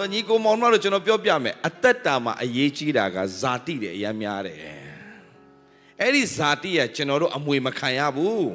[0.02, 4.56] ိုညီကိုမောင်တို့ကျွန်တော်ပြောပြမယ်အသက်တာမှာအရေးကြီးတာကဇာတိတယ်အများများတယ်
[6.00, 8.50] အဲ့ဒီဇာတိကကျွန်တော်တို့အမွေမခံရဘူး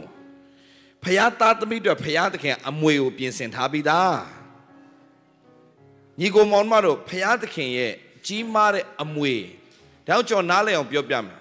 [1.04, 4.18] ဖယားသားသမီးတို့ဖယားသခင်အမွေကိုပြင်ဆင်ထားပြီးသား
[6.20, 7.94] ညီကိုမောင်တို့ဖယားသခင်ရဲ့
[8.26, 9.34] ကြီးမားတဲ့အမွေ
[10.08, 11.40] ဒါကြောင့်ကျွန်တော်နားလည်အောင်ပြောပြမယ်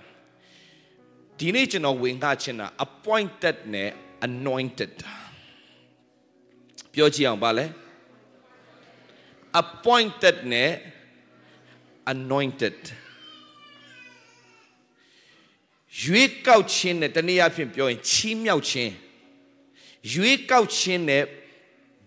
[1.39, 3.90] ဒီနေ့ကျွန်တော်ဝင်ငှချင်တာ appointed နဲ့
[4.26, 4.95] anointed
[6.93, 7.67] ပြောကြည့်အောင်ပါလဲ
[9.61, 10.72] appointed နဲ့
[12.12, 12.80] anointed
[16.02, 18.92] ရွေးကောက်ခြင်းနဲ့တနည်းအားဖြင့်ပြောရင်ချီးမြှောက်ခြင်း
[20.12, 21.25] ရွေးကောက်ခြင်းနဲ့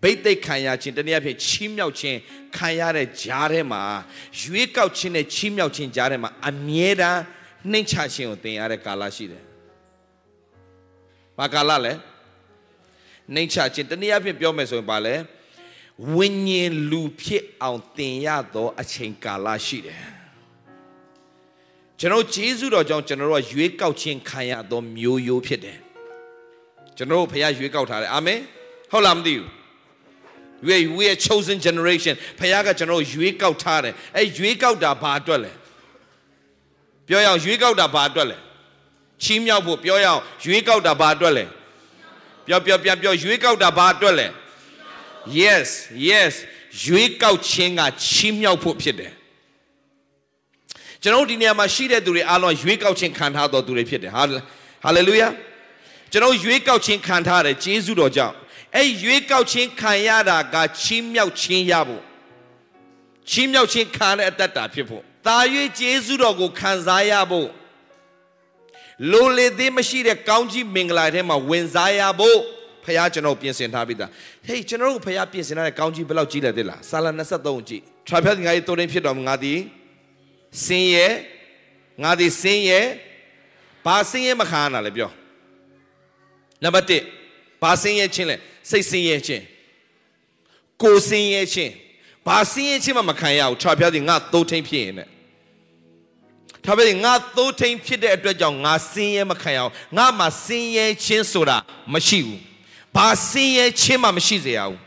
[0.02, 2.18] ဗိသိက်ခံရခြင်းတနည်းအားဖြင့်ချီးမြှောက်ခြင်း
[2.56, 3.82] ခံရတဲ့ကြားထဲမှာ
[4.40, 7.20] ရွေးကောက်ခြင်းနဲ့ချီးမြှောက်ခြင်းကြားထဲမှာအမြဲတမ်း
[7.70, 9.44] နှိမ့်ချခြင်းကိုသင်ရတဲ့ကာလရှိတယ်။
[11.38, 11.92] ဘာကာလလဲ
[13.34, 15.14] နှိမ့်ချခြင်းတနည်းအားဖြင့်ပြောမယ်ဆိုရင်ဘာလဲ
[16.14, 20.02] ဝိညာဉ်လူဖြစ်အောင်သင်ရသောအချိန်ကာလရှိတယ်
[21.98, 25.78] ကျွန်တော်ဂျေဇုတော်ကြောင့်ကျွန်တော်တို့ကရွေးကောက်ခြင်းခံရသောမျိုးရိုးဖြစ်တယ်
[26.96, 28.40] ကျွန်တော်တို့ဖခင်ရွေးကောက်ထားတယ်အာမင်
[28.90, 29.48] ဟုတ်လားမသိဘူး
[30.66, 35.52] we we are chosen generation ဖခင်ကကျွန်တော်တို့ရွေးကောက်ထားတယ်အဲ့ရွေးကောက်တာဘာအတွက်လဲ
[37.08, 38.36] ပြောရအောင်ရွေးကောက်တာဘာအတွက်လဲ
[39.22, 41.44] ချီးမြှောက်ဖို့ပြောရအောင်ရွေးကောက်တာဘာအတွက်လဲ
[42.46, 44.26] ပြောပြောပြောပြောရွေးကောက်တာဘာအတွက်လဲ
[45.42, 45.68] yes
[46.10, 46.34] yes
[46.84, 49.12] ရွေးကောက်ခြင်းကချီးမြှောက်ဖို့ဖြစ်တယ်
[51.02, 54.22] ကျွန်တော်ဒီနေရာမှာရှိတဲ့သူတွေအားလုံးရွေးကောက်ခြင်းခံထားတော်သူတွေဖြစ်တယ်ဟာ
[54.84, 55.28] ဟာလေလုယာ
[56.10, 58.34] ကျွန်တော်ရွေးကောက်ခြင်းခံထားတယ်ဂျေဇုတော်ကြောင့်
[58.76, 62.02] အဲ့ရွေးကောက်ခြင်းခံရတာကချီးမြှောက်ခြင်းရဖို့
[63.30, 65.38] ချီးမြှောက်ခြင်းခံတဲ့အတ္တတာဖြစ်ဖို့တာ၍
[65.78, 67.48] ဂျေဇုတော်ကိုခံစားရဖို့
[69.12, 72.38] လိုလေသေးမရှိတဲ့ကောင်းကြီးမင်္ဂလာထဲမှာဝင်စားရဖို့
[72.86, 74.10] ဖခင်ကျွန်တော်ပြင်ဆင်ထားပြီးသား
[74.46, 77.06] ဟေးကျွန်တော်တို့ဖခင်ပြင်ဆင်ထားတဲ့ကောင်းကြီးဘယ်လောက်ကြီးလဲသိလားဆာလ
[77.38, 79.58] 23ကြီးထရာဖက်ငါရဲ့တိုးရင်းဖြစ်တော်ငါသည်
[80.64, 81.12] စင်းရဲ့
[82.02, 82.86] ငါသည်စင်းရဲ့
[83.86, 85.10] ဘာစင်းရဲ့မခံရတာလဲပြော
[86.62, 88.36] နံပါတ်1ဘာစင်းရဲ့ချင်းလဲ
[88.70, 89.44] စိတ်စင်းရဲ့ချင်း
[90.82, 91.72] ကိုစင်းရဲ့ချင်း
[92.26, 95.08] ဘာစင်းရဲ့ချင်းမှမခံရဘူးထရာဖက်ငါသိုးထိန်ဖြစ်ရင်နဲ့
[96.64, 101.56] ဒါပေမဲ့ငါသိုးထိန်ဖြစ်တဲ့အတွက်ကြောင့်ငါစင်းရဲမခံရအောင်ငါမှာစင်းရဲချင်းဆိုတာ
[101.92, 102.40] မရှိဘူး
[102.96, 104.78] ဘာစင်းရဲချင်းမှမရှိစေရဘူး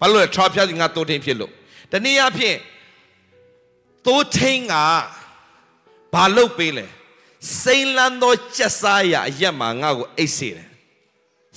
[0.00, 1.52] ဘာလို့လဲထရာဖျားစီငါသိုးထိန်ဖြစ်လို့
[1.92, 2.58] တနည်းအားဖြင့်
[4.06, 4.74] သိုးထိန်က
[6.14, 6.86] ဘာလုပ်ပေးလဲ
[7.62, 10.68] စိန်လန်းသောကြက်စားရအရက်မှာငါ့ကိုအိတ်စေတယ်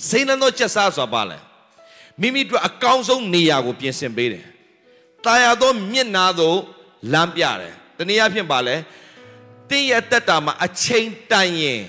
[0.08, 1.38] စိန်လန်းသောကြက်စားဆိုတာဘာလဲ
[2.20, 4.46] မိမိတို့အကောင်းဆုံးနေရာကိုပြင်ဆင်ပေးတယ်
[5.24, 6.58] တာယာသောမျက်နာသို့
[7.12, 8.76] လမ်းပြတယ်တနည်းအားဖြင့်ဘာလဲ
[9.70, 11.82] တင်းရဲ့တက်တာမှာအချိန်တန်ရင်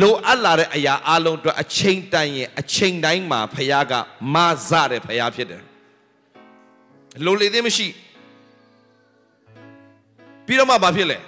[0.00, 3.92] လိုအပ်လာတဲ့အရာအလုံးအတွက်အချိန်တန်ရင်အချိန်တိုင်းမှာဖခင်က
[4.34, 4.36] မ
[4.68, 5.62] ဆတဲ့ဖခင်ဖြစ်တယ်
[7.24, 7.88] လိုလေသေးမရှိ
[10.46, 11.18] ပြီးတော့မှဘာဖြစ်လဲ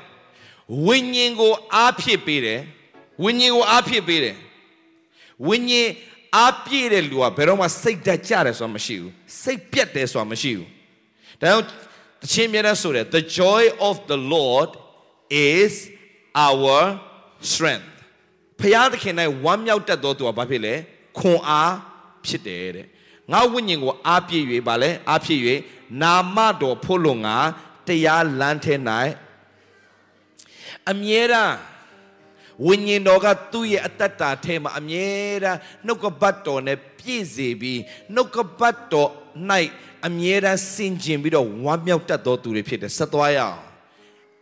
[0.86, 2.60] ဝိညာဉ်ကိုအားဖြစ်ပေးတယ်
[3.24, 4.36] ဝိညာဉ်ကိုအားဖြစ်ပေးတယ်
[5.48, 5.90] ဝိညာဉ်
[6.36, 10.68] အားပြည့်တဲ့လူကဘယ်တော့မှစိတ်ဓာတ်ကျတယ်ဆိုတာမရှိဘူးစိတ်ပြတ်တယ်ဆိုတာမရှိဘူး
[11.42, 11.64] ဒါကြောင့်
[12.22, 14.70] တခြင်းမြဲတဲ့ဆိုတယ် the joy of the lord
[15.52, 15.72] is
[16.46, 16.78] our
[17.52, 17.97] strength
[18.60, 19.14] ဖျားသခင်၌
[19.44, 20.74] ဝမ်းမြောက်တတ်သောသူကဘာဖြစ်လဲ
[21.18, 21.74] ခွန်အား
[22.26, 22.86] ဖြစ်တယ်တဲ့
[23.32, 25.42] ငါဝိညာဉ်ကိုအားပြည့်၍ဗာလဲအားပြည့်၍
[26.02, 27.36] နာမတော်ဖို့လုံငါ
[27.86, 28.74] တရားလမ်းထဲ၌
[30.90, 31.54] အမြဲတမ်း
[32.66, 35.06] ဝိညာဉ်တော်ကသူ့ရဲ့အတ္တတာထဲမှာအမြဲ
[35.44, 37.80] တမ်းနှုတ်ကပတ်တော်နဲ့ပြည့်စေပြီး
[38.14, 39.10] နှုတ်ကပတ်တော်၌
[40.06, 43.60] အမြဲတမ်းစင်ကျင်ပြီးတော့ဝမ်းမြောက်တတ်သောသူတွေဖြစ်တယ်ဆက်သွားရအောင်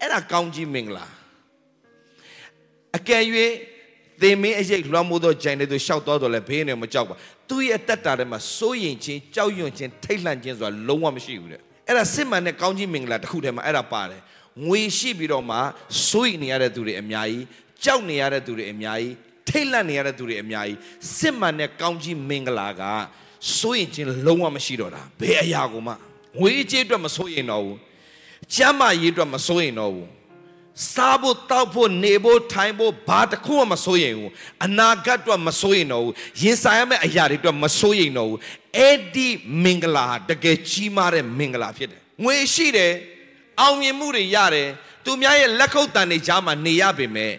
[0.01, 1.07] အဲ့ဒါကောင်းကြီးမင်္ဂလာ
[2.97, 3.23] အကယ်၍
[4.23, 7.15] သင်မင်းအရေးလွှမ်းမိုးသောဂျိုင်တွေသူရှောက်တော်တော်လဲဘေးနဲ့မကြောက်ပါ
[7.49, 14.21] သူ့ရဲ့တက်တာထဲမှာစိုးရင်ချင်းကြောက်ရွံ့ချင်းထိတ်လန့်ချင်းဆိုတာလုံးဝမရှိဘူးတဲ့အဲ့ဒါစစ်မှန်တဲ့ကောင်းကြီးမင်္ဂလာတစ်ခုထဲမှာအဲ့ဒါပါတယ်
[14.67, 15.57] ငွေရှိပြီးတော့မှ
[16.09, 17.45] စိုးရင်နေရတဲ့သူတွေအများကြီး
[17.85, 19.15] ကြောက်နေရတဲ့သူတွေအများကြီး
[19.49, 20.79] ထိတ်လန့်နေရတဲ့သူတွေအများကြီး
[21.19, 22.83] စစ်မှန်တဲ့ကောင်းကြီးမင်္ဂလာက
[23.59, 25.93] စိုးရင်ချင်းလုံးဝမရှိတော့တာဘယ်အရာကိုမှ
[26.41, 27.79] ငွေကြေးအတွက်မစိုးရင်တော့ဘူး
[28.55, 30.09] ကျမ်းမာရေးအတွက်မစိုးရင်တော့ဘူး
[30.93, 34.33] စားဖို့တောက်ဖို့နေဖို့ထိုင်ဖို့ဘာတစ်ခုမှမစိုးရင်ဘူး
[34.65, 38.39] အနာဂတ်အတွက်မစိုးရင်တော့ဘူးရင်ဆိုင်ရမယ့်အရာတွေအတွက်မစိုးရင်တော့ဘူး
[38.77, 39.29] အဲ့ဒီ
[39.65, 42.93] မင်္ဂလာတကယ်ကြီးမားတဲ့မင်္ဂလာဖြစ်တယ်ငွေရှိတယ်
[43.61, 44.69] အောင်မြင်မှုတွေရတယ်
[45.05, 47.33] သူများရဲ့လက်ခုပ်တန်တွေကြားမှာနေရပေမဲ့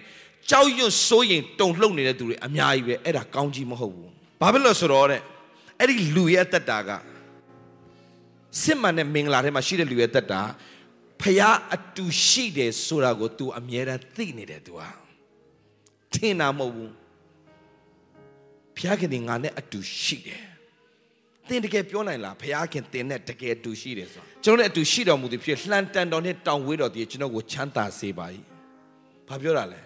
[0.50, 4.12] ကြောက်ရွံ့စိုးရင်တုန်လှုပ်နေတဲ့သူတွေအများကြီးပဲအဲ့ဒါကောင်းကြီးမဟုတ်ဘူး
[4.42, 5.22] ဘာဖြစ်လို့ဆိုတော့တဲ့
[5.80, 6.90] အဲ့ဒီလူရဲ့အသက်တာက
[8.62, 10.42] စစ်မှန်တဲ့မင်္ဂလာထဲမှာရှိတဲ့လူရဲ့အသက်တာ
[11.22, 11.42] ဖះ
[11.76, 14.90] အတူရှိတယ်ဆိုတာကို तू အမြဲတမ်းသိနေတယ် तू ဟာ
[16.14, 16.92] ထင်တာမဟုတ်ဘူး
[18.78, 20.44] ဖះခင်ငါနဲ့အတူရှိတယ်
[21.48, 28.26] သင်တကယ်ပြောနိုင်လားဖခင်သင်နဲ့တကယ်တူရှိတယ်ဆိုကျွန်တော်နဲ့အတူရှိတော်မူသည်ဖြစ်လှန်တန်တော်နဲ့တောင်ဝေးတော်တည်းကျွန်တော်ကိုချမ်းသာစေပါ၏
[29.28, 29.82] ဘာပြောတာလဲ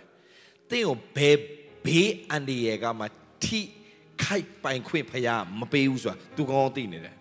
[0.69, 1.37] သင်ကိုဘယ်
[1.85, 3.05] ဘေးအန္တရာယ်ကမှ
[3.43, 3.59] ထိ
[4.23, 7.15] ခိုက်ပိုင်ခွင့်ဖခင်မပေးဘူးဆိုတာသူကောင်းကောင်းသိနေတယ်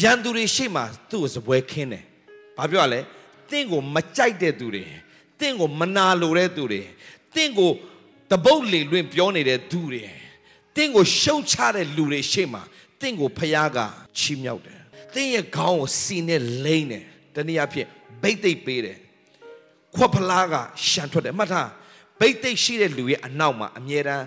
[0.00, 2.04] ရန်သူတွေရှေ့မှာသူ့ကိုစပွဲခင်းတယ်
[2.58, 3.00] ဘာပြောရလဲ
[3.50, 4.84] သင်ကိုမကြိုက်တဲ့သူတွေ
[5.40, 6.82] သင်ကိုမနာလိုတဲ့သူတွေ
[7.34, 7.70] သင်ကို
[8.30, 10.04] တပုတ်လေလွင့်ပြောနေတဲ့သူတွေ
[10.76, 12.62] တင့်ကိုရှုံချတဲ့လူတွေရှေ့မှာ
[13.00, 13.78] တင့်ကိုဖျားက
[14.18, 14.80] ချီးမြှောက်တယ်။
[15.14, 17.88] တင့်ရဲ့ခေါင်းကိုစီနဲ့လိမ့်တယ်။တနည်းအားဖြင့်
[18.22, 18.98] ဘိတ်သိက်ပေးတယ်။
[19.96, 20.54] ခွက်ဖလားက
[20.88, 21.68] ရှန်ထွက်တယ်။မှတ်ထား
[22.20, 24.26] ဘိတ်သိက်ရှိတဲ့လူရဲ့အနောက်မှာအမြဲတမ်း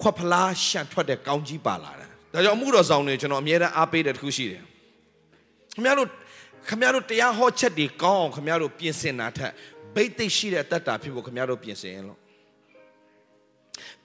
[0.00, 4.62] ခွက်ဖလားရှန်ထွက်တဲ့ကောင်းကြီးပါလာတယ်။ဒါကြောင့်အမှုတော်ဆောင်တွေကျွန်တော်အမြဲတမ်းအားပေးတဲ့တစ်ခုရှိတယ်။
[5.74, 6.10] ခင်ဗျားတို့
[6.68, 9.52] ခင်ဗျားတို့တရားဟောချက်တွေကောင်းအောင်ခင်ဗျားတို့ပြင်ဆင်တာထက်
[9.94, 12.18] ဘိတ်သိက်ရှိတဲ့အတ္တဖြစ်ဖို့ခင်ဗျားတို့ပြင်ဆင်ရင်လို့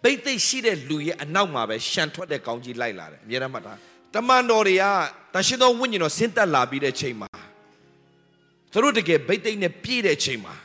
[0.03, 3.73] ဘိတ်သိက်ရှိတဲ့လူရဲ့အနောက်မှာပဲရှန်ထွက်တဲ့ကောင်းကြီးလိုက်လာတယ်အများရမှတ်တာ
[4.13, 4.83] တမန်တော်တွေက
[5.33, 7.29] တန်ရှင်းသောဝိညာဉ်တော်ဆင်းသက်လာပြီးတဲ့ချိန်မှာ
[8.71, 10.55] သူတို့တကယ်ဘိတ်သိက်နဲ့ပြည့်တဲ့ချိန်မှာ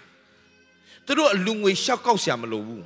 [1.07, 2.85] သူတို့အလူငွေရှောက်ကောက်ဆရာမလိုဘူး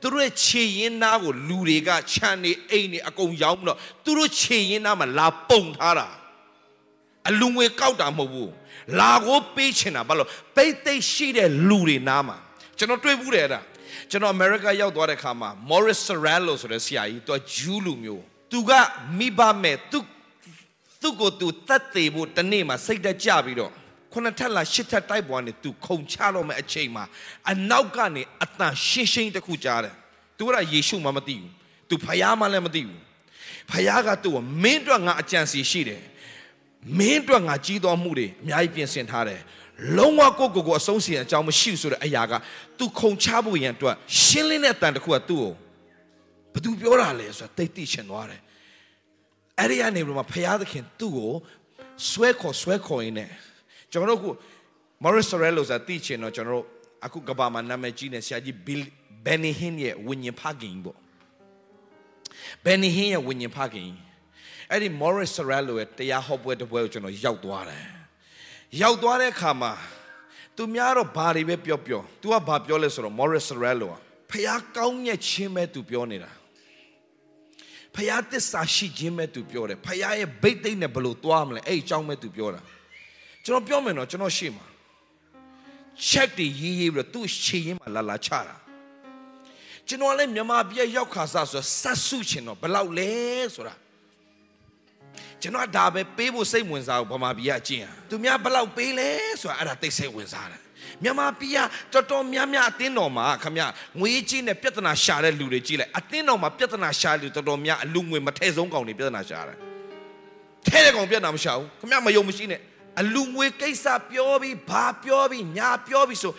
[0.00, 6.08] သူတို့ရဲ့ခြေရင်းသားကိုလူတွေကခြံနေအိမ်နေအကုန်ရောင်းပြီးတော့သူတို့ခြေရင်းသားမှာလာပုံထားတာ
[7.28, 8.52] အလူငွေကောက်တာမဟုတ်ဘူး
[9.00, 12.36] လာကိုပေးချင်တာဘာလို့ပိတ်သိက်ရှိတဲ့လူတွေနားမှာ
[12.78, 13.60] ကျွန်တော်တွေ့ဘူးတယ်အဲ့ဒါ
[14.10, 18.72] ကျွန်တော်အမေရိကရောက်သွားတဲ့ခါမှာ Morris Serrallo ဆိုတဲ့ဆရာကြီးသူကဂျူးလူမျိုးသူက
[19.18, 19.98] မိဘမဲ့သူ
[21.02, 23.72] သူ့ကိုသူတတ်သေးဖို့တနေ့မှာစိတ်တက်ကြပြီးတော့
[24.12, 27.04] ခုနှစ်ထပ်လားရှစ်ထပ်တိုက်ပွားနေသူခုံချတော့မဲ့အချိန်မှာ
[27.50, 29.94] အနောက်ကနေအတန်ရှင်းရှင်းတစ်ခုကြားတယ်
[30.38, 31.50] သူကယေရှုမှမသိဘူး
[31.88, 33.00] သူဖယားမှလည်းမသိဘူး
[33.70, 36.02] ဖယားကသူ့ကိုမင်းအတွက်ငါအကြံစီရှိတယ်
[36.97, 39.41] မင်းအတွက်ငါကြီးတော်မှုတွေအများကြီးပြင်ဆင်ထားတယ်
[39.97, 42.33] လုံးဝကိုကိုကိုအဆုံးစီအကြောင်းမရှိဆိုတဲ့အရာက
[42.77, 45.51] तू ခုံချဖို့ရန်အတွက်ရှင်းလင်းတဲ့အတန်တစ်ခုကသူ့ကို
[46.53, 48.41] ဘာသူပြောတာလဲဆိုတာတိတ်တိချင်သွားတယ်
[49.59, 51.31] အဲ့ဒီကနေပြီးမှဖယားသခင်သူ့ကို
[52.09, 53.29] ဆွဲခေါ်ဆွဲခေါ်ရင်းနဲ့
[53.91, 54.37] ကျွန်တော်တို့က
[55.03, 56.65] Morris Sorrello ဆိုတာသိချင်တော့ကျွန်တော်တို့
[57.05, 58.81] အခုကဘာမှာနာမည်ကြီးနေဆရာကြီး Bill
[59.25, 60.97] Benny Hinn ရဲ့ဝิญဉ်ဖခင်ပေါ့
[62.65, 63.89] Benny Hinn ရဲ့ဝิญဉ်ဖခင်
[64.72, 67.84] အဲ့ဒီ Morris Sorrello ရဲ့တရားဟောပွဲတစ်ပွဲကိုကျွန်တော်ရောက်သွားတယ်
[68.82, 69.72] ရောက်သွားတဲ့အခါမှာ
[70.56, 73.94] သူများတော့ဘာတွေပဲပြောပြော तू ကဘာပြောလဲဆိုတော့ Morris Sorrello က
[74.30, 76.30] ဖះကောင်းညက်ချင်းပဲသူပြောနေတာ
[77.94, 82.60] ဖះတစ္ဆာရှိခြင်းပဲသူပြောတယ်ဖះရဲ့ဗိတ်သိမ့်နဲ့ဘလို့သွားမလဲအဲ့အကြောင်းပဲသူပြောတာ
[83.44, 84.66] ကျွန်တော်ပြောမယ်နော်ကျွန်တော်ရှေ့မှာ
[86.08, 88.56] check တွေရေးရေးပြီးတော့သူ့ရှေ့ရင်မှာလာလာချတာ
[89.88, 93.10] ကျွန်တော်လည်းမြန်မာပြည်ရောက်ခါစားဆိုဆက်စုချင်တော့ဘလောက်လဲ
[93.54, 93.74] ဆိုတာ
[95.42, 99.08] ကျွန်တော်ဒါပဲပေးဖို့စိတ်ဝင်စားဘူးဗမာပြည်ကအကျင့်ဟာသူများဘယ်လောက်ပေးလဲ
[99.40, 100.60] ဆိုတာအဲ့ဒါသိစိတ်ဝင်စားတယ်
[101.02, 101.58] မြန်မာပြည်က
[101.92, 103.58] တော်တော်များများအတင်းတော်မှာခမ
[104.00, 109.56] ငွေကြီးနဲ့ပြဿနာရှာတဲ့လူတွေကြီးလိုက်အတင်းတော်မှာပြဿနာရှာလူတော်တော်များအလူငွေမထဲဆုံးကောင်တွေပြဿနာရှာတယ်
[110.66, 112.60] ထဲတဲ့ကောင်ပြဿနာမရှာဘူးခမမယုံမရှိနဲ့
[113.00, 116.32] အလူငွေကိစ္စပြောပြီးဘာပြောပြီးညာပြောပြီးဆို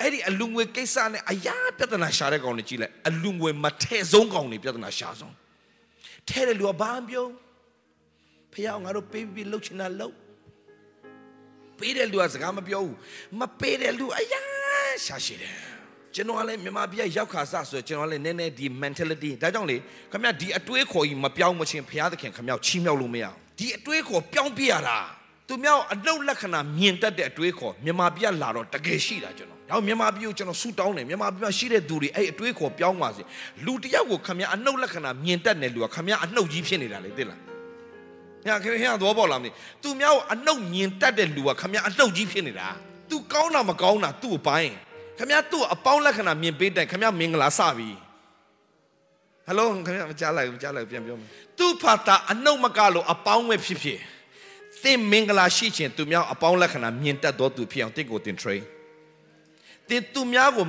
[0.00, 5.34] အဲ့ဒီအလူငွေကိစ္စနဲ့အရာပြဿနာရှာတဲ့ကောင်တွေကြီးလိုက်အလူငွေမထဲဆုံးကောင်တွေပြဿနာရှာဆုံး
[6.28, 7.26] ထဲတဲ့လူကဘာမပြော
[8.52, 10.14] ဖះငါတို့ပေးပြီးလှုပ်ချင်တာလှုပ်
[11.78, 12.96] ပေးတဲ့လူကစကားမပြောဘူး
[13.40, 14.40] မပေးတဲ့လူအရာ
[15.04, 15.54] ရှာရှိတယ်
[16.14, 19.76] ကျွန်တော်ကလည်းမြန်မာပြည်ရောက်ခါစဆိုကျွန်တော်လည်းနည်းနည်းဒီ mentality ဒါကြောင့်လေ
[20.12, 24.98] ခမဒီအတွေးခေါ်ကြီးမပြောင်းမချင်းဘုရားသခင်ခမချီးမြှောက်လို့မရအောင်ဒီအတွေးခေါ်ပြောင်းပြရတာ
[25.48, 33.22] သူမြောက်အနှုတ်လက္ခဏာမြင်တတ်တဲ့အတွေးခေါ်မြန်မာပြည်လာတော့တကယ်ရှိတာကျွန်တော်။ဒါမြန်မာပြည်ကိုကျွန်တော်ဆူတောင်းတယ်မြန်မာပြည်မှာရှိတဲ့သူတွေအဲ့အတွေးခေါ်ပြောင်းပါစေ။
[33.64, 37.40] လူတယောက်ကိုခမအနှုတ်လက္ခဏာမြင်တတ်တဲ့လူကခမအနှုတ်ကြီးဖြစ်နေတာလေသိလား။
[38.46, 39.50] ညာခင်ဗျားသဘောပေါက်လားမသိ။
[39.82, 42.68] သူများကိုအနှုတ်မြင်တတ်တဲ့လူကခမအနှုတ်ကြီးဖြစ်နေတာ။
[43.10, 44.72] तू ကောင်းတာမကောင်းတာသူ့ကိုပိုင်း
[45.18, 47.90] ခမသူ့အပေါင်းလက္ခဏာမြင်ပေးတဲ့ခမမင်္ဂလာစပြီ။
[49.46, 51.28] ဟယ်လိုခင်ဗျာမကြားလိုက်ဘူးမကြားလိုက်ပြန်ပြောမယ်။
[51.58, 53.98] သူ့ဖာတာအနှုတ်မကလို့အပေါင်းပဲဖြစ်ဖြစ်။
[54.82, 58.62] သင်မင်္ဂလာရှိခြင်းသူများအပေါင်းလက္ခဏာမြင်တတ်သောသူဖြစ်အောင်တင့်ကိုသင် train
[59.88, 60.66] သင်သူများကို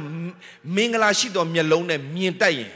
[0.76, 2.72] မင်္ဂလာရှိသောမျက်လုံးနဲ့မြင်တတ်ရင်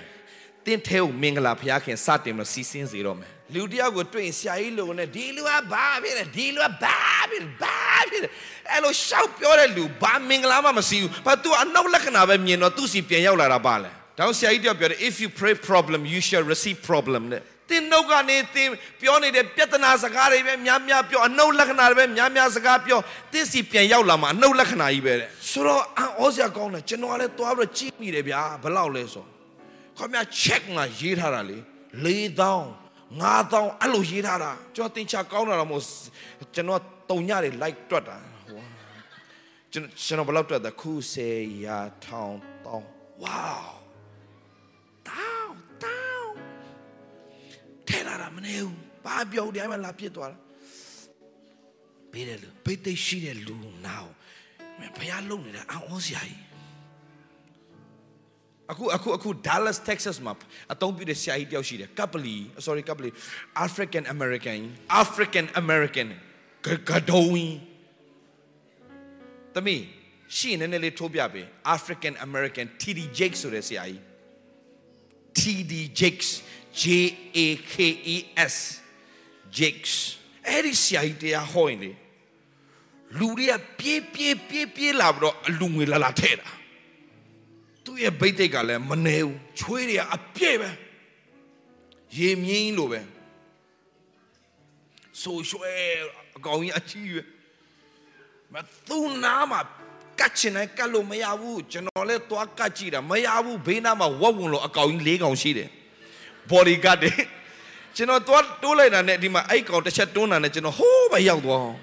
[0.66, 6.98] သင်ထဲကိုမင်္ဂလာဘုရားခင်စတင်လို့စီးစင်းစေတော့မယ် လူတယောက်ကိုတွေ့ရင်ဆရာကြီးလိုနဲ့ဒီလူကဘာဖြစ်လဲဒီလူကဘာ
[7.32, 7.80] ဖြစ်လဲဘာ
[8.12, 8.30] ဖြစ်လဲ
[8.72, 18.72] အဲ့လိုရှောက်ပြောတဲ့လူဘာမင်္ဂလာမှမရှိဘူးဘာ तू အနောက်လက္ခဏာပဲမြင်တော့သူ့စီပြန်ရောက်လာတာပါလဲဒါဆရာကြီးတယောက်ပြောတယ် if you pray problem you shall receive problem နဲ့တင်းနှုတ်ကနေတင်း
[19.02, 23.00] ပြောနေတဲ့ပြဿနာစကားတွေပဲများများပြောအနှုတ်လက္ခဏာတွေပဲများများစကားပြော
[23.34, 25.84] တင်းစီပြန်ရောက်လာမှာအနှုတ်လက္ခဏာကြီးပဲတဲ့ဆိုတော့
[26.20, 29.26] အောစရာကောင်းတယ်ကျွန်တော်ကလည်းသွားပြီးတော့ကြည့်မိတယ်ဗျာဘယ်လောက်လဲဆို
[29.98, 31.58] ခေါမ check မှာရေးထားတာလေ
[32.06, 32.85] 4000
[33.22, 35.86] 5000အဲ့လိုရေးထားတာကျွန်တော်တင်ချကောင်းတာတော့မဟုတ်
[36.56, 38.18] ကျွန်တော်တုံညတွေ like တွက်တာ
[39.72, 41.30] ကျွန်တော်ကျွန်တော်ဘယ်လောက်တွက်တာခုစေ
[41.66, 42.88] ရာထောင်တောင်း
[43.24, 43.66] wow
[47.88, 50.38] ထဲတာမနေဘူးဘာပြောဒီအမှလာပြစ်သွားတာ
[52.12, 53.56] ပေးတယ်လူဘိတ်သိက်ရှိတဲ့လူ
[53.86, 54.12] နာကို
[54.98, 56.45] ဘုရားလုံနေတာအောင်းအောစရာကြီး
[58.72, 60.34] အခုအခုအခု Dallas Texas မှာ
[60.74, 63.12] အသုံးပြုတဲ့ဆရာကြီးတယောက်ရှိတယ် Copley sorry Copley
[63.66, 64.60] African American
[65.02, 66.08] African American
[66.90, 67.50] ဂဒုံး
[69.56, 69.84] တမီး
[70.38, 71.46] ရှင်းနေနေလေးထိုးပြပေး
[71.76, 74.02] African American TD Jakes ဆိုတဲ့ဆရာကြီး
[75.40, 76.30] TD Jakes
[76.82, 76.84] J
[77.46, 77.76] A K
[78.16, 78.18] E
[78.54, 78.56] S
[79.60, 79.94] Jakes
[80.48, 81.92] အဲ့ဒီဆရာကြီးတရားဟောရင်လေ
[83.20, 86.48] လူတွေကပြေးပြေးပြေးပြေးလာပြီးတော့အလူငွေလာလာထဲတာ
[87.86, 90.70] သူ့ရဲ့ဘိတ်တိတ်ကလည်းမနေဘူးချွေးတွေကအပြည့်ပဲ
[92.18, 93.02] ရေမြင်းလိုပဲ
[95.22, 95.74] ဆိုရွှဲ
[96.38, 97.22] အကောင်ကြီးအကြီးပဲ
[98.54, 98.56] မ
[98.88, 99.60] သူနာမှာ
[100.20, 105.70] ကတ်ချင်တယ်ကတ်လို့မရဘူးကျွန်တော်လည်းသွားကတ်ကြည့်တာမရဘူးဘေးနားမှာဝက်ဝင်လို့အကောင်ကြီး၄ကောင်ရှိတယ်
[106.50, 107.12] body guard တွေ
[107.96, 111.80] ကျွန်တော်သွားတိုးလိုက်တာနဲ့ဒီမှာအဲ့ကောင်တစ်ချက်တွန်းတာနဲ့ကျွန်တော်ဟိုးပဲရောက်သွားအောင်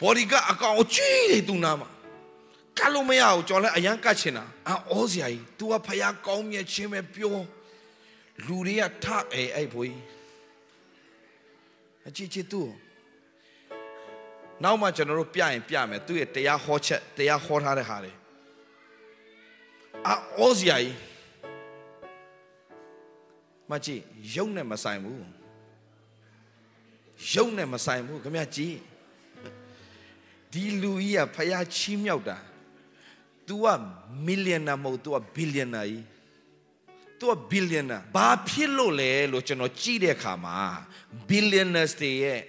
[0.00, 1.88] body guard အကောင်ကြီးတယ်သူနာမှာ
[2.78, 4.44] ကတ်လို့မရဘူးကျွန်တော်လည်းအရန်ကတ်ချင်တာ
[4.90, 7.36] အော်စရာကြီး तू ကဖယားကောင်းမြတ်ချင်းပဲပြော
[8.46, 9.96] လူတွေကထအဲအဲ့ဘွေး
[12.06, 12.68] အကြည့်ချစ်သူ့
[14.62, 18.12] နောက်မှကျွန်တော်တို့ပြရင်ပြမယ်သူ့ရဲ့တရားဟောချက်တရားဟောထားတဲ့ဟာတွေ
[20.06, 20.96] အော်စရာကြီး
[23.70, 24.02] မကြည့်
[24.34, 25.24] ရုပ်နဲ့မဆိုင်ဘူး
[27.32, 28.78] ရုပ်နဲ့မဆိုင်ဘူးခင်ဗျကြည့်
[30.52, 32.38] ဒီလူကြီးကဖယားချီးမြှောက်တာ
[33.49, 33.67] तू က
[34.27, 36.03] millionaire မဟုတ် तू က billionaire ကြီး
[37.19, 40.59] तू က billionaire ဘာဖြစ်လို့လဲလို့ကျွန်တော်ကြည့်တဲ့အခါမှာ
[41.29, 42.41] billionaires တွေရဲ့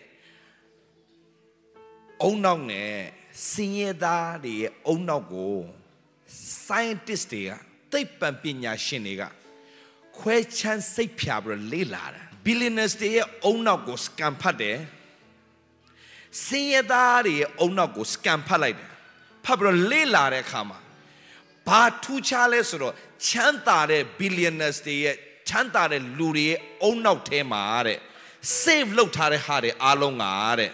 [2.22, 2.94] အုံနောက်နဲ့
[3.50, 5.56] စင်ရသားတွေရဲ့အုံနောက်ကို
[6.64, 7.50] scientist တွေက
[7.92, 9.22] သိပ္ပံပညာရှင်တွေက
[10.18, 14.78] ခွဲချမ်းစိတ်ဖြာပြီးလေ့လာတာ billionaires တွေရဲ့အုံနောက်ကို scan ဖတ်တယ်
[16.46, 18.90] စင်ရသားတွေရဲ့အုံနောက်ကို scan ဖတ်လိုက်တယ်
[19.44, 20.78] ဖတ်ပြီးလေ့လာတဲ့အခါမှာ
[21.67, 22.93] ဘာထူးခြားလဲဆိုတော့
[23.27, 25.15] ချမ်းသာတဲ့ billionaires တွေရဲ့
[25.49, 27.99] ချမ်းသာတဲ့လူတွေရဲ့အုံနောက်ထဲမှာတဲ့
[28.61, 30.25] save လုပ်ထားတဲ့ဟာတွေအားလုံးက
[30.59, 30.71] တဲ့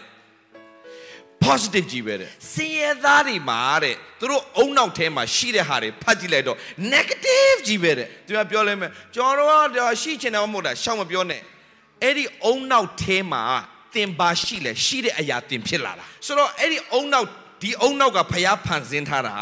[1.44, 6.58] positive ကြီးပဲတဲ့စင်ရသားတွေမှာတဲ့သူတို့အုံနောက်ထဲမှာရှိတဲ့ဟာတွေဖတ်ကြည့်လိုက်တော့
[6.94, 11.40] negative ကြီးပဲတဲ့သူကပြောလဲမယ်ကျွန်တော်တို့ကရှိချင်တယ်မဟုတ်တာရှောင်းမပြောနဲ့
[12.02, 13.42] အဲ့ဒီအုံနောက်ထဲမှာ
[13.94, 17.28] တင်ပါရှိလဲရှိတဲ့အရာတင်ဖြစ်လာတာဆိုတော့အဲ့ဒီအုံနောက်
[17.62, 19.34] ဒီအုံနောက်ကဖျားဖန်ဆင်းထားတာ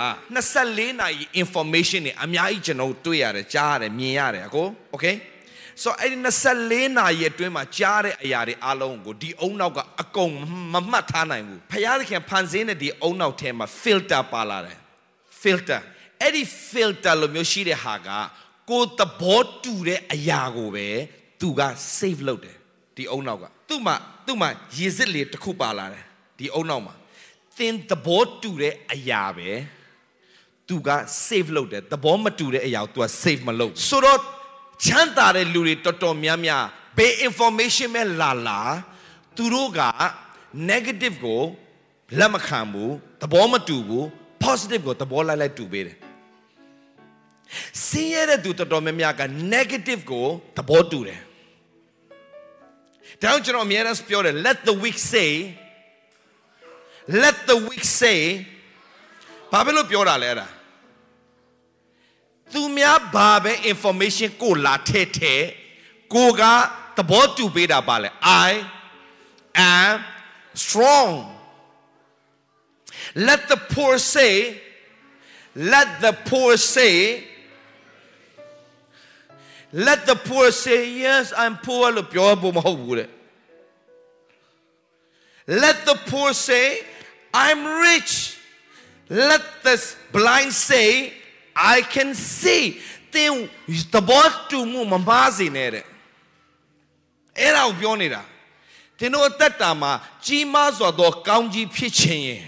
[0.46, 5.14] 24နာရီ information တွေအများကြီးကျွန်တော်တွေ့ရတယ်ကြားရတယ်မြင်ရတယ်အကို okay
[5.82, 6.16] ဆိုတော့အဲ့ဒီ
[6.56, 10.32] 24နာရီအတွင်းမှာကြားတဲ့အရာတွေအလုံးကိုဒီအုံနောက်ကအကုန်
[10.72, 14.78] မမှတ်ထားနိုင်ဘူးဖျားသခင်ဖန်ဆင်းတဲ့ဒီအုံနောက်ထဲမှာ filter ပါလာတယ်
[15.42, 15.80] filter
[16.22, 18.08] အဲ့ဒီ filter လိုမျိုးရှိတဲ့ဟာက
[18.70, 20.86] ကိုယ်သဘောတူတဲ့အရာကိုပဲ
[21.40, 21.60] သူက
[21.96, 22.56] save လုပ်တယ်
[22.96, 23.94] ဒီအုံနောက်ကသူ့မှာ
[24.26, 26.04] သူ့မှာရေစစ်လေးတစ်ခုပါလာတယ်
[26.38, 26.94] ဒီအုံနောက်မှာ
[27.58, 29.50] သင်သဘောတူတဲ့အရာပဲ
[30.68, 30.88] သူက
[31.26, 34.20] save လုပ်တယ်သဘောမတူတဲ့အရာကို तू က save မလုပ်ဆိုတော့
[34.84, 36.64] ချမ်းသာတဲ့လူတွေတော်တော်များများ
[36.98, 38.60] ဘယ် information ပဲလာလာ
[39.36, 39.80] သူတို့က
[40.70, 41.40] negative ကို
[42.18, 44.04] လက်မခံဘူးသဘောမတူဘူး
[44.44, 45.96] positive ကိုသဘောလိုက်လိုက်တူပေးတယ်
[47.86, 49.22] စင်းရတဲ့သူတော်တော်များများက
[49.54, 51.20] negative ကိုသဘောတူတယ်
[53.22, 55.30] ဒါကြောင့်ကျွန်တော်အများအားပြောတယ် let the weak say
[57.23, 58.19] let the weak say
[59.51, 60.47] ဘာဖြစ်လို့ပြောတာလဲအဲ့ဒါ
[62.53, 65.35] သူများဘာပဲ information ကိုလာထဲထဲ
[66.13, 66.43] ကိုက
[66.97, 68.09] သဘောတူပေးတာပါလဲ
[68.47, 68.51] I
[69.77, 69.95] am
[70.63, 71.11] strong
[73.27, 74.33] let the poor say
[75.73, 76.95] let the poor say
[79.87, 83.09] let the poor say yes i'm poor လို့ပြောဖို့မဟုတ်ဘူးတဲ့
[85.63, 86.65] let the poor say
[87.44, 88.12] i'm rich
[89.08, 89.74] let the
[90.14, 90.88] blind say
[91.56, 92.64] I can see
[93.14, 93.32] သင်
[93.94, 95.84] သဘောတူမှုမမားစေနဲ့တဲ့
[97.38, 98.22] အဲ့ဒါကိုပြောနေတာ
[98.98, 99.92] သင်တို့အသက်တာမှာ
[100.26, 102.44] ကြီးမားစွာသော ကောင်းကြီးဖြစ်ခြင်းရင်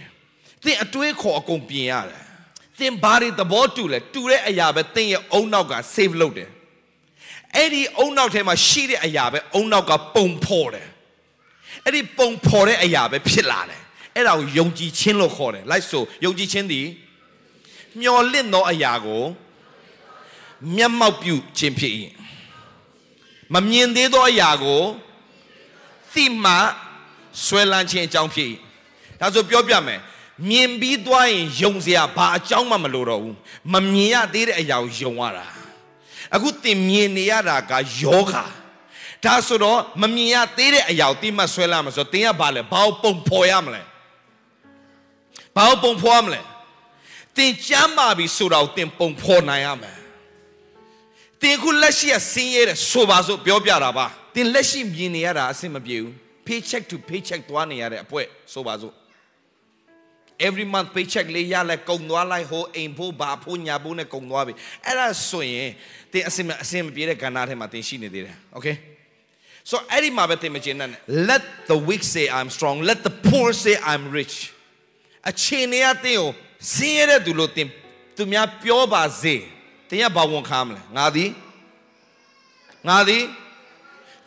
[0.65, 2.25] သင်အတွေးခေါ်အကုန်ပြင်ရတယ်
[2.79, 6.51] သင်ဘာတွေသဘောတူလဲတူတဲ့အရာပဲသင်ရဲ့အုံနောက်က save လုပ်တယ်
[7.57, 10.89] အဲ့ဒီအုံနောက်ထဲမှာရှိတဲ့အရာပဲအုံနောက်ကပုံဖော်တယ်
[11.85, 13.83] အဲ့ဒီပုံဖော်တဲ့အရာပဲဖြစ်လာတယ်
[14.19, 16.87] အဲ့ဒါကိုယုံကြည်ခြင်းလို့ခေါ်တယ်လိုက်ဆိုယုံကြည်ခြင်းသည်
[18.01, 19.23] မျော်လင့်သောအရာကို
[20.77, 21.93] မျက်မှောက်ပြုခြင်းဖြစ်၏
[23.55, 24.83] မမြင်သေးသောအရာကို
[26.13, 26.53] သိမှ
[27.45, 28.49] ဆွဲလန်းခြင်းအကြောင်းဖြစ်၏
[29.21, 30.01] ဒါဆိုပြောပြမယ်
[30.51, 33.37] မြင်ပြီးသွားရင်ယုံစရာဘာအကြောင်းမှမလိုတော့ဘူး
[33.73, 35.47] မမြင်ရသေးတဲ့အရာကိုယုံရတာ
[36.35, 38.35] အခုသင်မြင်နေရတာကယောဂ
[39.25, 43.83] ဒါဆိုတော့မမြင်ရသေးတဲ့အရာကိုတိမှတ်ဆွဲလာမှာဆိုတော့တင်းကဘာလဲဘာကိုပုံဖော်ရမလဲ
[45.59, 46.41] ဘာကိုပုံဖော်ရမလဲ
[47.37, 49.97] တင်ကြမ်းပါပြီဆိုတော့တင်ပုံဖော်နိုင်ရမယ်
[51.43, 56.13] တင်ခုလက်ရှိကဆင်းရဲတယ်ဆိုပါစို့ပြောပြတာပါတင်လက်ရှိမြင်နေရတာအဆင်မပြေဘူး
[56.47, 58.23] paycheck to paycheck သွားနေရတဲ့အပွဲ
[58.53, 58.95] ဆိုပါစို့
[60.47, 64.55] every month paycheck လေးရလဲကုန်သွားလိုက်ဟိုအိမ်ဖို့ဘာဖို့ညာဖို့နဲ့ကုန်သွားပြီ
[64.87, 65.71] အဲ့ဒါဆိုရင်
[66.13, 68.77] တင်အစင်မအစင်မပြေတဲ့ကဏ္ဍထဲမှာတင်ရှိနေသေးတယ် okay
[69.71, 70.91] so အဲ့ဒီမှာပဲတင်မကျင်နဲ့
[71.31, 74.37] let the weak say i'm strong let the poor say i'm rich
[75.29, 76.31] အချင်းနေရတင်ကို
[76.75, 77.69] စင်းရတဲ့သူလို့တင်
[78.17, 79.35] သူများပြောပါစေ
[79.89, 81.31] တင်ရဘာဝန်ခံမလဲငါသည်
[82.89, 83.25] ငါသည်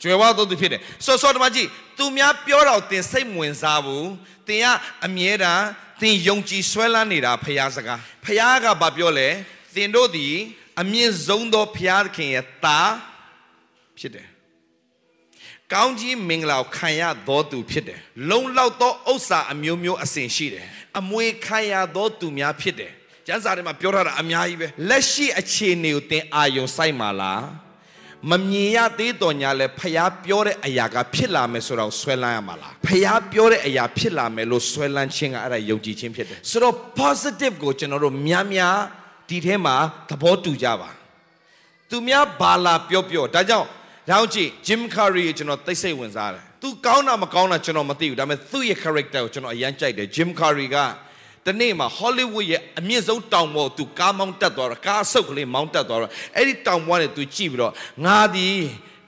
[0.02, 1.68] ကျွယ်ဝသောသူဖြစ်တယ်ဆိုဆိုတမကြီး
[1.98, 4.10] သူများပြောတော့တင်စိတ်ဝင်စားဘူး
[4.48, 4.66] တင်က
[5.06, 5.66] အမြဲတမ်း
[6.02, 9.30] တင်ယုံကြည်ဆွဲလန်းနေတာဖရားစကားဖရားကဘာပြောလဲ
[9.76, 10.34] တင်တို့သည်
[10.80, 12.92] အမြင့်ဆုံးသောဖရားသခင်ရဲ့သား
[14.00, 14.31] ဖြစ်တယ်
[15.74, 18.00] ကောင်းကြီးမင်္ဂလာကိုခံရသောသူဖြစ်တယ်
[18.30, 20.66] လုံလောက်သောဥစ္စာအမျိုးမျိုးအစဉ်ရှိတယ်
[21.00, 22.92] အမွေခံရသောသူများဖြစ်တယ်
[23.28, 27.44] ကျမ်းစာထဲမှာပြောထားတာအများကြီးပဲလက်ရှိအခြေအနေကိုသင်အာယုံစိုက်မှာလား
[28.32, 38.78] မမြင်ရသေးတော်ညာလဲဖျားပြောတဲ့အရာကဖြစ်လာမယ်ဆိုတော့ဆွဲလန်းရမှာလားဖျားပြောတဲ့အရာဖြစ်လာမယ်လို့ဆွဲလန်းခြင်းကအဲ့ဒါယုံကြည်ခြင်းဖြစ်တယ်ဆိုတော့ positive ကိုကျွန်တော်တို့များများ
[39.30, 39.76] ဒီထဲမှာ
[40.10, 40.90] သဘောတူကြပါ
[41.90, 43.68] သူများဘာလာပြောပြောဒါကြောင့်
[44.10, 50.78] ရောင်းကြည့် Jim Carrey ကိုကျွန်တော်သိစိတ်ဝင်စားတယ်သူကောင်းတာမကောင်းတာကျွန်တော်မသိဘူးဒါပေမဲ့သူ့ရဲ့ character ကိုကျွန်တော်အရန်ကြိုက်တယ် Jim Carrey က
[51.46, 57.74] တနေ့မှာ Hollywood ရဲ့အမြင့်ဆုံးတောင်ပေါ်သူကားမောင်းတက်သွားတော့ကားဆုပ်ကလေးမောင်းတက်သွားတော့အဲ့ဒီတောင်ပေါ်နဲ့သူကြည့်ပြီးတော့
[58.06, 58.50] ငါဒီ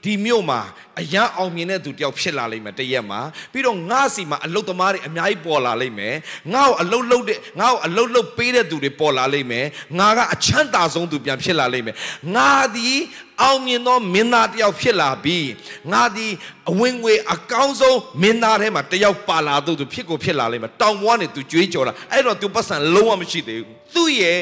[0.04, 0.60] ဒီမြို့မှာ
[1.00, 3.20] အရန်အောင်မြင်တဲ့သူတယောက်ဖြစ်လာလိမ့်မယ်တရက်မှာ
[3.52, 6.14] ပြီးတော့ငါစီမှာအလုတ်သမားတွေအများကြီးပေါ်လာလိမ့်မယ်
[6.52, 9.66] ငါ့ကိုအလုတ်လုတ်တဲ့ငါ့ကိုအလုတ်လုတ်ပေးတဲ့သူတွေပေါ်လာလိမ့်မယ်
[9.98, 11.96] ငါကအချမ်းသာဆုံးသူပြန်ဖြစ်လာလိမ့်မယ်
[12.36, 12.90] ငါဒီ
[13.42, 15.48] အောင်မြင်သောမင်းသားတယောက်ဖြစ်လာပြီး
[15.92, 16.26] ငါဒီ
[16.70, 24.40] အဝင်ငွေအကောင်းဆုံးမင်းသားထဲမှာတယောက်ပါလာသူသူဖြစ်ကိုဖြစ်လာလိမ့်မယ်တောင်ပေါ်ကနေသူကြွေးကြော်တာအဲ့တော့သူပတ်စံလုံးဝမရှိသေးဘူးသူ့ရဲ့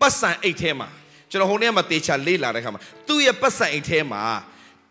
[0.00, 0.88] ပတ်စံအိတ်ထဲမှာ
[1.30, 4.22] ကျွန်တော်ဟိုနေ့မှာတေချာလေးလာတဲ့ခါမှာသူ့ရဲ့ပတ်စံအိတ်ထဲမှာ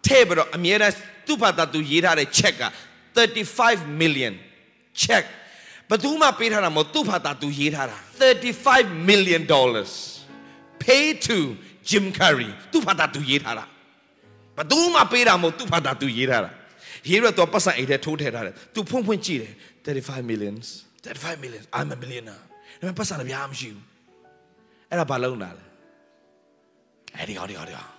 [0.06, 0.94] ထည့်ပြီးတော့အမြဲတမ်း
[1.28, 2.66] သူ့ဘာသာသူရေးထားတဲ့ check က
[3.16, 4.34] 35 million
[5.04, 5.26] check
[5.90, 7.98] ဘယ်သူမှပေးထားတာမဟုတ်သူ့ဘာသာသူရေးထားတာ
[8.52, 9.92] 35 million dollars
[10.84, 11.38] pay to
[11.90, 13.66] Jim Carrey သူ့ဘာသာသူရေးထားတာ
[14.58, 16.52] ဘယ်သူမှပေးတာမဟုတ်သူ့ဘာသာသူရေးထားတာ
[17.10, 19.54] ရေးရတော့ပတ်စံအိတ်ထဲထိုးထည့်ထားတယ်သူဖွင့်ဖွင့်ကြည့်တယ်
[19.86, 20.66] 35 millions
[21.06, 22.44] 35 millions I'm a millionaire
[22.80, 23.84] ဒါပေမဲ့ပတ်စံလည်းပြားမရှိဘူး
[24.90, 25.66] အဲ့ဒါဘာလုံးတာလဲ
[27.18, 27.95] အဲ့ဒီဟောဒီဟောဒီဟော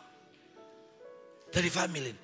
[1.56, 2.18] 35 million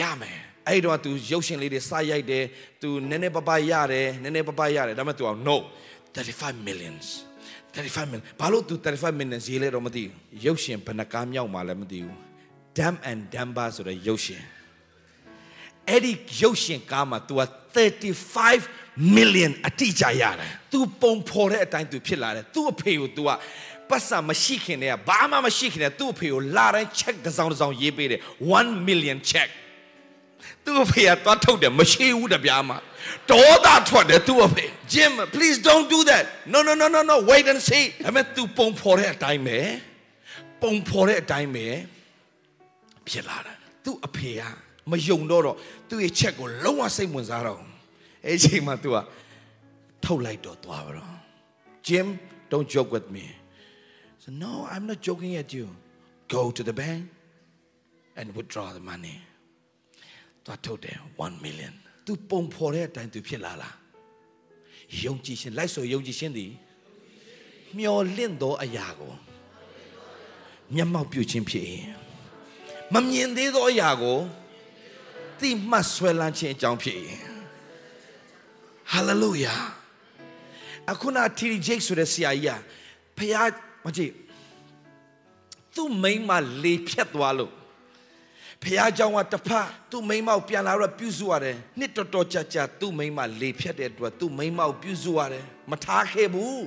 [0.00, 2.44] ရမယ်အဲ့တော့ तू ရုပ်ရှင်လေးတွေစရိုက်တယ်
[2.82, 5.56] तू နည်းနည်းပပရတယ်နည်းနည်းပပရတယ်ဒါပေမဲ့ तू အောင် no
[6.14, 7.06] 35 millions
[7.74, 10.14] 35 million ဘာလို့ तू 35 millions ရေးလဲတော့မသိဘူး
[10.46, 12.16] ရုပ်ရှင်ဘယ်နှကားမြောက်မှလည်းမသိဘူး
[12.76, 14.42] Dumb and Dumber ဆိုတဲ့ရုပ်ရှင်
[15.88, 17.42] အဲ့ဒီရုပ်ရှင်ကားမှာ तू က
[18.24, 23.30] 35 million အတိအကျရတယ် तू ပုံဖော်တဲ့အတိုင်း तू ဖြစ်လာတယ် तू အဖေကို तू က
[23.89, 28.21] ပတ်စံမရှိခင်တည်းကဘာမှမရှိခင်တည်းသူ့အဖေကိုလာတိုင်း check တစ်စောင်းတစ်စောင်းရေးပေးတယ်
[28.55, 29.49] 1 million check
[30.65, 32.77] သူ့အဖေကသွားထုတ်တယ်မရှိဘူးတပြားမှာ
[33.31, 36.23] ဒေါသထွက်တယ်သူ့အဖေ Jim please don't do that
[36.53, 39.59] no no no no no wait and see ဒါပေမဲ့ तू ပုံဖော်တဲ့အတိုင်းပဲ
[40.61, 41.67] ပုံဖော်တဲ့အတိုင်းပဲ
[43.07, 44.41] ဖြစ်လာတာသူ့အဖေက
[44.91, 45.55] မယုံတော့တော့
[45.89, 47.59] သူ့ရဲ့ check ကိုလုံးဝစိတ်ဝင်စားတော့
[48.25, 48.97] အဲ့ဒီချိန်မှာ तू က
[50.03, 51.13] ထုတ်လိုက်တော့သွားပါတော့
[51.87, 52.07] Jim
[52.51, 53.25] don't joke with me
[54.29, 55.75] So, no, I'm not joking at you.
[56.27, 57.09] Go to the bank
[58.15, 59.17] and withdraw the money.
[60.45, 61.73] သွားထုတ်တယ်1 million.
[62.05, 63.75] तू ပုံဖော်တဲ့အတိုင်း तू ဖြစ်လာလား
[65.03, 66.51] ယုံကြည်ခြင်းလိုက်ဆိုယုံကြည်ခြင်းသည်
[67.77, 69.13] မျော်လင့်သောအရာကို
[70.73, 71.65] မျက်မှောက်ပြုခြင်းဖြစ်၏
[72.93, 74.17] မမြင်သေးသောအရာကို
[75.39, 76.97] သိမှတ်ဆွဲလန်းခြင်းအကြောင်းဖြစ်၏
[78.91, 79.55] ဟာလေလုယာ
[80.91, 82.59] အခုနတီရီဂျိတ်ဆိုတဲ့ဆရာကြီးက
[83.17, 84.12] ဖခင် မကြည့်
[85.76, 86.30] သူ့မိန်းမ
[86.62, 87.52] လေဖြတ်သွားလို့
[88.62, 96.64] ဖះเจ้าကတဖတ်သူ့မိန်းမကိုပြန်လာတော့ပြုစုရတယ်နှစ်တော်တော်ကြာကြာသူ့မိန်းမလေဖြတ်တဲ့အတွက်သူ့မိန်းမကိုပြုစုရတယ်မထားခဲ့ဘူး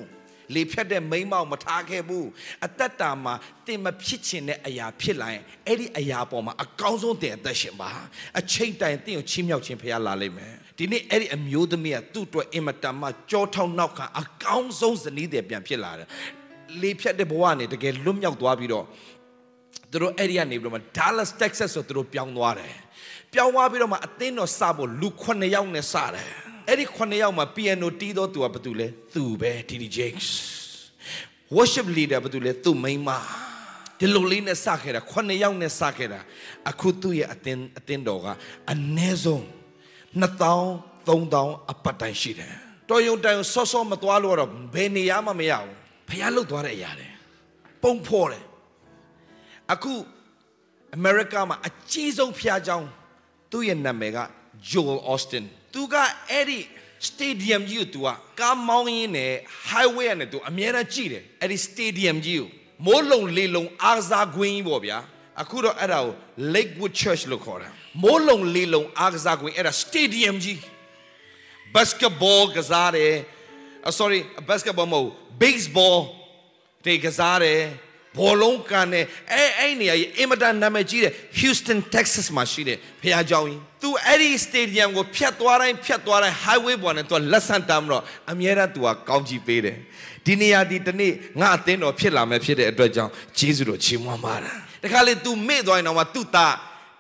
[0.56, 2.28] လေဖြတ်တဲ့မိန်းမကိုမထားခဲ့ဘူး
[2.66, 3.34] အသက်တာမှာ
[3.68, 7.90] တင်မဖြစ်ချင်တဲ့အရာဖြစ်လာရင်အဲ့ဒီအရာပေါ်မှာအကောင်းဆုံးတင်အသက်ရှင်ပါ
[8.40, 16.08] အချိန်တိုင်တင့်ကိုချီးမြှောက်ခြင်းဖះလာလိမ့်မယ်ဒီနေ့အဲ့ဒီအမျိုးသမီးကသူ့အတွက်အင်မတန်မှကြောထောက်နောက်ခံအကောင်းဆုံးဇနီးတဲ့ပြန်ဖြစ်လာတယ်
[16.83, 18.87] လေဖြတ်တဲ့ဘဝနဲ့တကယ်လွတ်မြောက်သွားပြီးတော့
[19.91, 22.75] သူတို့အဲ့ဒီကနေပြီးတော့မှ Dallas Texas ဆိုသူတို့ပြောင်းသွားတယ်
[23.33, 26.29] ပြောင်းသွားပြီးတော့မှအသင်းတော်စဖို့လူ9ယောက်နဲ့စတယ်
[26.69, 30.29] အဲ့ဒီ9ယောက်မှာ piano တီးတော့သူကဘာတူလဲသူပဲ TD Jakes
[31.57, 33.11] worship leader ဘာတူလဲသူမိန်းမ
[33.99, 36.21] ဒီလိုလေးနဲ့စခဲ့တာ9ယောက်နဲ့စခဲ့တာ
[36.71, 38.27] အခုသူ့ရဲ့အတင်းအတင်းတော်က
[38.73, 39.45] အနည်းဆုံး
[40.23, 42.53] 2000 3000အပတ်တိုင်းရှိတယ်
[42.89, 45.82] တော်ရုံတိုင်ဆော့ဆော့မသွားလို့တော့ဘယ်နေရာမှမရဘူး
[46.13, 47.09] ဖះလုတ်သွားတဲ့အရာတွေ
[47.83, 48.45] ပုံဖော်တယ်
[49.73, 49.95] အခု
[50.97, 52.89] အမေရိကမှာအကြီးဆုံးဖျားကြောင်း
[53.51, 54.19] သူ့ရဲ့နာမည်က
[54.71, 55.45] Joel Austin
[55.75, 55.95] သူက
[56.31, 56.59] အဲ့ဒီ
[57.09, 58.09] stadium ကြီးကို तू က
[58.41, 59.33] ကားမောင်းရင်းနဲ့
[59.71, 62.49] highway နဲ့ तू အမြဲတမ်းကြည့်တယ်အဲ့ဒီ stadium ကြီးကို
[62.87, 64.99] မိုးလုံလေလုံအားကစားကွင်းကြီးပေါ့ဗျာ
[65.43, 66.15] အခုတော့အဲ့ဒါကို
[66.55, 67.69] Lakewood Church လို့ခေါ်တာ
[68.03, 70.59] မိုးလုံလေလုံအားကစားကွင်းအဲ့ဒါ stadium ကြီး
[71.75, 73.13] basketball ကစားတယ်
[73.89, 75.09] အ sorry basketball မဟုတ်
[75.43, 75.99] baseball
[76.85, 77.61] တွေကစားတယ်
[78.19, 89.77] ဘောလုံးကန်တယ်အဲအဲ့နေရာကြီးအင်မတန်နာမည်ကြီးတယ် Houston Texas မှာရှိတယ်ဖခင်ကြောင်းကြီး तू အဲ့ဒီ stadium ကိုဖြတ်သွားတိုင်းဖြတ်သွားတိုင်း highway ပေါ်နဲ့ तू လက်ဆန်တမ်းတော့အမြဲတမ်း तू ကကောင်းကြီးပေးတယ်
[90.27, 96.55] ဒီနေရာဒီတနေ့ငါအသင်းတော်ဖြစ်လာမယ်ဖြစ်တဲ့အတွက်ကြောင့်ဂျေဇုတော်ချီးမွမ်းပါတာတခါလေ तू မေ့သွားရင်တော့မှသူ့သား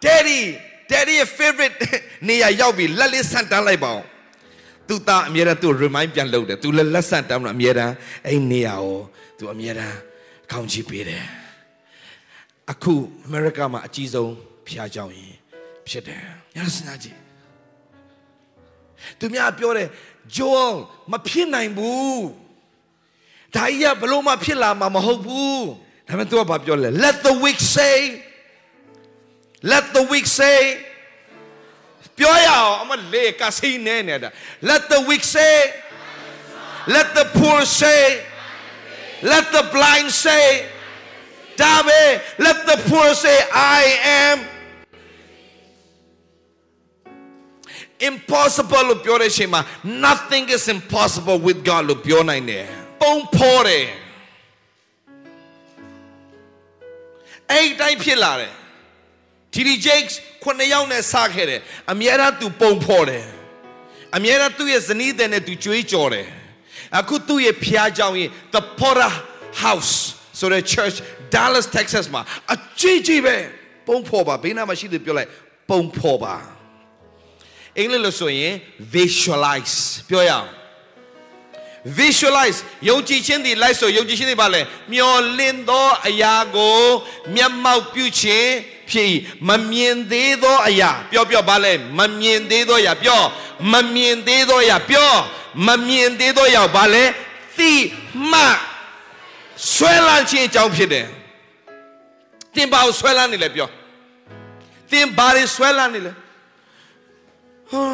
[0.05, 0.40] Daddy
[0.90, 1.77] Daddy ရဲ့ favorite
[2.29, 4.07] နေရာရောက်ပြီလက်လေးဆန်တမ်းလိုက်ပါအောင်
[4.92, 7.94] သူ့သားအမြဲတမ်းသူ့ remind ပြန်လုပ်တယ်သူလည်းလက်ဆန်တမ်းတော့အမြဲတမ်း
[8.26, 8.98] အဲ့နေရာကို
[9.38, 9.96] သူအမြဲတမ်း
[10.50, 11.24] ကောင်းချီးပေးတယ်
[12.72, 12.94] အခု
[13.26, 14.33] အမေရိကမှာအကြီးဆုံး
[14.66, 15.35] ဖျားကြောင်ရင်
[15.88, 16.22] ဖြစ်တယ်
[16.57, 17.18] ရစနာကြီး
[19.18, 19.88] သူများပြောတယ်
[20.37, 20.76] ဂျိုး
[21.12, 22.22] မဖြစ်နိုင်ဘူး
[23.55, 25.64] ဒါကြီးကဘလို့မှဖြစ်လာမှာမဟုတ်ဘူး
[26.09, 27.98] ဒါပေမဲ့သူကဘာပြောလဲ let the weak say
[29.72, 30.59] let the weak say
[32.20, 34.30] ပြောရအောင်အမလေကစိနေနေတာ
[34.70, 35.56] let the weak say
[36.96, 38.02] let the poor say
[39.32, 40.46] let the blind say
[41.62, 42.02] ဒါပဲ
[42.46, 43.38] let the poor say
[43.80, 43.84] i
[44.26, 44.38] am
[48.10, 49.62] impossible လို့ပြောတဲ့အချိန်မှာ
[50.08, 52.65] nothing is impossible with God လို့ပြောနိုင်တယ်
[53.02, 53.86] ပုံဖော်တယ်
[57.52, 58.54] အဲ့ဒီတိုင်းဖြစ်လာတယ်
[59.54, 61.61] TD Jakes ခုနှစ်ယောက်နဲ့စခဲ့တယ်
[61.92, 63.26] အမြဲတမ်းသူပုံဖော်တယ်
[64.16, 66.28] အမြဲတမ်းသူ့ရဲ့ဇနီးတဲ့နဲ့သူကြွေးကြော်တယ်
[66.98, 69.12] အခုသူ့ရဲ့ဖျားကြောင်ရင် The Porter
[69.64, 69.94] House
[70.38, 70.96] ဆိုတဲ့ church
[71.35, 72.22] Dallas Texas မှာ
[72.55, 73.37] အကြီးကြီးပဲ
[73.88, 75.31] ပုံဖော်ပါဘေးနားမှာရှိတယ်ပြောလိုက်
[75.70, 76.35] ပုံဖော်ပါ
[77.78, 78.52] အင်္ဂလိပ်လို့ဆိုရင်
[78.94, 79.76] visualize
[80.09, 80.48] ပြောရအောင်
[81.98, 84.61] visualize ယုံကြည်ခြင်းဒီလိုက်ဆိုယုံကြည်ခြင်းဒီပါလဲ
[84.92, 86.83] မျော်လင့်သောအရာကို
[87.37, 88.50] မျက်မှောက်ပြုခြင်း
[88.92, 89.09] ဖြစ်၏
[89.48, 93.20] မမြင်သေးသောအရာပြောပြောပါလဲမမြင်သေးသောအရာပြော
[93.72, 95.11] မမြင်သေးသောအရာပြော
[95.66, 97.05] မမြင်သေးသောအရာဘာလဲ
[97.57, 97.72] သိ
[98.31, 98.42] မှ
[99.74, 101.07] ဆွဲလန်းခြင်းအကြောင်းဖြစ်တယ်
[102.55, 103.68] သင်ဘာကိုဆွဲလန်းနေလဲပြော
[104.90, 106.12] သင်ဘာတွေဆွဲလန်းနေလဲ
[107.70, 107.85] ဟာ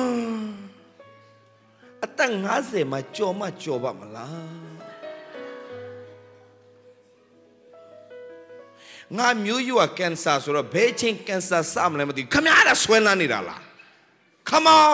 [2.05, 2.33] အသက်
[2.63, 4.78] 50မှာကြော်မကြော်ပါမလား
[9.17, 13.61] ငါမျိုးရွာကင်ဆာဆိုတော့ဘယ်ချိန်ကင်ဆာစမလဲမသိဘူးခမရတာဆွဲလန်းနေတာလား
[14.51, 14.91] come on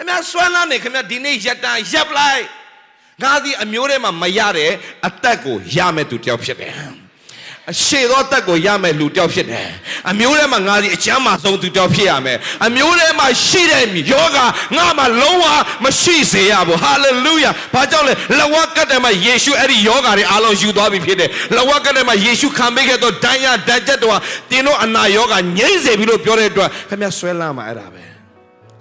[0.00, 2.44] အမေဆွဲလန်းနေခမရဒီနေ့ရက်တန်ရက်လိုက်
[3.22, 4.70] ငါဒီအမျိုးထဲမှာမရတဲ့
[5.06, 6.74] အသက်ကိုရမယ်သူတယောက်ဖြစ်တယ်
[7.70, 9.68] အရှိသောတက်ကိုရမယ်လူတယောက်ဖြစ်တယ်
[10.10, 14.38] အမျိုးထဲမှာငါဒီအချမ်းမှာဆုံးသူတယောက်ဖြစ်ရမယ်အမျိုးထဲမှာရှိတဲ့ယောဂ
[14.76, 15.44] ငါမှာလုံးဝ
[15.84, 24.20] မရှိစေရဘူးဟာလေလုယာဘာကြောင့်လဲလဝကတ်တယ်မှာယေရှုအဲ့ဒီယောဂတွေအားလုံးယူသွားပြီဖြစ်တယ်လဝကတ်တယ်မှာယေရှုခံပေးခဲ့သောဒဏ်ရဒဏ်ချက်တော်
[24.50, 28.04] တင်းတို့အနာယောဂငြိမ့်စေပြီလို့ပြောတဲ့အတွက်ခင်ဗျဆွဲလန်းမှာအဲ့ဒါပဲ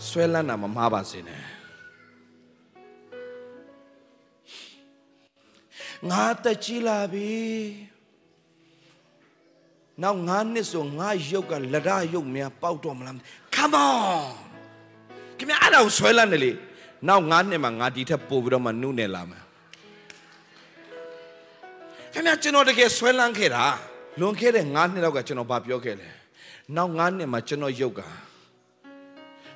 [0.10, 1.41] ဆွဲလန်းတာမမှားပါစေနဲ့
[6.10, 7.90] ငါတက်ကြီးလာပြီ
[10.04, 13.15] နောက်ငါနှစ်ဆိုငါရုပ်ကလရရုပ်များပေါက်တော့မလား
[13.56, 14.51] Come on
[15.38, 16.51] ခင်ဗျအဲ့ဒါကိုဆွဲလန်းတယ်လေ
[17.08, 19.39] နောက်ငါနှစ်မှာငါဒီထက်ပိုပြီးတော့မှနုနယ်လာမှာ
[22.13, 23.63] ခင်ဗျကျွန်တော်တကယ်ဆွဲလန်းခဲ့တာ
[24.19, 26.10] လွန်ခဲ့တဲ့ငါနှစ်လောက်ကကျွန်တော်ဗာပြောခဲ့လဲ
[26.75, 28.01] နောက်ငါနှစ်မှာကျွန်တော်ရုပ်က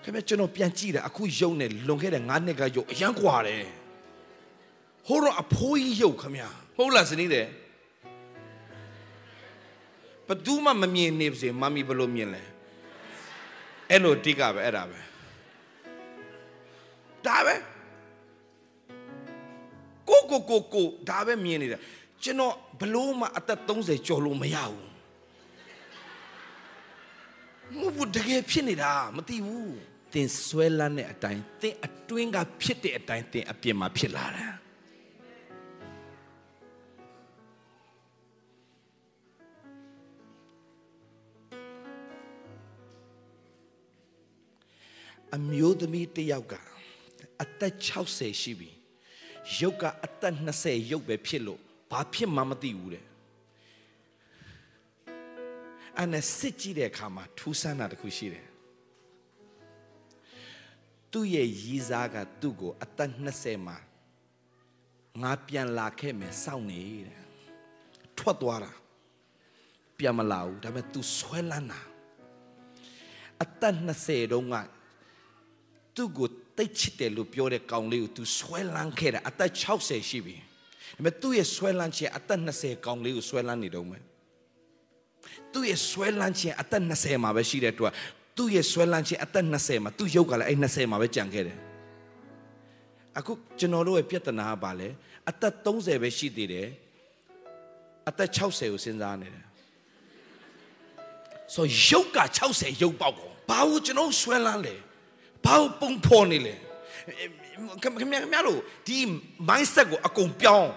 [0.04, 3.66] ခင်ဗျကျွန်တော်ပြန်ကြည့်တာအခုရုပ်နဲ့လွန်ခဲ့တဲ့ငါနှစ်ကရုပ်အရန်ကွာတယ်
[5.08, 6.44] ဟိုတော့အဖိုးကြီးရုပ်ခင်ဗျ
[6.76, 7.46] ဟုတ်လားစနီးတယ်
[10.28, 12.44] ဘယ်သူမှမမြင်နေပါစေမမီဘယ်လိုမြင်လဲ
[13.90, 15.00] အဲ့လိုတိကပဲအဲ့ဒါပဲ
[17.26, 17.56] ဒါပဲ
[20.10, 21.80] ကိုကိုကိုကိုဒါပဲမြင်နေတာ
[22.24, 24.88] ကျွန်တော်ဘလို့မှအသက်30ကျော်လို့မရဘူး
[27.80, 29.76] မဟုတ်တကယ်ဖြစ်နေတာမသိဘူး
[30.14, 34.48] တင်ဆွဲလန်းတဲ့အတိုင်းတင်အတွင်းကဖြစ်တဲ့အတိုင်းတင်အပြင်မှာဖြစ်လာတာ
[45.36, 46.54] အမျိုးသမီးတစ်ယောက်က
[47.42, 47.74] အသက်
[48.10, 48.70] 60ရှိပြီ
[49.60, 51.60] ရုပ်ကအသက်20ရုပ်ပဲဖြစ်လို့
[51.92, 53.06] ဘာဖြစ်မှမသိဘူးတဲ့
[55.98, 58.48] အဲ့နဲ့စစ်ကြည့်တဲ့အခါမှာထူးဆန်းတာတစ်ခုရှိတယ်
[61.12, 63.78] သူ့ရဲ့ရည်စားကသူ့ကိုအသက်20မှာ
[65.22, 67.24] ငါပြန်လာခဲ့မယ်စောင့်နေတဲ့
[68.18, 68.74] ထွက်သွားတာ
[69.98, 71.82] ပြန်မလာဘူးဒါပေမဲ့ तू ဆွဲလန်းတာ
[73.44, 74.56] အသက်20တုန်းက
[75.96, 76.28] သူ့ကို
[76.58, 80.44] တိတ်ချစ်တယ်လို့ပြောတဲ့ကောင်လေးကို तू ဆွဲလန်းခဲ့တာအသက်60ရှိပြီဒါ
[80.96, 84.04] ပေမဲ့သူ့ရဲ့ဆွဲလန်းခြင်းအသက်20ကောင်လေးကိုဆွဲလန်းနေတော့မယ်
[85.54, 87.94] သူ့ရဲ့ဆွဲလန်းခြင်းအသက်20မှာပဲရှိတဲ့အတွက်
[88.38, 91.58] သူ့ရဲ့ဆွဲလန်းခြင်းအသက်20မှာသူ့ရုပ်ကလည်းအဲ့20မှာပဲကြံခဲ့တယ်
[93.18, 94.90] အခုကျွန်တော်တို့ရဲ့ပြဿနာကဘာလဲ
[95.30, 96.68] အသက်30ပဲရှိသေးတယ်
[98.10, 99.46] အသက်60ကိုစဉ်းစားနေတယ်
[101.54, 102.20] ဆိုရုပ်က
[102.52, 104.76] 60ရုပ်ပေါက်ကောဘာလို့ကျွန်တော်ဆွဲလန်းလဲ
[105.45, 106.55] ဘာလို့ပုံဖော်နေလဲ
[107.83, 108.99] ခင်ဗျာခင်ဗျာတို့ဒီ
[109.49, 110.71] mindset ကိုအကုန်ပြောင်း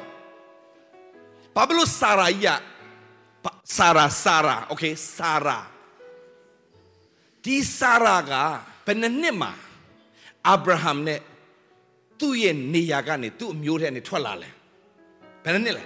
[1.56, 2.60] ဘာလို့စာရာကြီး
[3.44, 4.84] ကဆာရာဆာရာโอเค
[5.18, 5.58] ဆာရာ
[7.44, 8.32] ဒီဆာရာက
[8.86, 9.52] ဘယ်နှစ်နှစ်မှာ
[10.48, 11.20] အာဗြဟံနဲ့
[12.20, 14.50] သူ့ရဲ့နေရာကနေသူ့အမျိုးထဲနေထွက်လာလဲ
[15.44, 15.84] ဘယ်နှစ်နှစ်လဲ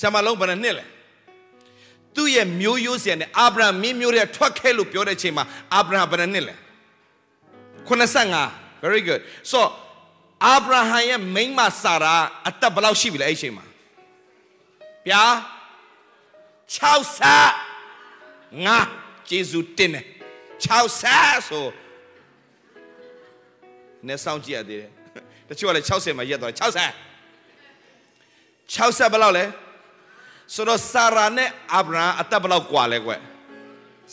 [0.00, 0.84] ဆရာမလုံးဘယ်နှစ်နှစ်လဲ
[2.16, 6.54] သူ့ရဲ့မျိုးရိုးစရာနဲ့အာဗြဟံမင်းမျိုးထဲထွက်ခဲ့လို့ပြောတဲ့အချိန်မှာအာဗြဟံဘယ်နှစ်နှစ်လဲ
[7.88, 9.60] 85 very good so
[10.46, 12.16] အာဗြဟံရဲ့မိန်းမဆာရာ
[12.48, 13.64] အသက်ဘယ်လောက်ရှိပြီလဲအဲ့ဒီအချိန်မှာ
[15.08, 15.24] ဗျာ
[16.74, 18.78] 60ငါ
[19.28, 20.04] ဂျေဇုတင်တယ်
[20.66, 21.66] 60ဆို
[24.06, 24.90] နဲ့စောင့်ကြည့်ရသေးတယ်
[25.48, 26.60] တချို့ကလည်း60မှာရက်သွား60
[28.74, 29.44] 60ဘယ်လောက်လဲ
[30.54, 33.12] ဆိုတော့ဆာရာနဲ့အာဗြဟံအသက်ဘယ်လောက်กว่าလဲကွ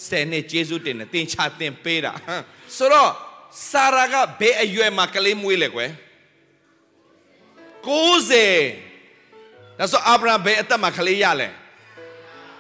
[0.06, 2.13] ဆယ်နှစ်ဂျေဇုတင်တယ်တင်ချတင်ပေးတာ
[2.77, 3.12] ဆိုတော့
[3.71, 5.81] ဆာရာကဘယ်အရွယ်မှာကလေးမွေးလဲကွ
[7.87, 11.49] 90ဒါဆိုအာဗြဟံဘယ်အသက်မှာကလေးရလဲ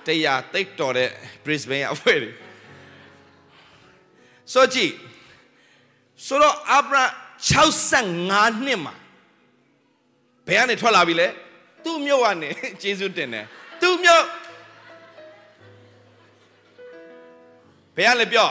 [0.06, 1.10] တရားတိတ်တော်တဲ့
[1.44, 2.30] Brisbane အဖွဲ့တွေ
[4.52, 4.92] ဆိုကြည့်
[6.26, 6.96] ဆိုတော့အာဗြ
[7.82, 8.94] 65နှစ်မှာ
[10.46, 11.28] ဘယ်ကနေထွက်လာပြီလဲ
[11.84, 12.50] သူ့မြို့ကနေ
[12.82, 13.46] ဂျေဇုတင်တယ်
[13.80, 14.24] သူ့မြို့
[17.96, 18.50] ဘယ်ကလဲပြော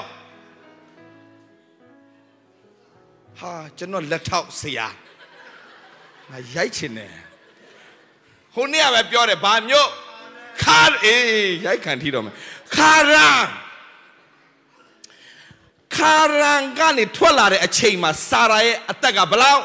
[3.38, 4.88] ဟာကျွန်တော်လက်ထောက်ဆရာ
[6.30, 7.12] ငါရိုက်ချင်တယ်
[8.54, 9.88] ဟိုနေ့ကပဲပြောတယ်ဘာမြို့
[10.62, 12.34] ခါအေးရိုက်ခံထီတော့မယ်
[12.76, 13.40] ခါရန်
[15.96, 19.62] ခါရန်ကနေထွက်လာတဲ့အချိန်မှာစာရာရဲ့အသက်ကဘယ်လောက်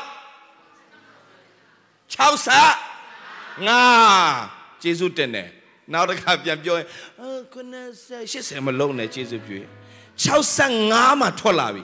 [2.15, 3.81] 60ငါ
[4.81, 5.49] ကျေးဇူးတင်တယ်
[5.93, 6.87] နောက်တစ်ခါပြန်ပြောရင်
[7.53, 7.75] ခုန
[8.21, 9.57] 80မလုံးနဲ့ကျေးဇူးပြု
[10.35, 11.83] 65မှာထွက်လာပြီ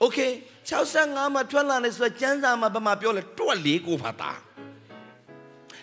[0.00, 0.18] โอเค
[0.69, 4.31] 65မှာထွက်လာတယ်ဆိုတော့ကျန်းစာမှာဘာမှပြောလဲတွက်လေးကိုပါတာ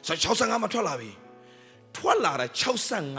[0.07, 1.11] ဆို65မှာထွက်လာပြီ
[1.97, 2.47] ထွက်လာတာ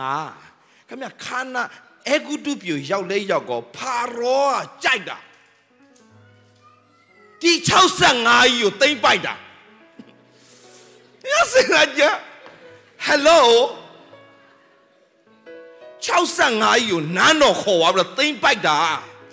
[0.07, 1.63] 65ခင်ဗျခါနာ
[2.09, 5.17] အေဂုတုပြူရောက်လဲရောက်ကောဖာရောကကြိုက်တာ
[7.41, 7.51] ဒီ
[8.01, 9.33] 65ကြီးကိုတိမ့်ပိုက်တာ
[11.31, 11.67] ရစင်
[11.99, 12.03] ကြ
[13.05, 13.47] ဟယ်လို
[16.05, 18.79] 65ကြီးကိုနန်းတော်ခေါ်သွားပြီးတော့တိမ့်ပိုက်တာ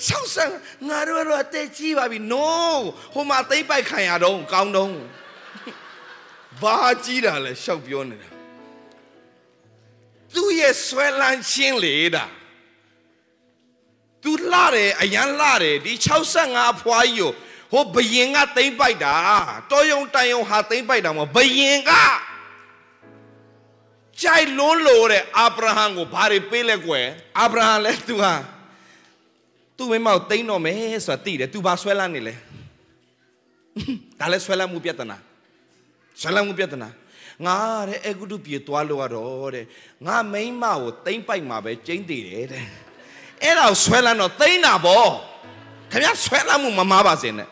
[0.03, 2.47] 60ငါတို့ကတော့အသက်ကြီးပါပြီ no
[3.15, 4.95] ဟိုမှာသိမ့်ပိုက်ခံရတော့ကောင်းတော့
[6.63, 8.29] ဘာကြီးတာလဲရှောက်ပြောနေတာ
[10.35, 12.25] သူ့ရဲ့ဆွဲလန်းခြင်းလေတာ
[14.23, 15.93] သူလှတယ်အရန်လှတယ်ဒီ
[16.37, 17.33] 65ဖွားကြီး
[17.73, 19.17] ကိုဟိုဘယင်ကသိမ့်ပိုက်တာ
[19.71, 21.93] တော်ယုံတန်ယုံဟာသိမ့်ပိုက်တာမဟုတ်ဘယင်က
[24.23, 27.07] ကြိုက်လွန်းလို့တဲ့အာဗြဟံကိုဘာတွေပေးလဲကွယ်
[27.41, 28.33] အာဗြဟံလဲသူဟာ
[29.77, 32.35] သူ့မိမကိုတိမ့်တော့မယ်ဆိုတာသိတယ်သူဘာဆွဲလန်းနေလဲ
[34.19, 35.17] ဒါလည်းဆွဲလန်းမှုပြဿနာ
[36.21, 36.89] ဆွဲလန်းမှုပြဿနာ
[37.47, 37.57] ငါ
[37.89, 39.67] တဲ့အေဂုတုပြေသွားလို့ရတော့တဲ့
[40.07, 42.65] ငါမိန်းမကိုတိမ့်ပိုက်မှာပဲကျင်းတည်တယ်တဲ့
[43.43, 45.05] အဲ့ဒါကိုဆွဲလန်းတော့တိမ့်တာဗော
[45.91, 47.49] ခင်ဗျာဆွဲလန်းမှုမမားပါစေနဲ့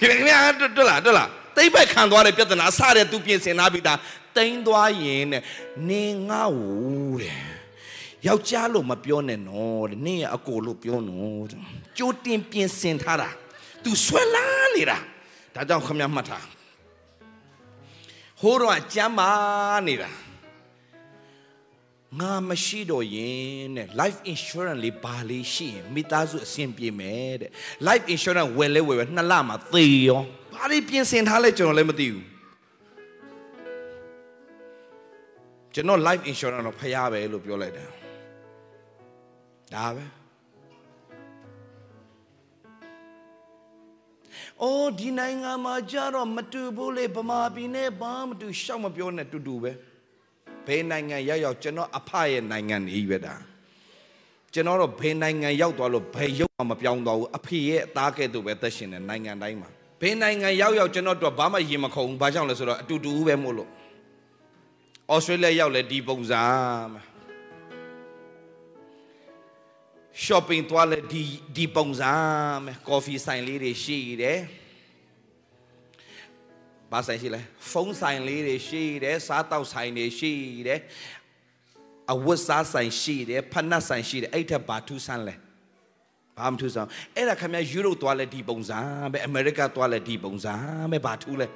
[0.00, 0.38] ခင်ဗျာခင်ဗျာ
[0.76, 3.98] တွတ်လားတွတ်လားတိမ့်ပိုက်ခံသွားတဲ့ပြဿနာအစတဲ့သူပြင်ဆင်ထားပြီးသား
[4.36, 5.42] တိမ့်သွားရင်တဲ့
[5.88, 7.59] နင်ငါ့ကိုတဲ့
[8.26, 11.44] ယောက်ျားလို့မပြောနဲ့နော်တဲ့နင့်ရဲ့အကိုလို့ပြောနော်
[11.96, 13.30] ကြိုးတင်ပြင်ဆင်ထားတာ
[13.84, 14.98] तू ဆွဲလန်းနေတာ
[15.54, 16.46] ဒါကြောင့်ခမမှတ်ထား
[18.40, 19.30] ဟိုးတော့ကြမ်းမာ
[19.88, 20.10] နေတာ
[22.18, 27.50] ငါမရှိတော့ရင်တဲ့ life insurance လေးဘာလေးရှိရင်မိသားစုအဆင်ပြေမယ်တဲ့
[27.86, 30.22] life insurance ဝယ်လဲဝယ်ပဲနှစ်လမှသေရော
[30.54, 32.24] ဘာလေးပြင်ဆင်ထားလဲကျွန်တော်လည်းမသိဘူး
[35.74, 37.99] ကျွန်တော် life insurance တော့ဖျားပဲလို့ပြောလိုက်တယ်
[39.74, 40.04] ဒါပဲ
[44.62, 49.72] အော်ဒီနိုင်ငံမှာကြတော့မတူဘူးလေဗမာပြည်နဲ့ဘာမတူရှောက်မပြောနဲ့တူတူပဲ
[50.66, 53.34] ဘယ်နိုင်ငံရောက်ရောက်ကျွန်တော်အဖရဲ့နိုင်ငံနေပဲဒါ
[54.54, 59.68] ကျွန်တော်တော့ဘယ်နိုင်ငံရောက်သွားလို့ဘယ်ရုပ်မှမပြောင်းသွားဘူးအဖေရဲ့အသားကဲ့သို့ပဲသက်ရှင်တဲ့နိုင်ငံတိုင်းမှာ
[60.00, 63.68] ဘယ်နိုင်ငံရောက်ရောက်ကျွန်တော်တို့ဘာမှရင်မခုန်ဘူးဘာကြောင့်လဲဆိုတော့အတူတူပဲမို့လို့
[65.12, 66.42] ဩစတြေးလျရောက်လဲဒီပုံစံ
[66.92, 67.09] မှာ
[70.24, 71.22] shopping သွားလဲဒီ
[71.56, 72.12] ဒီပုံစံ
[72.64, 74.38] မှာ coffee ဆိုင်လေးတွေရှိတယ်
[76.92, 80.32] ဘာဆိုင်ရှိလဲဖုန်းဆိုင်လေးတွေရှိတယ်စားတောက်ဆိုင်တွေရှိ
[80.68, 80.80] တယ်
[82.12, 85.34] အဝတ်စားဆိုင်ရှိတယ်ဖနက်ဆိုင်ရှိတယ်အဲ့ထက်ဘာထူးဆန်းလဲ
[86.36, 88.78] ဘာမှထူးဆန်းအဲ့ဒါခင်ဗျာယူရိုသွားလဲဒီပုံစံ
[89.12, 90.54] ပဲအမေရိကသွားလဲဒီပုံစံ
[90.92, 91.46] ပဲဘာထူးလဲ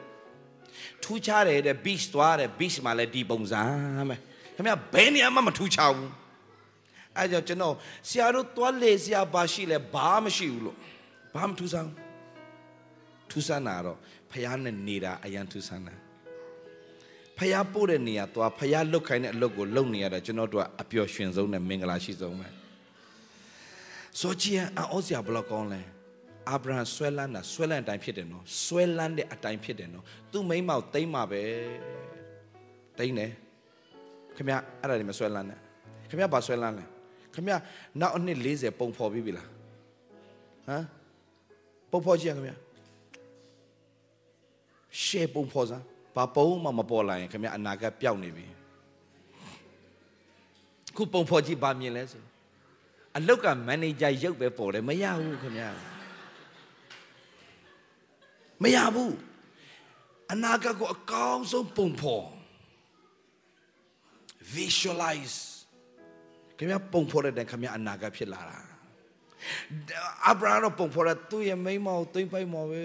[1.02, 3.62] ထူးခြားတယ်တဲ့ beach သွားတယ် beach မှာလဲဒီပုံစံ
[4.08, 4.16] ပဲ
[4.54, 6.10] ခင်ဗျာဘယ်နေရာမှမထူးခြားဘူး
[7.16, 7.74] အဲ့ကြောင့်ကျွန်တော်
[8.08, 10.76] ဆရာတို့သွားလေဆရာဘာရှိလဲဘာမှမရှိဘူးလို့
[11.34, 11.90] ဘာမှထူးဆန်း
[13.30, 13.98] ထူးဆန်းတာတော့
[14.30, 15.94] ဖះနဲ့နေတာအရန်ထူးဆန်းတာ
[17.38, 22.48] ဖះပို့တဲ့နေရာသွားဖះလုတ်ခိုင်းတဲ့အလုပ်ကိုလုပ်နေရတာကျွန်တော်တို့ကအပျော်ရွှင်ဆုံးနဲ့မင်္ဂလာရှိဆုံးပဲ
[24.20, 25.80] ဆိုကြည်အော်စရာဘလောက်ကောင်းလဲ
[26.50, 31.42] အာဗြဟံဆွဲလန်းတာဆွဲလန်းအတိုင်းဖြစ်တယ်နော်ဆွဲလန်းတဲ့အတိုင်းဖြစ်တယ်နော်သူ့မိန်းမောက်တိမ့်မှာပဲ
[32.98, 33.30] တိမ့်တယ်
[34.36, 35.58] ခင်ဗျအဲ့ဒါတွေမဆွဲလန်းနဲ့
[36.08, 36.84] ခင်ဗျဘာဆွဲလန်းလဲ
[37.34, 37.54] ခင်ဗျ
[38.00, 39.48] နောက်အနှစ်40ပုံဖော်ပြီးပြီလား
[40.68, 40.84] ဟမ်
[41.90, 42.52] ပုံဖော်ကြည့်ရခင်ဗျ
[45.02, 45.84] ရှေ့ပုံဖော်စမ်း
[46.16, 48.46] ဘာပုံမှမပေါ်လာရင်ခင်ဗျအနာဂတ်ပျောက်နေပြီ
[50.96, 52.22] ခုပုံဖော်ကြည့်ဘာမြင်လဲဆို
[53.16, 55.64] အလုတ်ကမန်နေဂျာရုပ်ပဲပေါ်တယ်မရဘူးခင်ဗျ
[58.62, 59.14] မရဘူး
[60.32, 62.26] အနာဂတ်ကိုအကောင်းဆုံးပုံဖော်
[64.54, 65.63] visualize
[66.58, 68.58] ခင်ဗျပုံဖော်တဲ့ခင်ဗျအနာဂတ်ဖြစ်လာတာ
[70.28, 72.82] အဗြဟံတော့ပုံဖော်တဲ့သူ့ရဲ့မိန်းမကိုသိမ့်ပိုက်မှာပဲ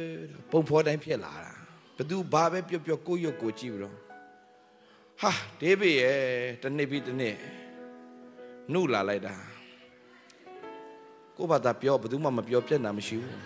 [0.51, 1.53] ပုံဖော်တိုင်းဖြစ်လာတာ
[1.97, 3.95] ဘသူဘာပဲပြောပြောကိုရုပ်ကိုကြည့်ပြီးတော့
[5.21, 6.19] ဟာဒေးဗစ်ရဲ့
[6.63, 7.35] တနေ့ပြီးတနေ့
[8.71, 9.35] နှုတ်လာလိုက်တာ
[11.37, 13.41] ကိုဘာသာပြောဘသူမှမပြောပြတ်တာမရှိဘူး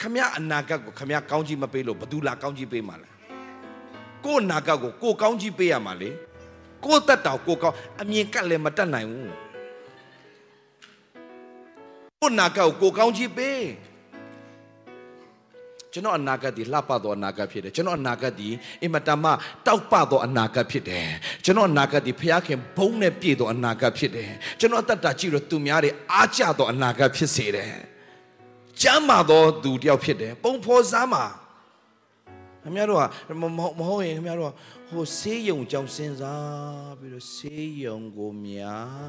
[0.00, 3.08] ခမရအနာဂတ်ကိုခမရကောင်းကြီးမပေးလို့ဘသူလာကောင်းကြီးပေးမှာလဲ
[4.24, 6.10] ကိုအနာဂတ်ကိုကိုကောင်းကြီးပေးရမှာလေ
[6.86, 9.32] ကိုတက်တော်ကိုကောင်းအမြင်ကတ်လည်းမတက်နိုင်ဘူး
[12.20, 13.64] ကိုနာဂတ်ကိုကိုကောင်းကြီးပေး
[15.92, 18.48] ကျွန်တော်အနာဂတ်ဒီလှပသောအနာဂတ်ဖြစ်တယ်ကျွန်တော်အနာဂတ်ဒီ
[18.82, 19.30] အင်မတန်မှ
[19.66, 21.06] တောက်ပသောအနာဂတ်ဖြစ်တယ်
[21.44, 27.72] ကျွန်တော်အနာဂတ်ဒီဖခင်ဘုန်းနဲ့ပြည့်သောအနာဂတ်ဖြစ်တယ်ကျွန်တော်အသက်တာကြည့်လို့သူများတွေအားကျသောအနာဂတ်ဖြစ်စေတယ်
[28.82, 31.24] ကျမ်းမာသောသူတယောက်ဖြစ်တယ်ပုံဖော်စားမှာ
[32.66, 33.02] ခင်ဗျားတို့က
[33.40, 33.42] မ
[33.88, 34.52] ဟုတ်ရင်ခင်ဗျားတို့က
[34.90, 39.06] ဟိုဆေးရုံကြောင့်စဉ်းစားပြီးတော့ဆေးရုံကိုများ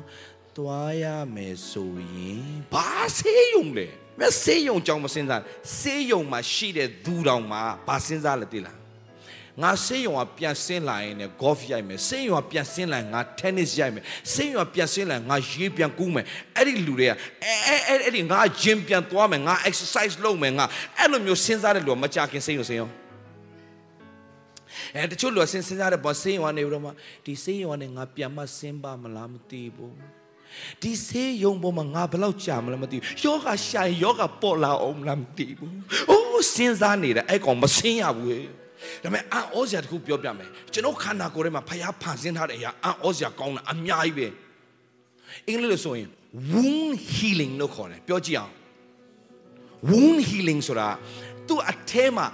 [0.57, 2.43] သွားရမယ်ဆိုရင်
[2.73, 3.87] ဘာဆေးရုံလဲ
[4.19, 5.41] မဆေးရုံကြောင့်မစဉ်းစား
[5.79, 8.77] ဆေးရုံမှာရှိတဲ့သူတော်မှာဘာစဉ်းစားလဲသိလား
[9.63, 17.11] ငါဆေးရုံကပြန်ဆင်းလာရင်လည်း golf ရိုက်မယ်ဆေးရုံကပြန်ဆင်းလာရင်ငါ tennis ရိုက်မယ်ဆေးရုံကပြန်ဆင်းလာရင်ငါရေးပြန်ကူးမယ်အဲ့ဒီလူတွေက
[17.43, 20.65] အဲအဲအဲ့ဒီငါ gym ပြန်သွားမယ်ငါ exercise လုပ်မယ်ငါ
[20.97, 23.06] အဲ့လိုမျိုးစဉ်းစားတဲ့လူကမကြခင်ဆေးရုံဆေးရုံ
[24.95, 26.91] အဲတချို့လူကစဉ်းစားတဲ့ပေါ်ဆေးရုံကနေပြီးတော့မှ
[27.25, 29.95] ဒီဆေးရုံကနေငါပြန်မဆင်းပါမလားမသိဘူး
[30.81, 35.73] ဒီဆေးရုံပေါ်မှာငါဘယ်လောက်ကြာမလဲမသိဘူးယောဂရှာရင်ယောဂပေါ်လာအောင်လားမသိဘူး
[36.09, 38.45] အိုးစဉ်းစားနေတယ်အဲ့ကောင်မဆင်းရဘူး
[39.03, 44.27] ဒါပေမဲ့အံ့ဩစရာတခုပြောပြမယ်ကျွန်တော်ခန္ဓာကိုယ်ထဲမှာဖျားဖန်ဆင်းထားတဲ့အရာအံ့ဩစရာကောင်းတာအများကြီးပဲ
[45.47, 46.09] အင်္ဂလိပ်လိုဆိုရင်
[46.51, 48.53] wound healing လို့ခေါ်တယ်ပြောကြည့်အောင်
[49.89, 50.89] wound healing ဆိုတာ
[51.47, 52.25] သူ့အထဲမှာ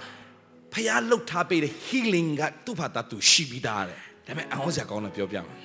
[0.74, 5.56] ဖျားလှုပ်ထားပေးတဲ့ healing ကသူ့ဘာသာသူရှိပြီးသားတယ်ဒါပေမဲ့အံ့ဩစရာကောင်းတယ်ပြောပြမယ်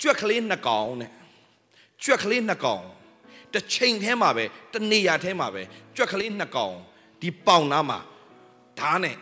[0.00, 1.10] ကြွက်ကလေးနှစ်ကောင်နဲ့
[2.04, 2.84] ကြွက်ကလေးနှစ်ကောင်
[3.54, 5.62] တစ်ချိန်ထဲမှာပဲတနေရာထဲမှာပဲ
[5.96, 6.74] ကြွက်ကလေးနှစ်ကောင်
[7.22, 7.98] ဒီပေါင်နားမှာ
[8.78, 9.16] ဓားနဲ့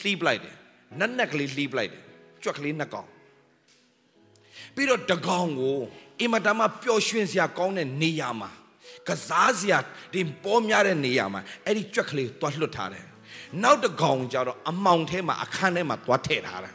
[0.00, 0.56] လှီးပလိုက်တယ်
[0.98, 2.02] နက်နက်ကလေးလှီးပလိုက်တယ်
[2.42, 3.08] ကြွက်ကလေးနှစ်ကောင်
[4.74, 5.78] ပြီးတော့တကောင်ကို
[6.20, 8.50] အင်မတန်မှပျော်ရွှင်စရာကောင်းတဲ့နေရာမှာ
[9.08, 9.78] ကစားစရာ
[10.12, 13.07] ဒီပေါ်များတဲ့နေရာမှာအဲ့ဒီကြွက်ကလေးတွားလွတ်ထားတယ်
[13.62, 16.74] နောက်တကောင်ကျတော့အမောင်ထဲမှာအခန်းထဲမှာတွားထည့်ထားတယ်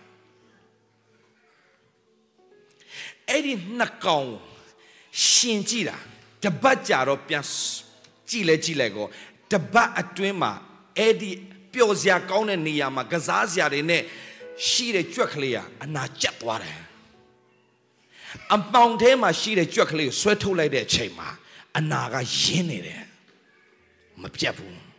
[3.30, 4.28] အဲ့ဒီနှစ်ကောင်
[5.30, 5.98] ရှင်ကြည့်တာ
[6.44, 7.44] တပတ်ကြာတော့ပြန်
[8.30, 9.08] ကြည့်လဲကြည့်လိုက်ကော
[9.52, 10.52] တပတ်အတွင်းမှာ
[10.98, 11.32] အဲ့ဒီ
[11.74, 14.02] ပျော်စရာကောင်းတဲ့နေရာမှာကစားစရာတွေနဲ့
[14.68, 16.80] ရှိတဲ့ကြွက်ကလေးကအနာကျက်သွားတယ်
[18.56, 21.30] အပေါင်ထဲမှာရှိတဲ့ကြွက်ကလေးကိုဆွဲထုတ်လိုက်တဲ့အချိန်မှာ
[21.78, 23.04] အနာကရင်းနေတယ်
[24.22, 24.93] မပြတ်ဘူး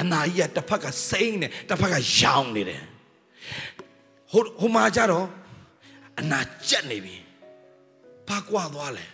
[0.00, 2.82] အနာကြီးကတစ်ဖက်ကစိမ့်နေတစ်ဖက်ကရောင်နေတယ်
[4.32, 5.26] ဟိုဟိုမှာကြတော့
[6.20, 7.16] အနာကျက်နေပြီ
[8.28, 9.06] ဘာကွာသွားလဲ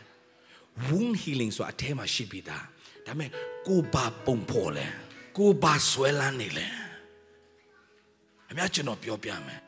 [0.87, 2.65] wound healing ဆိုတာအထဲမှာရှိပြီးသား
[3.07, 3.31] ဒါပေမဲ့
[3.67, 4.87] ကိုဘာပုံဖော်လဲ
[5.39, 6.69] ကိုဘာဆွဲလန်းနေလဲ
[8.51, 9.61] အများကျွန်တော်ပြောပြမယ်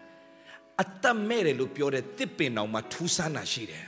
[0.83, 3.87] အသက်မဲ့တယ်လို့ပြောတဲ့တစ်ပင်တော်မှာထူးဆန်းတာရှိတယ်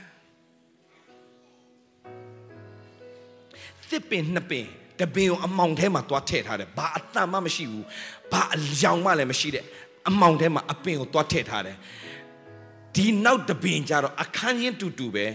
[3.89, 4.67] တစ်ပင်နှစ်ပင်
[4.99, 7.85] တပင်ကိုအမောင်ထဲမှာသွားထည့်ထားတယ်ဘာအတန်မှမရှိဘူး
[8.31, 9.63] ဘာအယောင်မှလည်းမရှိတဲ့
[10.09, 11.77] အမောင်ထဲမှာအပင်ကိုသွားထည့်ထားတယ်
[12.95, 15.25] ဒီနောက်တပင်ကြတော့အခန်းချင်းတူတူပဲ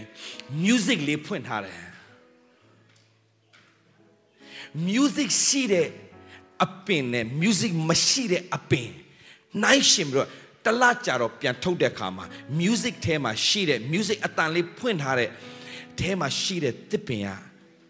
[0.63, 1.79] music လေးဖွင့်ထားတယ်
[4.87, 5.87] music ရှိတဲ့
[6.63, 8.89] အပင်နဲ့ music မရှိတဲ့အပင်
[9.63, 10.29] နိုင်ရှင်ပြီးတော့
[10.65, 12.25] တလကြတော့ပြန်ထုတ်တဲ့ခါမှာ
[12.59, 15.29] music ထဲမှာရှိတဲ့ music အတန်လေးဖွင့်ထားတဲ့
[15.99, 17.29] ထဲမှာရှိတဲ့တစ်ပင်က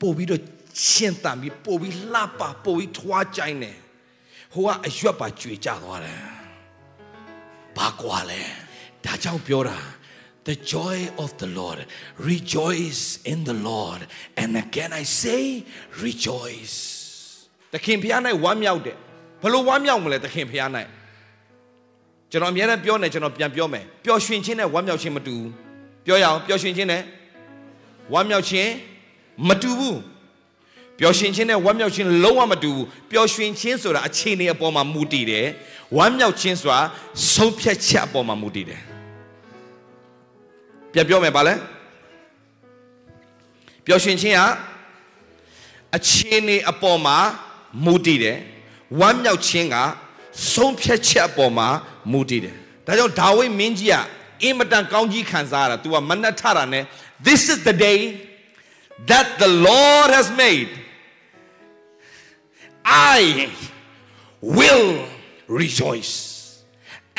[0.02, 0.42] ပို့ပြီးတော့
[0.88, 3.78] ရှင်းတန်ပြီးပို့ပြီးလှပပို့ပြီးထွားကြိုင်းတယ်
[4.54, 6.22] ဟိုကအရွက်ပါကြွေကြသွားတယ်
[7.78, 8.42] ဘာကွာလဲ
[9.06, 9.80] ဒါကြောင့်ပြောတာ
[10.50, 11.80] The joy of the Lord
[12.32, 14.02] rejoice in the Lord
[14.42, 15.44] and again I say
[16.06, 16.78] rejoice
[17.74, 18.98] သခင်ဖျား၌ဝမ်းမြောက်တယ်
[19.42, 20.70] ဘလို့ဝမ်းမြောက်မလဲသခင်ဖျား၌
[22.32, 25.50] ကျွန်တော်အများနဲ့ပြောနေကျွန်တော်ပြန်ပြောမယ်ပျော်ရွှင်ခြင်းနဲ့ဝမ်းမြောက်ခြင်းမတူဘူး
[26.06, 27.02] ပြောရအောင်ပျော်ရွှင်ခြင်းနဲ့
[28.14, 28.70] ဝမ်းမြောက်ခြင်း
[29.48, 29.98] မတူဘူး
[31.02, 35.48] ပျော်ရွှင်ခြင်းနဲ့ဝမ်းမြောက်ခြင်းလုံးဝမတူဘူးပျော်ရွှင်ခြင်းဆိုတာအခြေအနေအပေါ်မှာမူတည်တယ်
[35.98, 36.80] ဝမ်းမြောက်ခြင်းဆိုတာ
[37.34, 38.82] ဆုံးဖြတ်ချက်အပေါ်မှာမူတည်တယ်
[40.94, 41.54] ပြန်ပြောမယ်ဗာလဲ
[43.86, 44.42] ပျော်ရွှင်ခြင်းက
[45.98, 47.18] အခြေအနေအပေါ်မှာ
[47.86, 48.38] မူတည်တယ်
[49.00, 49.78] ဝမ်းမြောက်ခြင်းက
[50.54, 51.68] ဆုံးဖြတ်ချက်အပေါ်မှာ
[52.12, 53.96] မူတည်တယ်ဒါကြောင့်ဒါဝိဒ်မင်းကြီးက
[54.44, 56.84] အင်မတန်ကောင်းကြီးခံစားရတာ तू ကမနှက်ထတာနဲ့
[57.28, 58.00] this is the day
[59.10, 60.70] that the lord has made
[63.17, 63.21] i
[64.59, 64.89] will
[65.61, 66.15] rejoice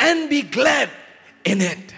[0.08, 0.89] and be glad
[1.52, 1.93] in it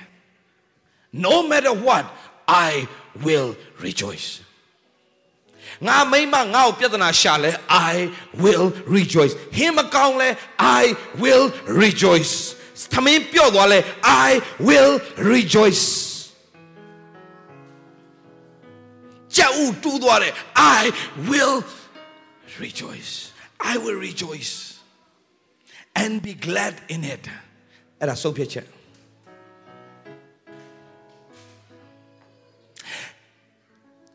[1.28, 2.06] no matter what
[2.48, 2.88] i
[3.26, 3.50] will
[3.86, 4.30] rejoice
[5.88, 7.52] ငါမိမငါ့ကိုပြဿနာရှာလဲ
[7.92, 7.96] I
[8.44, 10.30] will rejoice ဟင်းမကောင်းလဲ
[10.82, 10.84] I
[11.24, 11.46] will
[11.84, 12.34] rejoice
[12.94, 13.80] သမင်းပြော့သွားလဲ
[14.28, 14.30] I
[14.68, 14.94] will
[15.34, 15.86] rejoice
[19.36, 20.34] ကြောက်တူးသွားတယ်
[20.80, 20.82] I
[21.30, 21.58] will
[22.64, 23.14] rejoice
[23.73, 24.55] I will rejoice
[26.03, 27.25] and be glad in it
[28.01, 28.67] အဲ့ဒါဆုံးဖြတ်ချက်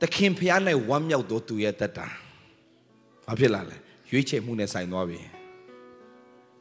[0.01, 2.07] တခင်ဖျားနဲ့ဝမ်းမြောက်တော်သူရဲ့တက်တာ
[3.25, 3.75] ဘာဖြစ်လာလဲ
[4.11, 5.19] ရွေးချယ်မှုနဲ့ဆိုင်သွားပြီ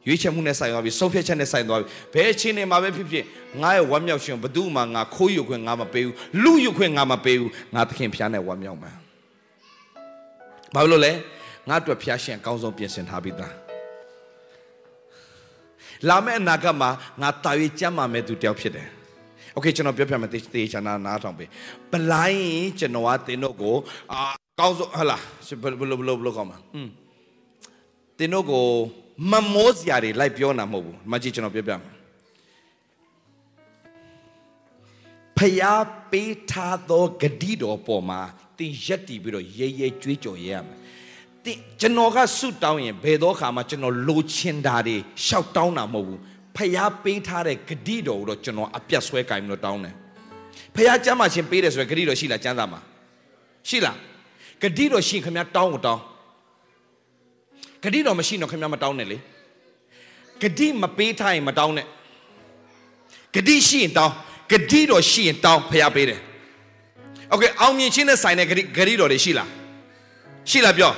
[0.07, 3.25] ရွေးချယ်မှုနဲ့ဆိုင်သွားပြီဆုံးဖြတ်ချက်နဲ့ဆိုင်သွားပြီဘယ်အချိန်နေမှာပဲဖြစ်ဖြစ်
[3.61, 8.91] ငါရဲ့ဝမ်းမြောက်ခြင်းဘယ်သူမှငါခိုးယူခွင့်ငါမပေးဘူးလူယူခွင့်ငါမပေးဘူးငါသခင်ဖျားနဲ့ဝမ်းမြောက်မှာ
[10.73, 11.13] ဘာလို့လဲ
[11.68, 13.54] ငါအတွက်ဖျားရှင်အကောင်းဆုံးပြင်ဆင်ထားပြီးသား
[16.08, 18.88] လာမယ့်အနာဂတ်မှာငါတာ၍ကြမ်းမာမဲ့သူတယောက်ဖြစ်တယ်
[19.54, 21.48] โอเคကျွန်တော်ပြောပြမယ်တေးချာနာနားထောင်ပေး
[21.92, 23.74] ပလိုင်းကျွန်တော်ကတင်တို့ကို
[24.12, 24.20] အာ
[24.60, 25.18] ကောင်းဆုံးဟလာ
[25.80, 26.88] ဘယ်လိုဘယ်လိုဘယ်လိုကောင်းမှာอืม
[28.18, 28.64] တင်တို့ကို
[29.30, 31.94] မမိုးစရာတွေလိုက်ပြောတာမဟုတ်ဘူးမကြည့်ကျွန်တော်ပြောပြမယ်
[35.38, 38.20] ဖျားပေးထားသောဂတိတော်ပေါ်မှာ
[38.58, 40.77] တင်ရက်တည်ပြီးတော့ရဲရဲကြွေးကြော်ရဲရမယ်တင်
[41.80, 44.96] ကျွန်တော်ကဆုတောင်းရင်ဘယ်တော့ခါမှကျွန်တော်လိုချင်တာတွေ
[45.26, 46.20] ရှောက်တောင်းတာမဟုတ်ဘူး
[46.56, 49.94] ဖျားပေးထားတဲ့ဂတိတော်ကိုတော့ကျွန်တော်အပြတ်ဆွဲကင်ပြီးတော့တောင်းတယ်
[50.74, 52.80] ဖျားကျမ်းမာခြင်းပေးတယ်ဆိုရယ်ဂတိတော်ရှိလားကျမ်းစာမှာ
[53.68, 53.96] ရှိလား
[54.62, 56.02] ဂတိတော်ရှိခင်ဗျာတောင်းကိုတောင်း
[57.82, 59.18] ဂတိတော်မရှိတော့ခင်ဗျာမတောင်းနဲ့လေ
[60.42, 61.86] ဂတိမပေးထားရင်မတောင်းနဲ့
[63.34, 64.14] ဂတိရှိရင်တောင်း
[64.50, 66.20] ဂတိတော်ရှိရင်တောင်းဖျားပေးတယ်
[67.30, 69.48] โอเคအောင်မြင်ခြင်းနဲ့ဆိုင်တဲ့ဂတိဂတိတော်တွေရှိလား
[70.50, 70.92] ရှိလားပြော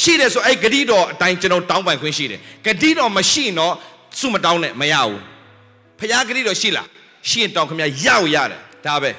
[0.00, 3.74] ရှိတယ်ဆိုအဲ့ဂတိတော်အတိုင်းကျွန်တော်တောင်းပိုင်ခွင့်ရှိတယ်ဂတိတော်မရှိရင်တော့
[4.18, 5.22] စုမတောင်းနဲ့မရဘူး
[5.98, 6.88] ဖျားဂတိတော်ရှိလား
[7.28, 9.10] ရှိရင်တောင်းခင်ဗျာရအောင်ရတယ်ဒါပဲ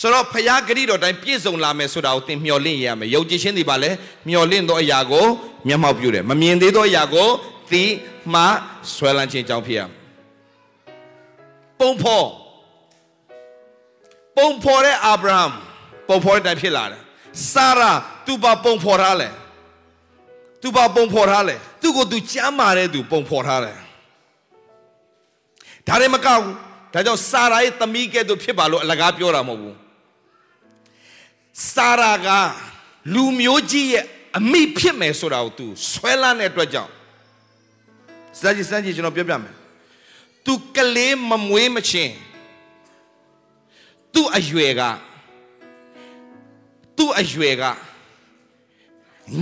[0.00, 3.90] ဆိုတော့ဖျားဂတိတော်တိုင်းပြည့်စုံလာမယ်ဆိုတာကိုသင်မျှော်လင့်ရမယ်ယုံကြည်ခြင်းဒီပါလဲ
[4.28, 5.26] မျှော်လင့်သောအရာကို
[5.68, 7.28] မျက်မှောက်ပြုတယ်မမြင်သေးသောအရာကို
[7.70, 7.84] သိ
[8.34, 8.42] မှ
[8.94, 9.90] ဆွဲလန်းခြင်းကြောင့်ဖြစ်ရမယ်
[11.78, 12.28] ပုံဖော်
[14.36, 15.42] ပုံဖော်တဲ့အာဗြဟံ
[16.08, 17.00] ပုံဖော်တဲ့တိုင်ဖြစ်လာတယ်
[17.52, 17.92] ဆာရာ
[18.26, 19.28] သူပါပုံဖော်ထားလဲ
[20.61, 23.77] သူပါပုံဖော်ထားလဲသူ့ကိုသူကြမ်းမာတဲ့သူပုံဖော်ထားတယ်
[25.87, 26.55] ဒါလည်းမကောက်ဘူး
[26.93, 29.77] ဒါကြောင့်စာရာရဲ့သမီးကဲ့သို့ဖြစ်ပါလို့အလကားပြောတာမဟုတ်ဘူး
[31.73, 32.27] စာရာက
[33.13, 34.03] လူမျိုးကြီးရဲ့
[34.37, 36.91] အမိဖြစ်မယ်ဆိုတာကို तू ဆွဲလန်းတဲ့အတွက်ကြောင့်
[38.39, 39.55] စကြည့်စကြည့်ကျွန်တော်ပြောပြမယ်
[40.45, 42.13] तू ကလေးမမွေးမချင်း
[44.13, 44.83] तू အရွယ်က
[46.97, 47.63] तू အရွယ်က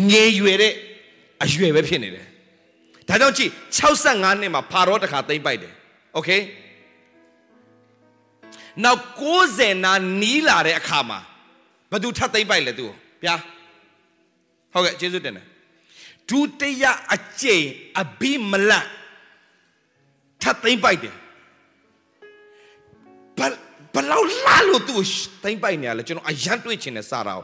[0.10, 0.74] ငယ်ရွယ်တဲ့
[1.44, 2.28] အရွယ်ပဲဖြစ်နေတယ်
[3.10, 3.52] ဒါကြောင့်ကြည့်
[3.96, 5.74] 65နှစ်မှာဖာရောတခါသိမ့်ပိုက်တယ်
[6.14, 6.30] โอเค
[8.84, 9.02] နောက်
[9.42, 11.20] 90နာနီးလာတဲ့အခါမှာ
[11.92, 12.86] ဘသူထပ်သိမ့်ပိုက်လဲသူ
[13.24, 13.36] ဗျာ
[14.74, 15.46] ဟုတ်ကဲ့ကျေးဇူးတင်တယ်
[16.30, 16.84] ဒုတိယ
[17.14, 17.66] အကျိန်
[18.02, 18.88] အဘိမလတ်
[20.42, 21.16] ထပ်သိမ့်ပိုက်တယ်
[23.38, 23.42] ဘ
[23.94, 25.06] ဘလောက်လာလို့သူ့ကို
[25.44, 27.44] သိမ့်ပိုက်နေရလဲကျွန်တော်အရန်တွေ့ချင်တယ်စားတာကို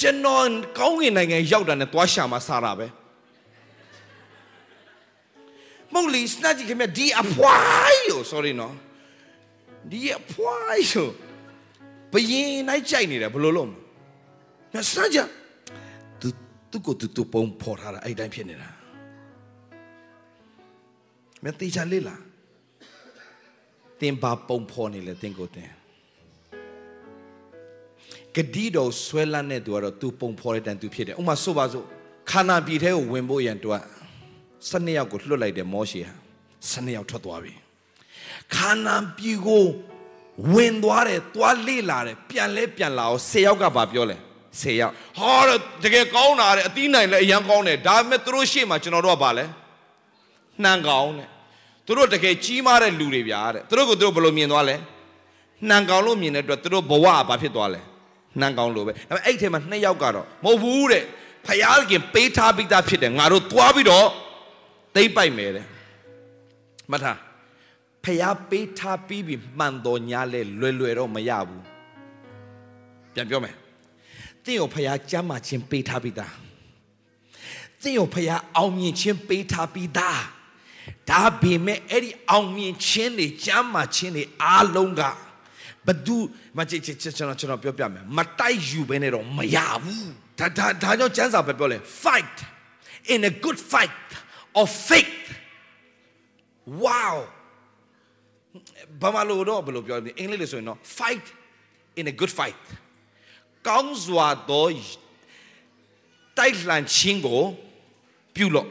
[0.00, 0.46] ကျွန်တော်
[0.78, 2.86] ကောင်းကင်နိုင်ငံရောက်တာနဲ့သွားရှာမှာစားတာပဲ
[5.97, 8.73] မဟုတ်လီစနကြီးခင်ဗျဒီအဖွားရော sorry နော်
[9.91, 11.07] ဒီအဖွားရော
[12.13, 13.73] ဘယင်းနိုင်ကြိုက်နေတယ်ဘယ်လိုလုပ်မ
[14.73, 15.29] လဲစနကြီး
[16.21, 16.27] သူ
[16.71, 18.69] သူကိုသူသူပုံဖော်ထားတာအဲ့တိုင်းဖြစ်နေတာ
[21.43, 22.21] မသိချလေးလား
[24.01, 25.69] တင်ပါပုံဖော်နေလေတင်ကိုတင်
[28.35, 31.85] ဂတိတော်ဆွဲလန်းတဲ့သူကတော့သူပုံဖော်တဲ့တန်သူဖြစ်တယ်ဥမာဆိုပါစို့
[32.29, 33.75] ခါနာပြည်ထဲကိုဝင်ဖို့ရန်သူက
[34.71, 36.13] 12ယောက်ကိုလွှတ်လိုက်တယ်မောရှေဟာ
[36.71, 37.53] 12ယောက်ထွက်သွားပြီ
[38.55, 39.65] ခါနာပြည်ကို
[40.53, 44.17] ဝင်သွားတယ်သွားလေ့လာတယ်ပြန်လဲပြန်လာအောင်10ယောက်ကဘာပြောလဲ
[44.61, 45.35] 10ယောက်ဟာ
[45.83, 49.45] တကယ်ကောင်းတာတဲ့အသီးနိုင်လဲအရန်ကောင်းတယ်ဒါပေမဲ့သူတို့ရှေ့မှာကျွန်တော်တို့ကဘာလဲ
[50.63, 51.29] နှံကောင်းတဲ့
[51.85, 54.75] သူတို့တကယ်ကြီးမားတဲ့လူတွေဗျာတဲ့သူတို့ကိုသူတို့ဘယ်လိုမြင်သွားလဲ
[55.69, 57.81] နှံကောင်းလို့မြင်တဲ့အတွက်သူတို့ဘဝကဘာဖြစ်သွားလဲ
[58.41, 61.03] နှံကောင်းလို့ပဲဒါပေမဲ့အဲ့ထဲမှာနှစ်ယောက်ကတော့မဟုတ်ဘူးတဲ့
[61.45, 64.07] ဖယားခင်ပေးထားပြီးသားဖြစ်တယ်ငါတို့သွားပြီးတော့
[64.97, 65.65] သိမ့်ပိုက်မယ်တဲ့
[66.91, 67.19] မှတ်ထား
[68.03, 71.63] ဖယားပေးထားပြီးပြီမှန်တော်ညာလဲလွယ်လွယ်တော့မရဘူး
[73.13, 73.55] ပြန်ပြောမယ်
[74.43, 76.33] တင့်ကိုဖယားကြမ်းမာခြင်းပေးထားပြီးသား
[77.81, 80.21] တင့်ကိုဖယားအောင်မြင်ခြင်းပေးထားပြီးသား
[81.09, 85.01] ဒါပေမဲ့အဲ့ဒီအောင်မြင်ခြင်းတွေကြမ်းမာခြင်းတွေအားလုံးက
[85.87, 86.17] ဘဒု
[86.57, 92.37] မချစ်ချစ်ကျွန်တော်ကျွန်တော်ပြောပြမယ်မတိုက်ယူဘဲနဲ့တော့မရဘူးဒါဒါဒါကြောင့်ကျမ်းစာပဲပြောလဲ fight
[93.13, 94.03] in a good fight
[94.61, 95.25] of faith
[96.83, 97.15] wow
[99.01, 101.25] ဘာမလို့တော့ဘယ်လိုပြောလဲအင်္ဂလိပ်လိုဆိုရင်တော့ fight
[101.99, 102.63] in a good fight
[103.67, 104.69] ကောင်းစွာသော
[106.39, 107.41] တိုက်လှန်ခြင်းကို
[108.35, 108.67] ပြုလို့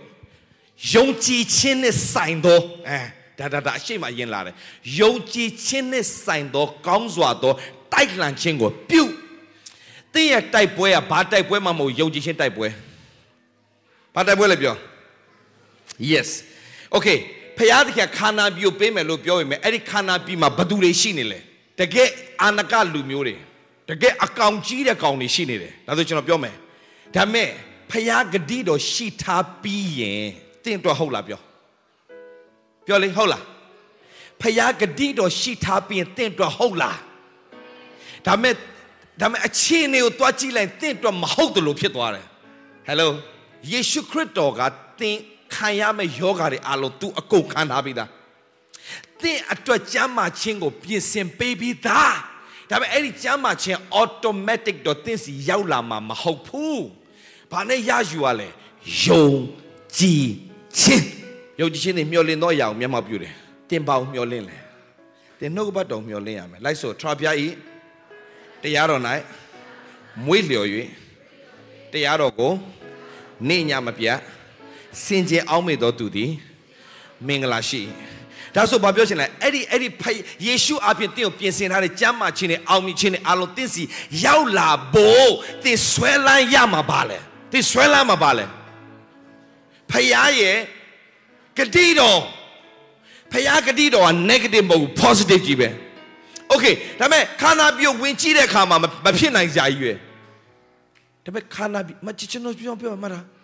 [0.95, 3.01] ယုံကြည်ခြင်းနဲ့ဆိုင်သောအဲ
[3.39, 4.55] ဒါဒါဒါအရှိမအရင်လာတယ်
[5.01, 7.53] ယုံကြည်ခြင်းနဲ့ဆိုင်သောကောင်းစွာသော
[7.95, 9.03] တိုက်လှန်ခြင်းကိုပြု
[10.15, 12.69] တင်းရဲ့တိုက်ပွဲကဘာတိုက်ပွဲမှမဟုတ်ယုံကြည်ခြင်းတိုက်ပွဲ
[14.15, 14.77] ဘာတိုက်ပွဲလဲပြော
[16.13, 16.29] yes
[16.97, 17.19] okay
[17.59, 21.39] ဖယားတခင်ခန္ဓာပြိုပေးမယ်လို့ပြောရင်အဲ့ဒီခန္ဓာပြီမှာဘသူတွေရှိနေလဲ
[21.81, 22.09] တကယ်
[22.43, 23.37] အာနကလူမျိုးတွေ
[23.89, 26.55] တကယ်အကောင်ကြီးတဲ့ကောင်တွေရှိနေတယ်ဒါဆိုကျွန်တော်ပြောမယ်
[27.15, 27.49] ဒါမဲ့
[27.91, 30.25] ဖယားဂတိတော်ရှိထားပြီးရင်
[30.65, 31.41] တင့်တော့ဟုတ်လားပြော
[32.87, 33.45] ပြောလေဟုတ်လား
[34.41, 36.99] ဖယားဂတိတော်ရှိထားပြီးရင်တင့်တော့ဟုတ်လား
[38.27, 38.55] ဒါမဲ့
[39.21, 42.27] ဒါမဲ့အခြေအနေကိုတွားကြည့်လိုက်တင့်တော့မဟုတ်တယ်လို့ဖြစ်သွားတယ်
[42.87, 43.11] ဟယ်လို
[43.71, 44.61] ယေရှုခရစ်တော်က
[45.01, 45.19] တင်
[45.55, 48.11] ခံရမယ့်ယောဂါတွေအလုံးသူအကုန်ခံထားပြီးသား
[49.23, 52.15] တင့်အတွက်ကျမ်းမာခြင်းကိုပြင်ဆင်ပေးပြီးသား
[52.71, 56.85] ဒါပေမဲ့အဲ့ဒီကျမ်းမာခြင်း automatic တော့တင့်စီရောက်လာမှာမဟုတ်ဘူး
[57.53, 58.49] ဘာနဲ့ရယူရလဲ
[59.05, 59.29] ယုံ
[59.99, 60.27] ကြည်
[60.79, 61.07] ခြင်း
[61.61, 63.35] ယုံကြည်ခြင်းနဲ့မျှော်လင့်တော့ရအောင်မျက်မှောက်ပြုတယ်
[63.71, 64.57] တင်ပါအောင်မျှော်လင့်လဲ
[65.41, 67.47] တင်နှုတ်ကပတ်တော်မျှော်လင့်ရမယ်လိုက်ဆိုထရပြဤ
[68.63, 69.03] တရားတော်၌
[70.27, 70.69] မွေးလျော်၍
[71.93, 72.53] တရားတော်ကို
[73.49, 74.19] နေညမပြတ်
[75.05, 76.31] စင်ကြယ်အောင်မေ့တော်သူသည်
[77.27, 77.83] မင်္ဂလာရှိ
[78.55, 79.89] ဒါဆိုဘာပြောချင်လဲအဲ့ဒီအဲ့ဒီ
[80.47, 83.83] ယေရှုအပြင်တင့်ကိုပြင်ဆင်ထားတဲ့ကျမ်းမာခြင်းနဲ့အောင်မြင်ခြင်းနဲ့အလုံးတင့်စီ
[84.25, 85.33] ရောက်လာဖို့
[85.65, 87.19] တင်ဆွဲလန်းရမှာပါလေ
[87.53, 88.45] တင်ဆွဲလန်းမှာပါလေ
[89.91, 90.09] ဖခင်
[90.41, 90.59] ရဲ့
[91.57, 92.21] ဂတိတော်
[93.33, 95.69] ဖခင်ဂတိတော်က negative မဟုတ်ဘူး positive ကြီးပဲ
[96.53, 99.93] okay ဒါပေမဲ့ခန္ဓာပြုတ်ဝင်ကြည့်တဲ့အခါမှာမဖြစ်နိုင်ကြကြီးပဲ
[101.25, 103.36] ဒါပေမဲ့ခန္ဓာမချစ်ချင်တော့ပြောပြောမှာလားတ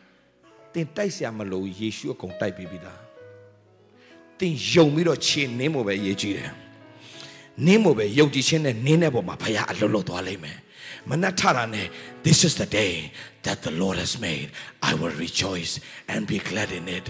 [0.79, 2.99] င်တိုက်เสียမလို့ယေရှုအကုန်တိုက်ပြီးပြီသား
[4.39, 6.51] တင်ယုံပြီးတော့ခြေနင်းဖို့ပဲရေးကြည့်တယ်
[7.65, 10.57] နင်းဖို့ပဲယုံကြည်ခြင်းနဲ့နင်းတဲ့ပုံမှာဖခင်အလွတ်လွတ်သွားလိမ့်မယ်
[11.10, 11.86] မနက်ထတာနဲ့
[12.26, 12.94] this is the day
[13.46, 14.48] that the lord has made
[14.88, 15.72] i will rejoice
[16.12, 17.06] and be glad in it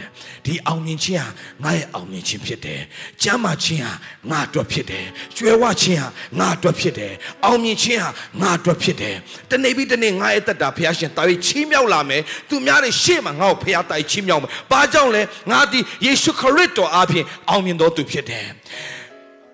[0.46, 1.28] ဒီအောင်မြင်ခြင်းဟာ
[1.64, 2.80] ငါရဲ့အောင်မြင်ခြင်းဖြစ်တယ်
[3.22, 3.92] ကျမ်းမာခြင်းဟာ
[4.30, 6.08] ငါအတွက်ဖြစ်တယ်ကျွဲဝခြင်းဟာ
[6.40, 7.12] ငါအတွက်ဖြစ်တယ်
[7.44, 9.16] အောင်မြင်ခြင်းဟာငါအတွက်ဖြစ်တယ်
[9.50, 18.46] တနေ့ပြီးတနေ့ငါရဲ့တက်တာဖခင်ရှင်တာ၍ချီးမြှောက်လာမယ်သူများတွေရှေ့မှာငါ့ကိုဖခင်တိုင်ချီးမြှောက်မယ်ဘာကြောင့်လဲငါဒီယေရှုခရစ်တော်အပြင်အောင်မြင်တော်သူဖြစ်တယ်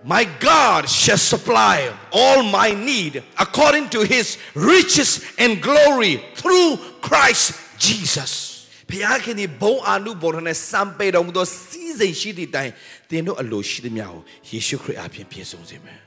[0.05, 7.55] My God shall supply all my need according to his riches and glory through Christ
[7.79, 8.49] Jesus.
[8.91, 8.93] ဖ
[9.25, 12.71] ခင်ကဘုံအာနုဘော်နဲ့စံပေတော်မူသောစီးစိမ်ရှိသည့်တိုင်
[13.11, 14.21] သင်တို့အလိုရှိသမျှကို
[14.51, 16.01] ယေရှုခရစ်အပြင်ပြည့်စုံစေမယ်။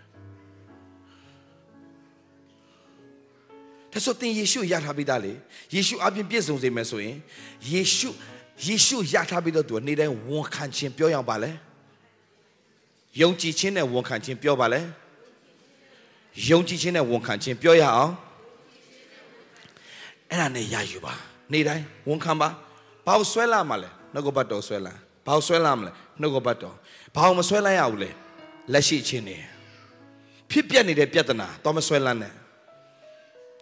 [3.91, 5.33] ဒါဆိုသင်ယေရှုရထားပြီးသားလေ
[5.75, 7.17] ယေရှုအပြင်ပြည့်စုံစေမယ်ဆိုရင်
[7.71, 8.09] ယေရှု
[8.67, 11.51] ယေရှုရထားပြီးတော့သူနေ့တိုင်းဝန်ခံခြင်းပြောရအောင်ပါလဲ။
[13.19, 14.81] ယုံကြည်ခြင်းနဲ့ဝန်ခံခြင်းပြောပါလဲ
[16.49, 18.13] ယုံကြည်ခြင်းနဲ့ဝန်ခံခြင်းပြောရအောင်
[20.29, 21.13] အဲ့ဒါနဲ့ရယူပါ
[21.51, 22.49] နေ့တိုင်းဝန်ခံပါ
[23.05, 24.93] ဘာလို့ဆွဲလာမှာလဲနှုတ်ကပတ်တော်ဆွဲလာ
[25.25, 25.91] ဘာလို့ဆွဲလာမလဲ
[26.21, 26.75] နှုတ်ကပတ်တော်
[27.15, 28.09] ဘာလို့မဆွဲလိုက်ရဘူးလဲ
[28.73, 29.37] လက်ရှိခြင်းနေ
[30.51, 32.33] ဖဖြစ်ပြနေတဲ့ပြဿနာတော့မဆွဲလန်းနဲ့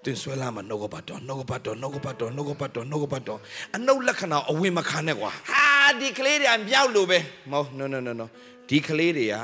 [0.03, 3.39] တင်ဆွဲလန်းမှာနှုတ်ကပတ်တော်နှုတ်ကပတ်တော်နှုတ်ကပတ်တော်နှုတ်ကပတ်တော်နှုတ်ကပတ်တော်
[3.75, 5.65] အနှုတ်လက္ခဏာအဝင်မခံနဲ့ကွာဟာ
[5.99, 7.19] ဒီကလေးတွေကမြောက်လို့ပဲ
[7.51, 8.25] မဟုတ် no no no no
[8.69, 9.35] ဒီကလေးတွေက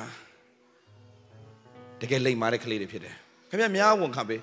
[2.02, 3.16] တကယ်လိမ်မာတဲ့ကလေးတွေဖြစ်တယ်
[3.50, 4.42] ခင်ဗျများဝန်ခံပေး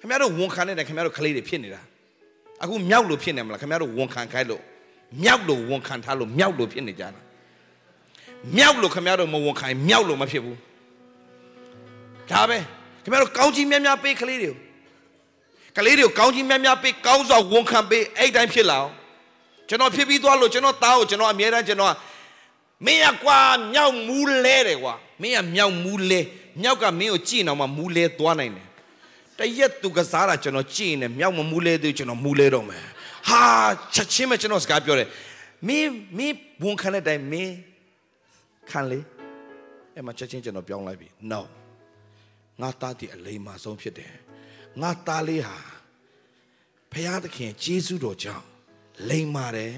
[0.00, 1.80] ခင်ဗျားတို့ဝန်ခံနေတဲ့ခင်ဗျားတို့ကလေးတွေဖြစ်နေတာ
[2.62, 4.62] အခုမြောက်လို့ဖြစ်နေမလားခင်ဗျားတို့ဝန်ခံခိုင်းလို့
[5.22, 7.20] မြောက်လို့ဝန်ခံထားလို့မြောက်လို့ဖြစ်နေကြတာ
[8.56, 10.56] မြောက်လို့ခင်ဗျားတို့မဝန်ခံရင်မြောက်လို့မဖြစ်ဘူး
[12.30, 12.58] ဒါပဲ
[13.02, 14.56] ခင်ဗျားတို့ကောင်းကြီးများများပေးကလေးတွေကို
[15.76, 18.92] ကလေးတွေကိုကောင်းကြီးများများပေးကောင်းစွာဝန်ခံပေးအဲ့တိုင်းဖြစ်လာအောင်
[19.68, 21.94] ကျွန်တော်ဖြစ်ပြီးသွားလို့ကျွန်တော်သားကိုကျွန်တော်အမြဲတမ်းကျွန်တော်က
[22.86, 23.38] မင်းရကွာ
[23.72, 26.20] မြောက်မူးလဲတယ်ကွာမင်းကမြောက်မူးလဲ
[26.62, 28.66] မြောက်ကမင်းကိုကြည့်အောင်မှမူးလဲသွားနိုင်တယ်
[29.38, 32.84] တရက်သူကစားတာကျွန်တော်ကြည့်နေမြောက်မမူးလဲသေးကျွန်တော်မူးလဲတော့မယ်
[33.28, 33.42] ဟာ
[33.94, 35.08] ချက်ချင်းပဲကျွန်တော်စကားပြောတယ်
[35.68, 37.54] မင်းမင်းဝန်ခံတဲ့အတိုင်းမင်း
[38.70, 39.00] ခံလေ
[39.94, 41.40] အဲ့မှာချက်ချင်းကျွန်တော်ပြောင်းလိုက်ပြီ no
[42.60, 44.12] ငါသားတည်အလိမ္မာဆုံးဖြစ်တယ်
[44.82, 45.56] ငါသားလေးဟာ
[46.92, 48.46] ဖရာသခင်ဂျေဇုတော်ကြောင့်
[49.10, 49.74] လိမ္မာတယ်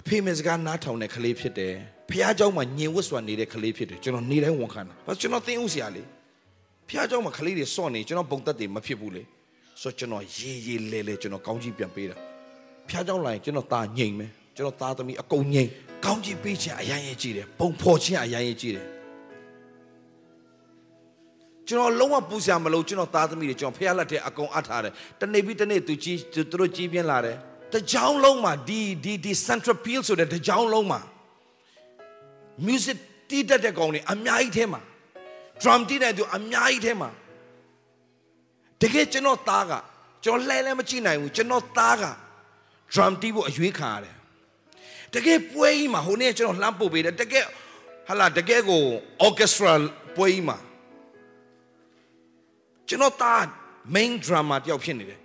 [0.00, 1.74] အဖေမေစကားနားထောင်တဲ့ကလေးဖြစ်တယ်
[2.09, 6.03] ဖရာเจ้าမှာညင်ဝတ်စွာနေတဲ့ကလေးဖြစ်တယ်ကျွန်တော်နေတိုင်းဝန်ခံတာဘာလို့ကျွန်တော်သင်ဥစရာလေ
[6.89, 9.23] ဖရာเจ้าမှာကလေးတွေစော့နေကျွန်တော်ပုံသက်တွေမဖြစ်ဘူးလေ
[9.81, 12.17] ဆိုတော့ကျွန်တော်ရေးရေးလဲလဲကျွန်တော်ကောင်းကြီးပြန်ပေးတာ
[12.87, 15.69] ဖရာเจ้าလာရင်ကျွန်တော်ตาငြိမ်မယ်ကျွန်တော်သားသမီးအကုန်ငြိမ်
[16.05, 18.87] ကောင်းကြီးပေးခြင်းအရင်ရေးကြည့်တယ်ပုံဖော်ခြင်းအရင်ရေးကြည့်တယ်
[21.67, 27.37] ကျွန်တော်လုံးဝပူစရာမလိုကျွန်တော်သားသမီးတွေကျွန်တော်ဖះလက်ထဲအကုန်အပ်ထားတယ်တနေ့ပြီးတနေ့သူကြီးသူတို့ကြီးပြင်းလာတယ်
[27.73, 30.99] တကြောင်လုံးမှာဒီဒီဒီ central peel ဆိုတဲ့တကြောင်လုံးမှာ
[32.66, 32.98] music
[33.30, 34.80] တီးတတ်တဲ့ကောင်တွေအများကြီးထဲမှာ
[35.62, 37.10] drum တီးတဲ့သူအများကြီးထဲမှာ
[38.82, 39.72] တကယ်ကျွန်တော်သားက
[40.24, 42.04] ကျွန်တော်လှဲလဲမကြည့်နိုင်ဘူးကျွန်တော်သားက
[42.92, 44.16] drum တီးဖို့အရွေးခံရတယ်
[45.14, 47.46] တကယ်ပွဲကြီးမှာဟိုနေ့ကျွန်တော်လှမ်းပို့ပေးတယ်တကယ်
[48.08, 48.82] ဟာလာတကယ်ကို
[49.26, 49.72] orchestra
[50.16, 50.58] ပွဲကြီးမှာ
[52.88, 53.40] ကျွန်တော်သား
[53.94, 55.20] main drama တယောက်ဖြစ်နေတယ်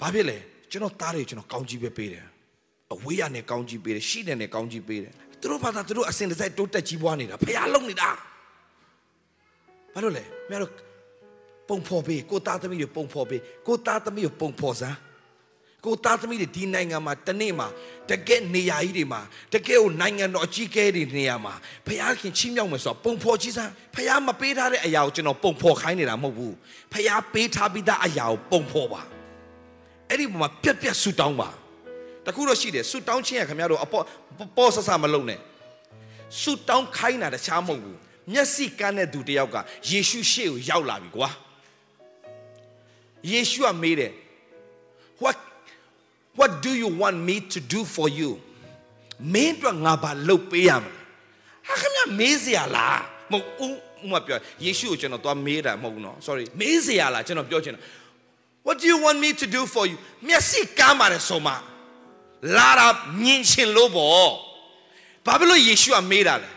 [0.00, 0.36] ဘာဖြစ်လဲ
[0.70, 2.24] ကျွန်တော်သားတွေကျွန်တော်ကောင်းကြီးပဲပေးတယ်
[2.94, 5.14] အဝေးရနဲ့ကောင်းကြီးပေးတယ်ရှိတယ်နဲ့ကောင်းကြီးပေးတယ်
[5.46, 8.08] သူတို့ဘာသာသူတို့အစင်တစိုက်တိုးတက်ကြီးပွားနေတာဖះလုံးနေတာ
[9.94, 10.72] ဘာလို့လဲမင်းတို့
[11.68, 14.96] ပုံဖော်ပေးကိုသားသမီးတွေပုံဖော်ပေးကိုသားသမီးတွေပုံဖော်စမ်း
[15.84, 17.68] ကိုသားသမီးတွေဒီနိုင်ငံမှာတနေ့မှာ
[18.10, 19.20] တကယ်နေရာကြီးတွေမှာ
[19.52, 21.54] တကယ်ကိုနိုင်ငံတော်အကြီးအကဲတွေနေရာမှာ
[21.86, 26.54] ဖះခင်ချီးမြှောက်မယ်ဆိုတော့ပုံဖော်ကြီးစမ်းဖះမပေးထားတဲ့အရာကိုကျွန်တော်ပုံဖော်ခိုင်းနေတာမဟုတ်ဘူး
[26.92, 29.02] ဖះပေးထားပြီးသားအရာကိုပုံဖော်ပါ
[30.08, 31.48] အဲ့ဒီပုံမှာပြက်ပြက်ဆူတောင်းပါ
[32.26, 34.04] တခုတော့ရှိတယ်ဆူတောင်းခြင်းရခင်ဗျားတို့အပေါ်
[34.56, 35.40] ပေါ်ဆဆမလုံးနဲ့
[36.40, 37.98] ဆူတောင်းခိုင်းတာတခြားမဟုတ်ဘူး
[38.32, 39.56] မျက်စိကန်းတဲ့သူတယောက်က
[39.90, 41.28] ယေရှုရှေ့ကိုရောက်လာပြီကွာ
[43.30, 44.12] ယေရှုကမေးတယ်
[45.22, 45.36] what
[46.38, 48.30] what do you want me to do for you
[49.34, 50.92] မင်းတို့ငါဘာလုပ်ပေးရမလဲ
[51.68, 53.00] ဟာခင်ဗျမေးစရာလား
[53.32, 57.80] မဟုတ်ဦးဦးမပြောယေရှုကိုကျွန်တော်သွားမေးတာမဟုတ်ဘူးနော် sorry မေးစရာလားကျွန်တော်ပြောချင်တာ
[58.66, 59.96] what do you want me to do for you
[60.28, 61.52] မျက်စိကမ်းပါတယ်ဆိုမှ
[62.56, 62.88] လာတာ
[63.20, 64.30] မြင်ချင်လို့ပေါ့
[65.26, 66.50] ဘာဖြစ်လို့ယေရှုကမေးတာလဲ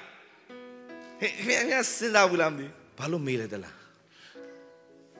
[1.20, 2.66] ဟဲ့ခင်ဗျစဉ်းစားဘူးလားမသိ
[2.98, 3.76] ဘာလို့မေးလဲတလား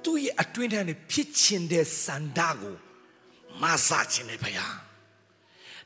[0.04, 2.76] သူ့ရဲ့အတွင်းထဲနဲ့ဖြစ်ချင်တဲ့စန္ဒကို
[3.62, 4.76] မဆာခြင်းနဲ့ဖယား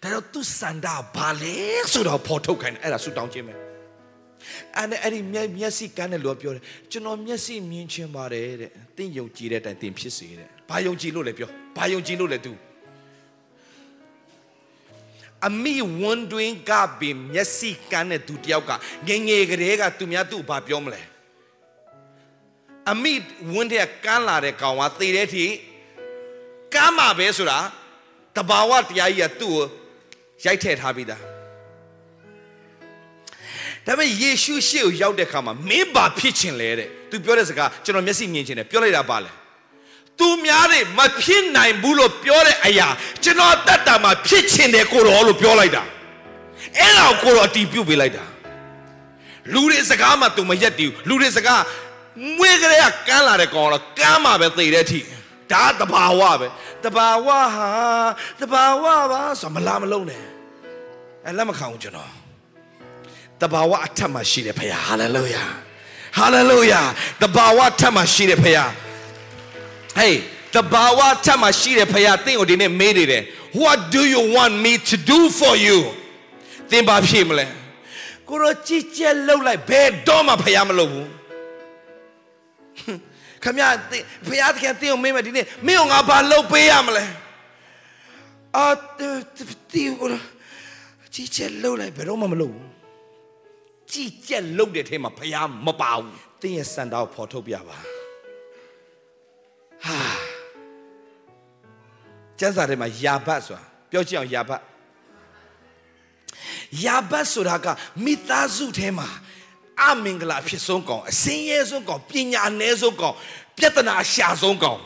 [0.02, 1.56] ဒါတော့သူစန္ဒဘာလဲ
[1.92, 3.54] ဆိုတော့ဖော်ထုတ်ခိုင်းတယ်အဲ့ဒါဆူတောင်းခြင်းပဲ
[4.76, 12.52] အဲ့ဒါအဲ့ဒီမျက်မျက်စိကန်းတဲ့လူကပြောတယ်ကျွန်တော်မျက်စိမြင်ချင်ပါတယ်တဲ့သင်ယုံကြည်တဲ့အတိုင်းသင်ဖြစ်စေတဲ့ဘာယုံကြည်လို့လဲပြောဘာယုံကြည်လို့လဲ तू
[15.48, 18.72] အမိဝန်တွင်ကပင်မျက်စိကန်းတဲ့သူတယောက်က
[19.08, 21.02] ငငယ်ကလေးကသူများသူ့ဘာပြောမလဲ
[22.92, 23.14] အမိ
[23.54, 25.46] ဝန်တဲ့ကန်းလာတဲ့ကောင်ကသေတဲ့ထိ
[26.74, 27.60] ကမ်းမှာပဲဆိုတာ
[28.36, 29.64] တဘာဝတရားကြီးကသူ့ကို
[30.46, 31.22] ရိုက်ထည့်ထားပြီးသား
[33.86, 39.32] ဒါပေမဲ့ယေရှုရှေ့ကိုရောက်တဲ့အခါမှာမင်းဘာဖြစ်ချင်လဲတဲ့သူပြောတဲ့စကားကျွန်တော်မျက်စိမြင်ချင်တယ်ပြောလိုက်တာပါလဲ
[40.20, 42.88] သူများတွေမဖြစ်နိုင်ဘူးလို့ပြောတဲ့အရာ
[43.24, 45.84] ကျွန်တော်တတ်တာမှာဖြစ်ချင်တယ်ကိုတော်လို့ပြောလိုက်တာ
[46.80, 48.24] အဲ့ဒါကိုကိုတော်အတီးပြုတ်ပေးလိုက်တာ
[49.54, 51.62] လူတွေစကားမှသူမရက်တည်ဘူးလူတွေစကား
[52.38, 55.00] မွေးကလေးကကမ်းလာတဲ့ကောင်တော့ကမ်းမှာပဲသေတဲ့အထိ
[55.52, 56.48] ဒါတဘာဝပဲ
[56.84, 57.70] တဘာဝဟာ
[58.42, 60.24] တဘာဝပါဆိုမလားမလုံးနဲ့
[61.26, 62.12] အဲလက်မခံဘူးကျွန်တော်
[63.42, 65.44] တဘာဝအထက်မှာရှိတယ်ဖခင်ဟာလေလုယာ
[66.18, 66.82] ဟာလေလုယာ
[67.22, 68.60] တဘာဝအထက်မှာရှိတယ်ဖခ
[69.94, 70.18] င်ဟေး
[70.54, 73.24] တဘာဝအထက်မှာရှိတယ်ဖခင်သင်ကိုဒီနေ့မေးနေတယ်
[73.62, 75.78] what do you want me to do for you
[76.72, 77.46] သင်ဘာဖြေမလဲ
[78.28, 81.08] ကိုရောကြည်ကြက်လှုပ်လိုက်ဘယ်တော့မှဖခင်မလုပ်ဘူး
[83.44, 83.66] ခမရ
[84.26, 87.06] ဖခင်တခင်တင်းကိုမင်းမဒီနေ့မင်းကငါဘာလုပ်ပေးရမလဲ
[88.58, 88.68] အာ
[88.98, 90.10] တီကို
[91.14, 92.70] ကြည်ကျက်လှုပ်လိုက်ဘယ်တော့မှမလုပ်ဘူး
[93.92, 97.78] ကြည်ကျက်လှုပ်တဲ့ထဲမှာဖခင်မပါဘူးတင်းရဲ့စံတော်ဖော်ထုတ်ပြပါ
[99.86, 100.00] ဟာ
[102.40, 104.62] ကျမ်းစာထဲမှာယာဘတ်ဆိုတာပြောကြည့်အောင်ယာဘတ်
[106.86, 107.68] ယာဘတ်ဆိုတာက
[108.04, 109.10] မိသားစုထဲမှာ
[109.82, 113.16] အမင်္ဂလာဖြစ်ဆုံးကောင်အစင်းရဲဆုံးကောင်ပညာအနည်းဆုံးကောင်
[113.58, 114.80] ပြဿနာအရှာဆုံးကောင်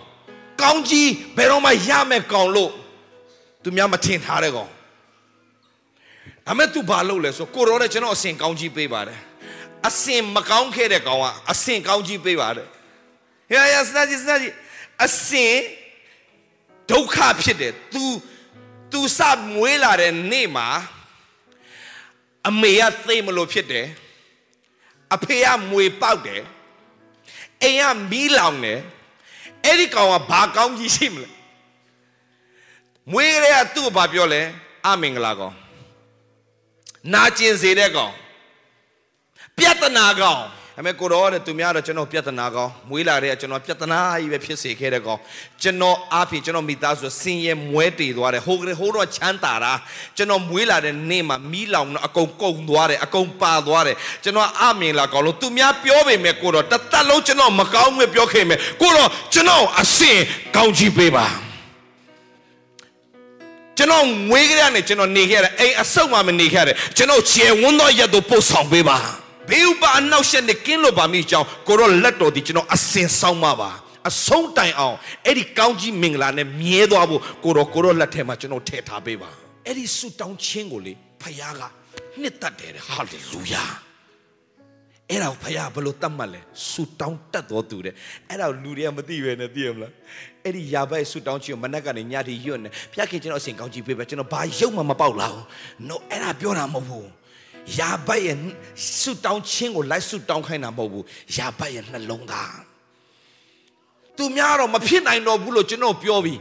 [0.61, 2.71] ကောင်းကြီးဘယ်တော့မှရမယ်ကောင်လို့
[3.63, 4.71] သူများမထင်ထားတဲ့ကောင်
[6.45, 9.19] ဒါမဲ့ तू ဘာလုပ်လဲဆိုကိုရောနဲ့ကျွန်တော်အစင်ကောင်းကြီးပေးပါတယ်
[9.87, 12.67] အစင်မကောင်းခဲ့တဲ့ကောင်ကအစင်ကောင်းကြီးပေးပါတယ်
[13.49, 14.53] ဟဲ့ရစနာကြီးစနာကြီး
[15.05, 15.55] အစင်
[16.91, 18.03] ဒုက္ခဖြစ်တယ် तू
[18.91, 19.19] तू စ
[19.53, 20.67] မွေးလာတဲ့နေ့မှာ
[22.47, 23.87] အမေကသိမလို့ဖြစ်တယ်
[25.15, 26.41] အဖေကမွေပေါက်တယ်
[27.63, 28.79] အိမ်ကမီးလောင်တယ်
[29.65, 31.29] အဲ့ဒီကောင်ကဘာကောင်းကြီးရှိမလဲ
[33.11, 34.41] မွေးကလေးကသူ့ကိုဘာပြောလဲ
[34.85, 35.55] အမင်္ဂလာကောင်
[37.13, 38.13] နာကျင်စေတဲ့ကောင်
[39.57, 40.41] ပြဿနာကောင်
[40.79, 45.19] အမေကိုတော့တဲ့သူများတော့ကျွန်တော်ပြဿနာကောင်မွေးလာတဲ့ကျွန်တော်ပြဿနာကြီးပဲဖြစ်စေခဲ့တဲ့ကောင်
[45.63, 49.73] ကျွန်တော်အားဖြင့်ကျွန်တော်မိသားစုဆင်းရဲမွဲတေသွားတယ်ဟိုကလေးဟိုတော့ချမ်းသာတာ
[50.17, 60.17] ကျွန်တော်မွေးလာတဲ့နေ့မှာမီးလောင်တော့အကုန်ကုန်သွားတယ်အကုန်ပါသွားတယ်ကျွန်တော်အမြင်လာကောင်လို့သူများပြောပေမဲ့ကိုတော့တသက်လုံးကျွန်တော်မကောင်းငွေပြောခဲ့မယ်ကိုတော့ကျွန်တော်အစင်
[60.55, 61.25] ကောင်းကြီးပေးပါ
[63.77, 68.99] ကျွန်တော်ငွေကြရနဲ့ကျွန်တော်နေခဲ့ရတယ်အိမ်အဆုတ်မှမနေခဲ့ရတယ်ကျွန်တော်ခြေဝန်းသောရက်တို့ပို့ဆောင်ပေးပါ
[69.49, 73.71] ဘေးဥပါအနောက်ရှက်နဲ့ကင်းလို့ပါမိကြောင်းကိုတော့လက်တော်ဒီကျွန်တော်အစင်ဆောင်ပါပါ
[74.09, 74.95] အဆုံးတိုင်အောင်
[75.25, 79.29] အဲ့ဒီကောင်းကြီးမင်္ဂလာနဲ့မြဲသွားဖို့ကိုတော့ကိုတော့လက်ထဲမှာကျွန်တော်ထည့်ထားပေးပါ
[79.65, 81.63] အဲ့ဒီဆုတောင်းခြင်းကိုလေဖခင်က
[82.21, 83.63] နှစ်သက်တယ်ဟာလေလုယာ
[85.09, 87.93] အဲ့ဒါကိုဖခင်ဘယ်လိုတတ်မှတ်လဲဆုတောင်းတတ်တော်သူတဲ့
[88.29, 89.93] အဲ့ဒါကိုလူတွေကမသိပဲနဲ့သိရမလား
[90.43, 95.43] အဲ့ဒီယာဘဲဆုတောင်းခြင်းကိုမနက်ကနေညထိရွတ်နေဖခင်ကျွန်တော်အစဉ်ကောင်းကြီးပေးပဲကျွန်တော်ဘာရုပ်မှမပေါက်လာဘူး
[95.89, 97.16] no အဲ့ဒါပြောတာမဟုတ်ဘူး
[97.77, 98.37] ယာဘတ်ရဲ့
[98.99, 101.05] ဆုတောင်းခြင်းကိုလိုက်ဆုတောင်းခိုင်းတာမဟုတ်ဘူး
[101.35, 102.55] ယာဘတ်ရဲ့နှလုံးသား
[104.17, 106.39] သူများတော့မဖြစ်နိုင်တော့ဘူးလို့ကျွန်တော်ပြောပြီး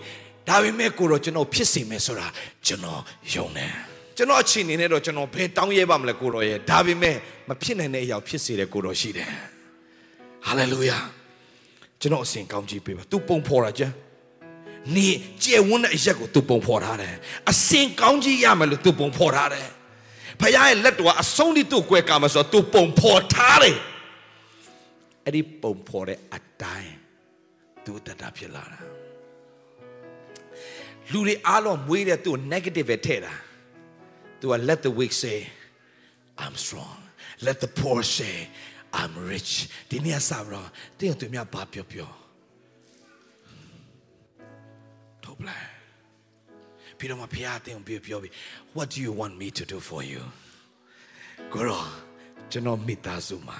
[0.49, 2.27] ဒါပေမဲ့ကိုတော့ကျွန်တော်ဖြစ်စေမယ်ဆိုတာ
[2.67, 3.01] ကျွန်တော်
[3.35, 3.73] ယုံတယ်
[4.17, 7.17] ကျွန်တော်အချိန်နေနဲ့တော့ကျွန်တော်ဘယ်တောင်းရဲပါမလဲကိုတော်ရဲ့ဒါပေမဲ့
[7.49, 9.31] မဖြစ်နိုင်တဲ့အရာဖြစ်စေတဲ့ကိုတော်ရှိတယ်
[10.47, 10.99] ဟာလေလုယာ
[12.01, 13.83] ကျွန်တော်အစဉ်ကောင်းကြီးပေးပါသူပုံဖော်တာကြ
[14.95, 15.09] နေ
[15.43, 17.15] ကျဲဝန်းတဲ့အရက်ကိုသူပုံဖော်ထားတယ်
[17.51, 19.67] အစဉ်ကောင်းကြီးရမယ်လို့သူပုံဖော်ထားတယ်
[20.41, 23.77] ဖခင်ရဲ့လက်တော်အဆုံးထိသူ့ကိုယ်ကမှာဆိုတော့သူပုံဖော်ထားတယ်
[25.25, 26.95] အဲ့ဒီပုံဖော်တဲ့အတိုင်း
[27.85, 28.81] သူတတ်တာဖြစ်လာတာ
[31.13, 33.35] လူတွေအားလုံးမွေးတဲ့သူ့ negative ပဲထည့်တာ
[34.41, 35.39] သူက let the weak say
[36.43, 36.99] i'm strong
[37.47, 38.37] let the poor say
[39.01, 39.53] i'm rich
[39.91, 40.67] ဒီနေ့ဆာဘရော
[40.99, 42.11] တင်းသူများဘာပြောပြော
[45.25, 45.76] ထုတ်ပလိုက်
[46.99, 48.33] ပြီးတော့မှဖခင်တင်ပြောပြောပြီး
[48.77, 50.23] what do you want me to do for you
[51.53, 51.83] ကိုရော
[52.51, 53.59] ကျွန်တော်မိသားစုမှာ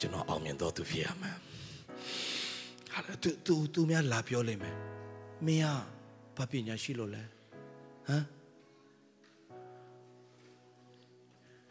[0.00, 1.36] ကျွန်တော်အောင်မြင်တော်သူဖြစ်ရမယ်
[2.92, 4.76] ဟာတူတူတူများလာပြောလိမ့်မယ်
[5.46, 5.66] မင်းက
[6.36, 7.22] ဘာပညာရှိလို့လဲ
[8.08, 8.24] ဟမ်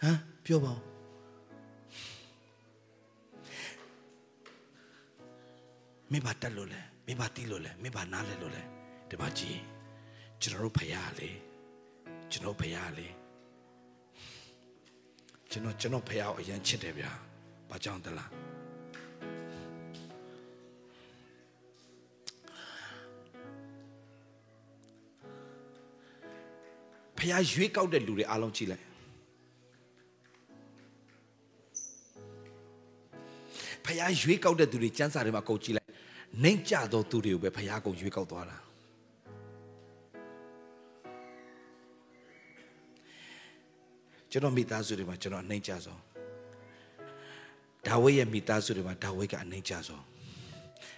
[0.01, 0.81] ဟမ်ပြောပါဦး
[6.11, 8.61] မင်းဘာတက်လို့လဲမင်းဘာတီးလို့လဲမင်းဘာနားလဲလို့လဲ
[9.09, 9.59] ဒီမှာကြည့်
[10.45, 11.29] ကျွန်တော်တို့ဖရားလေ
[12.31, 13.07] ကျွန်တော်ဖရားလေ
[15.51, 17.11] ကျွန်တော်ကျွန်တော်ဖရားကိုအရင်ချစ်တယ်ဗျာ
[17.69, 18.29] ဘာကြောင့်တလား
[27.17, 28.85] ဖရားရွေးကောက်တဲ့လူတွေအားလုံးကြည့်လိုက်
[33.85, 35.89] ဖရားရွေးကောက်တဲ့သူတွေစံစာတွေမှာကုန်ကြည့်လိုက်
[36.43, 38.64] နှိမ်ကြသောသူတွေကိုပဲဖရားကုန်ရွေးကောက်သွားတာ
[44.35, 46.01] ကျွန်တော်မိသားစုတွေမှာကျွန်တော်အနှိမ်ကြဆုံး
[47.87, 50.03] ဒါဝိဒ်ရဲ့မိသားစုတွေမှာဒါဝိဒ်ကအနှိမ်ကြဆုံး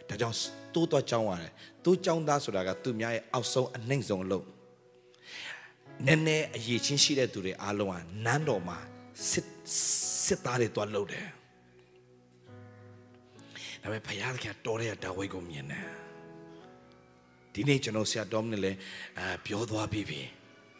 [0.08, 0.36] ဒါကြောင့်
[0.74, 1.52] တိုးတော့ကြောင်းရတယ်
[1.84, 4.46] တိုးကြောင်းသားဆိုတာကသူများရဲ့အောက်ဆုံးအနှိမ်ဆုံးအလုပ်
[6.06, 7.94] နည်းနည်းအရေးချင်းရှိတဲ့သူတွေအားလုံးက
[8.26, 8.78] နန်းတော်မှာ
[9.30, 9.46] စစ်
[10.26, 11.28] စစ်သားတွေတွားလုပ်တယ်
[13.82, 15.86] ဒါပေမဲ့ဘုရားသခင်တော်တဲ့ဒါဝိဒ်ကိုမြင်တယ်
[17.54, 18.78] ဒီနေ့ကျွန်တော်ဆရာတော်နဲ့လည်း
[19.18, 20.22] အဲပြောသွားပြီးပြီ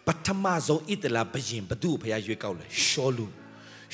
[0.08, 3.26] ပထမဆုံးဣတလာဘယင်ဘသူ့ကိုဘုရားရွေးကောက်လဲရှောလူ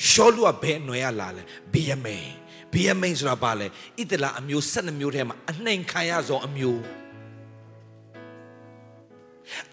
[0.08, 1.42] ရှောလူကဘယ်အနွယ်ရလာလဲ
[1.72, 2.28] ဘီယမိန်
[2.72, 3.66] ဘီယမိန်ဆိုတာဘာလဲ
[4.00, 6.80] ဣတလာအမျိုး12မျိုးထဲမှာအနှိမ်ခံရဆုံးအမျိုး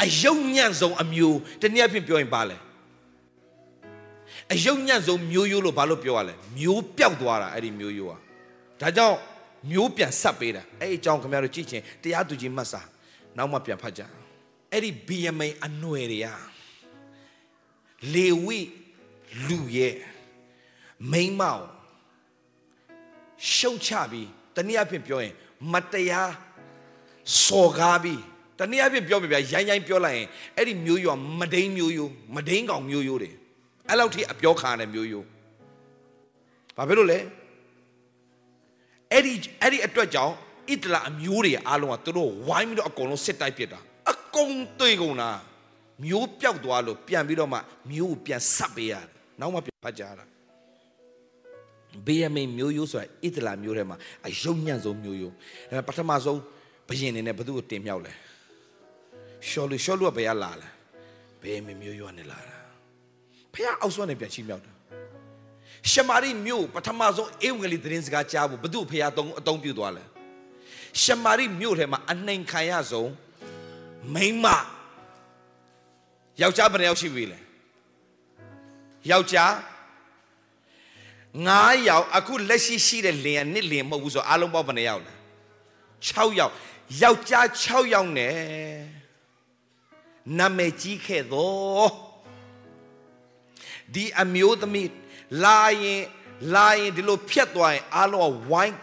[0.03, 2.57] အယုံညံ့ဆုံးအမျိုးတနည်းအားဖြင့်ပြောရင်ဘာလဲ
[4.53, 8.19] အယုံညံ့ဆုံးမျိုးရိုးလို့ဘာလို့ပြောရလဲမျိုးပျောက်သွားတာအဲ့ဒီမျိုးရိုးอ่ะ
[8.81, 9.17] ဒါကြောင့်
[9.71, 12.81] မျိုးပြန်ဆက်ပေးတာအဲ့ဒီအကြောင်းခင်ဗျားတို့ကြည့်ချင်းတရားသူကြီးမှတ်စာ
[13.37, 14.01] နောက်မှပြန်ဖတ်ကြ
[14.73, 16.27] အဲ့ဒီဘီယမိန်အနွယ်တွေက
[18.13, 18.59] လေဝိ
[19.47, 19.95] လူရဲ့
[21.11, 21.65] မိန်းမောင်
[23.53, 25.33] ရှုံချပြီးတနည်းအားဖြင့်ပြောရင်
[25.71, 26.33] မတရား
[27.43, 28.21] စော်ကားပြီး
[28.59, 33.31] တနည်းအားဖြင့်ပြောပြပြရိုင်းရိုင်းပြောလိုက်ရင်အဲ့ဒီမျိုးရောမဒိန်မျိုးယိုမဒိန်ကောင်မျိုးယိုတွေ
[33.87, 35.23] အဲ့လောက်ထိအပြောခါတဲ့မျိုးယို
[36.77, 37.19] ဘာဖြစ်လို့လဲ
[39.11, 40.33] အဲ့ဒီအဲ့ဒီအတွက်ကြောင့်
[40.73, 43.90] ဣတလာအမျိုးတွေအားလုံးကသူတို့ဝိုင်းပြီးတော့အကုန်လုံးစစ်တိုက်ပစ်တာအ
[44.35, 45.31] ကုန်တွေ့ကုန်တာ
[46.03, 47.59] မျိုးပျောက်သွားလို့ပြန်ပြီးတော့မှ
[47.91, 49.05] မျိုးကိုပြန်ဆက်ပေးရတယ်
[49.39, 50.25] နောက်မှပြန်ဖတ်ကြတာ
[52.05, 55.33] ဘေးရမိန်မျိုးရိုးဆိုတာဣတလာမျိုးထဲမှာအယုံညံ့ဆုံးမျိုးရိုး
[55.69, 56.39] ဒါပေမဲ့ပထမဆုံး
[56.89, 58.13] ဘယင်နေနဲ့ဘသူ့ကိုတင်မြောက်လဲ
[59.47, 60.69] ရှောလူရှောလူကဘယ်ကလာလဲ
[61.41, 62.57] ဘေးရမိန်မျိုးရိုးကနေလာတာ
[63.53, 64.71] ဖះအောက်ဆွမ်းနေပြန်ချိမြောက်တာ
[65.91, 70.03] ရှမာရိမျိုးပထမဆုံးအေဝံဂေလိသတင်းစကားကြားဖို့ဘသူ့ဖះအတုံးအတုံးပြုသွားလဲ
[71.01, 73.09] ရှမာရိမျိုးထဲမှာအနှိမ်ခံရဆုံး
[74.15, 74.45] မိန်းမ
[76.41, 77.39] ယောက်ျားဘယ်နှယောက်ရှိပြီလဲ
[79.11, 79.53] ယောက်ျား
[81.47, 85.13] 9ယောက်အခုလက်ရှိရှိတဲ့လင်ကနှစ်လင်မဟုတ်ဘူးဆိုအားလုံးပေါင်းဘယ်နှယောက်လဲ
[86.07, 86.53] 6ယောက်
[87.01, 88.35] ယောက်ျား6ယောက်နဲ့
[90.37, 91.91] နာမည်ကြီးခဲ့တော့
[93.93, 94.89] ဒီအမျိုးသမီး
[95.43, 96.03] လာရင်
[96.55, 98.75] လာရင်ဒီလိုဖြတ်သွားရင်အားလုံးဝိုင်း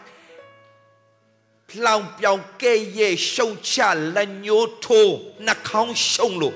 [1.86, 3.76] လောင်ပြောင်ကဲ့ရဲ့ရှုံချ
[4.14, 5.14] လက်ညှိုးထိုး
[5.46, 6.54] နှာခေါင်းရှုံလို့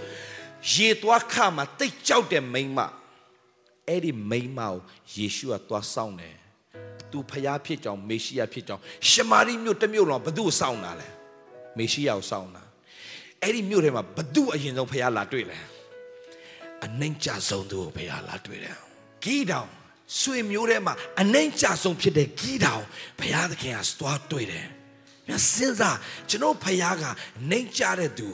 [0.75, 2.81] ရေသွားခမှာတိတ်ကြောက်တဲ့မိန်းမ
[3.89, 4.75] အဲ့ဒီမိန်းမကို
[5.17, 6.37] ယေရှုကသွားဆောင်တယ်
[7.11, 11.09] သူဖျားဖြစ်ကြောင်မေရှိယဖြစ်ကြောင်ရှမာရိမြို့တစ်မြို့လုံးဘသူ့ကိုဆောင်တာလဲ
[11.79, 12.63] မေရှိယကိုဆောင်တာ
[13.43, 15.59] အဲ့ဒီမြို့ထဲမှာဘသူ့အရင်ဆုံးဖျားလာတွေ့လဲ
[16.85, 18.77] အနှိမ့်ကြဆုံးသူကိုဖျားလာတွေ့တယ်
[19.25, 19.71] ဂီတောင်
[20.21, 22.85] ဆွေမျိုးထဲမှာအနှိမ့်ကြဆုံးဖြစ်တဲ့ဂီတောင်
[23.19, 24.67] ဘုရားသခင်ကသွားတွေ့တယ်
[25.29, 25.99] မြတ်စဉ်းစား
[26.29, 27.05] ကျွန်တော်ဖခင်က
[27.51, 28.29] နှိမ်ကြတဲ့သူ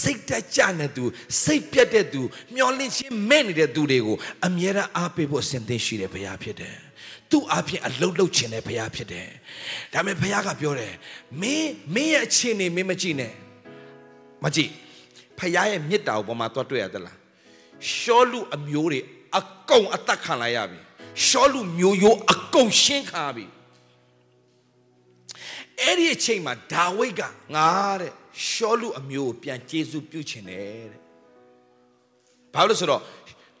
[0.00, 1.04] စိတ်တက်ကြတဲ့သူ
[1.42, 2.22] စိတ်ပြတ်တဲ့သူ
[2.54, 4.16] မျောလင့်ခြင်းမဲ့နေတဲ့သူတွေကို
[4.46, 6.76] အမြဲတမ်းအားပေးဖို့အစဉ်သင့်ရှိတဲ့ဘုရားဖြစ်တယ်။
[7.30, 9.28] သူ့အပြင်အလုတ်လုတ်ခြင်းတဲ့ဘုရားဖြစ်တယ်။
[9.92, 10.94] ဒါပေမဲ့ဘုရားကပြောတယ်
[11.40, 13.32] မင်းမင်းရဲ့အခြေအနေမင်းမကြည့်နဲ့
[14.44, 14.70] မကြည့်
[15.38, 17.16] ဘုရားရဲ့မေတ္တာကိုပေါ်မှာသွားတွေ့ရသလား။
[17.94, 19.00] ရှောလူအမျိုးတွေ
[19.38, 20.78] အကုန်အသက်ခံလိုက်ရပြီ။
[21.26, 23.46] ရှောလူမျိုးရိုးအကုန်ရှင်းခံရပြီ။
[25.80, 27.22] အဲ့ဒီအချိန်မှာဒါဝိဒ်က
[27.54, 27.70] ငါ
[28.00, 28.12] တဲ့
[28.48, 31.00] ရှောလူအမျိုးကိုပြန်ကျေးဇူးပြုချင်တယ်တဲ့
[32.54, 33.02] ဘာလို့လဲဆိုတော့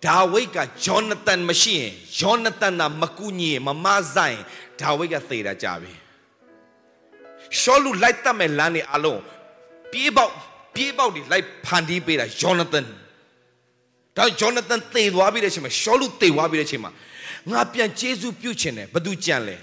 [0.06, 4.38] ဒါဝိဒ်ကဂျောနသန်မရှိရင်ဂျောနသန်ကမကူညီရင်မမဆိုင်
[4.80, 5.92] ဒါဝိဒ်ကသေတာကြပြီ
[7.60, 9.20] ရှောလူလိုက်တတ်မဲ့လမ်းတွေအလုံး
[9.92, 10.32] ပြေးပေါက်
[10.74, 12.86] ပြေးပေါက်တွေလိုက်ဖန်တီးပေးတာဂျောနသန်
[14.16, 16.90] ဒါဂျောနသန်သေသွားပြီတဲ့အချိန်မှာရှောလူသေသွားပြီတဲ့အချိန်မှာ
[17.50, 19.56] ငါပြန်ကျေးဇူးပြုချင်တယ်ဘသူကြံလဲ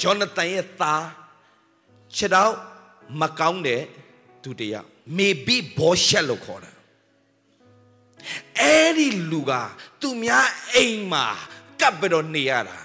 [0.00, 1.06] ဂျောနသန်ရဲ့သား
[2.16, 2.52] ခြေတော့
[3.20, 3.82] မကောင်းတဲ့
[4.42, 6.72] သူတယောက်မေဘီဘောရှက်လို့ခေါ်တာ
[8.58, 9.52] အဲ့ဒီလူက
[10.00, 11.26] သူများအိမ်မှာ
[11.80, 12.78] ကပ်ပြီးတော့နေရတာ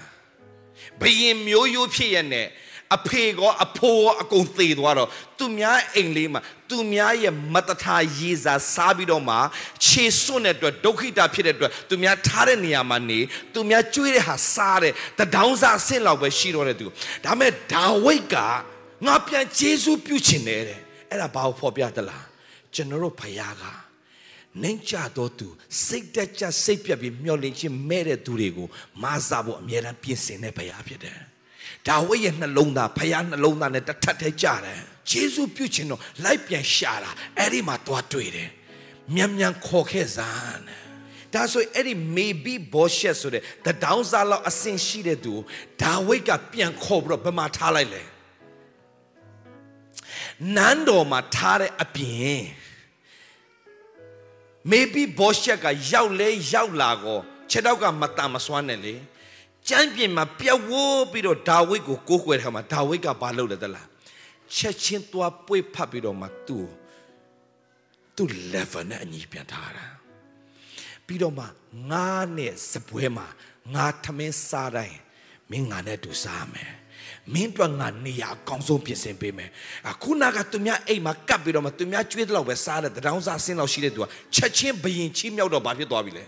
[1.00, 2.46] ဘယင်မျိုးရိုးဖြစ်ရနဲ့
[2.96, 5.08] အဖေကောအဖိုးကောအကုန်သေသွားတော့
[5.38, 9.36] သူများအိမ်လေးမှာသူများရဲ့မတထာရေးစားစားပြီးတော့မှ
[9.86, 13.20] ခြေစွန့်တဲ့အတွက်ဒုက္ခိတဖြစ်တဲ့အတွက်သူများထားတဲ့နေရာမှာနေ
[13.54, 16.86] သူများကျွေးတဲ့ဟာစားတဲ့တဒေါင်းစားအဆင့်လောက်ပဲရှိတော့တဲ့သူ
[17.24, 18.36] ဒါမဲ့ဒါဝိတ်က
[19.06, 20.80] ငါပြန်ဂျေဇုပြုချင်တယ်တဲ့
[21.10, 22.26] အဲ့ဒါဘာကိုဖော်ပြသလား
[22.74, 23.64] ကျွန်တော်တို့ဖယားက
[24.62, 25.48] နိုင်ကြတော့သူ
[25.86, 28.68] စိတ်တက်ကြစိတ်ပြက်ပြီးမျောလင့်ခြင်းမဲ့တဲ့သူတွေကို
[29.02, 31.27] မာစားဖို့အမြဲတမ်းပြင်ဆင်တဲ့ဖယားဖြစ်တယ်
[31.86, 38.50] ဒါဝိဒ်ရဲ့နှလုံးသားဖယားနှလုံးသားနဲ့တထက်ထဲကြတယ်ဂျေဇုပြုခြင်းတော့လိုက်ပြန်ရှာတာအဲ့ဒီမှာတွားတွေ့တယ်
[39.14, 40.62] မြန်မြန်ခေါ်ခဲ့စမ်း
[41.34, 45.34] ဒါဆိုအဲ့ဒီ maybe bullshit ဆိုတဲ့တဒေါင်းစားလောက်အဆင်ရှိတဲ့သူ
[45.82, 48.02] ဒါဝိဒ်ကပြန်ခေါ်ပြီးတော့ဘယ်မှာထားလိုက်လဲ
[50.56, 52.40] နန်းတော်မှာထားတဲ့အပြင်
[54.70, 57.18] maybe bullshit ကရောက်လဲရောက်လာကော
[57.50, 58.94] ခြေတော့ကမတန်မစွမ်းနဲ့လေ
[59.68, 63.88] ကျမ်းပြင်မှာပြက်ဝိုးပြီးတော့ဒါဝိဒ်ကိုကိုးကွယ်ထားမှာဒါဝိဒ်ကဘာလုပ်လဲသလား
[64.54, 66.66] ချက်ချင်းသွားပွေဖတ်ပြီးတော့မှသူ့
[68.16, 69.86] သူ့ level နဲ့အညီပြန်ထားတာ
[71.06, 71.44] ပြီးတော့မှ
[71.90, 73.26] ငါနဲ့စပွဲမှာ
[73.74, 74.98] ငါထမင်းစားတိုင်း
[75.50, 76.72] မင်းငါနဲ့တူစားမယ်
[77.34, 79.50] မင်းတို့ငါနေရအကောင်းဆုံးပြင်ဆင်ပေးမယ်
[79.90, 86.24] အခုနကသူများအိမ်မှာကပ်ပြီးတော့မှသူများကျွေးတဲ့လောက်ပဲစားတဲ့တောင်စားဆင်းလောက်ရှိတဲ့သူကချက်ချင်းဘယင်ချီးမြောက်တော့ဘာဖြစ်သွားပြီလဲ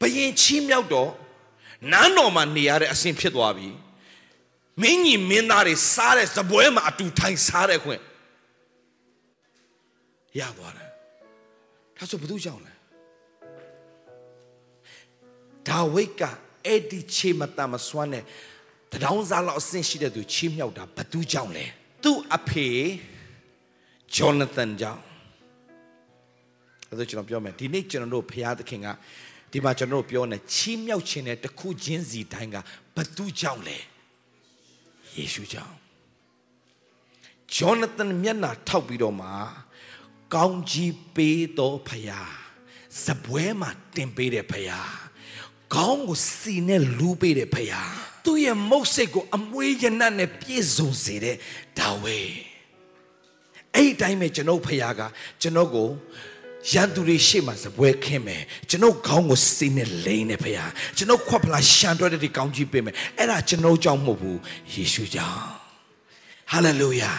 [0.00, 1.10] ဘယင်ချီးမြောက်တော့
[1.92, 3.68] နန်းတော်မှာနေရတဲ့အဆင့်ဖြစ်သွားပြီ
[4.82, 8.02] မင်းကြီးမင်းသားတွေစားတဲ့ဇပွဲမှာအတူထိုင်စားတဲ့ခွင့်
[10.40, 10.88] ရသွားတယ်
[11.96, 12.72] ဒါဆိုဘသူကြောင့်လဲ
[15.68, 16.22] ဒါဝိတ်က
[16.66, 18.24] အဲ့ဒီချေမတမစွမ်းတဲ့
[19.04, 21.64] တောင်စားလောက်အဆင့်ရှိတဲ့သူချီးမြှောက်တာဘသူကြောင့်လဲ
[22.02, 22.68] သူ့အဖေ
[24.14, 25.02] ဂျောနသန်ကြောင့်
[26.88, 28.88] အဲ့ဒါကျွန်တော်ပြောမယ်ဒီနေ့ကျွန်တော်တို့ဖခင်သခင်က
[29.50, 32.56] ဒီမှာကျွန်တော်တို့ပြောနေချီးမြှောက်ခြင်းတဲ့တစ်ခုချင်းစီတိုင်းက
[32.96, 33.78] ဘသူကြောင့်လဲ
[35.14, 35.74] ယေရှုကြောင့်
[37.54, 39.28] ဂျောနသန်မျက်နှာထောက်ပြီးတော့မှ
[40.34, 42.20] ကောင်းကြီးပေးတော်ဖရာ
[43.04, 44.80] စပွဲမှာတင်ပေးတဲ့ဖရာ
[45.74, 47.82] ကောင်းကိုစီနဲ့လူပေးတဲ့ဖရာ
[48.24, 51.36] သူ့ရဲ့မုတ်စိတ်ကိုအမွေးရနတ်နဲ့ပြည့်စုံစေတဲ့
[51.78, 52.18] ဒါဝေ
[53.74, 55.00] အဲ့ဒီတိုင်းပဲကျွန်တော်ဖရာက
[55.40, 55.88] ကျွန်တော်ကို
[56.72, 60.64] ရန်သူတွေရှေ့မှာစပွဲခင်းမယ်ကျွန်တော်ခေါင်းကိုစိတ်နဲ့လိမ့်နေဖရာ
[60.96, 64.38] ကျွန်တော်ခွက်ဖလားရှန်တွက်တဲ့ဒီကောင်းကြီးပေးမယ်အဲ့ဒါကျွန်တော်ကြောင့်မဟုတ်ဘူး
[64.74, 65.42] ယေရှုကြောင့်
[66.52, 67.12] ဟာလေလုယာ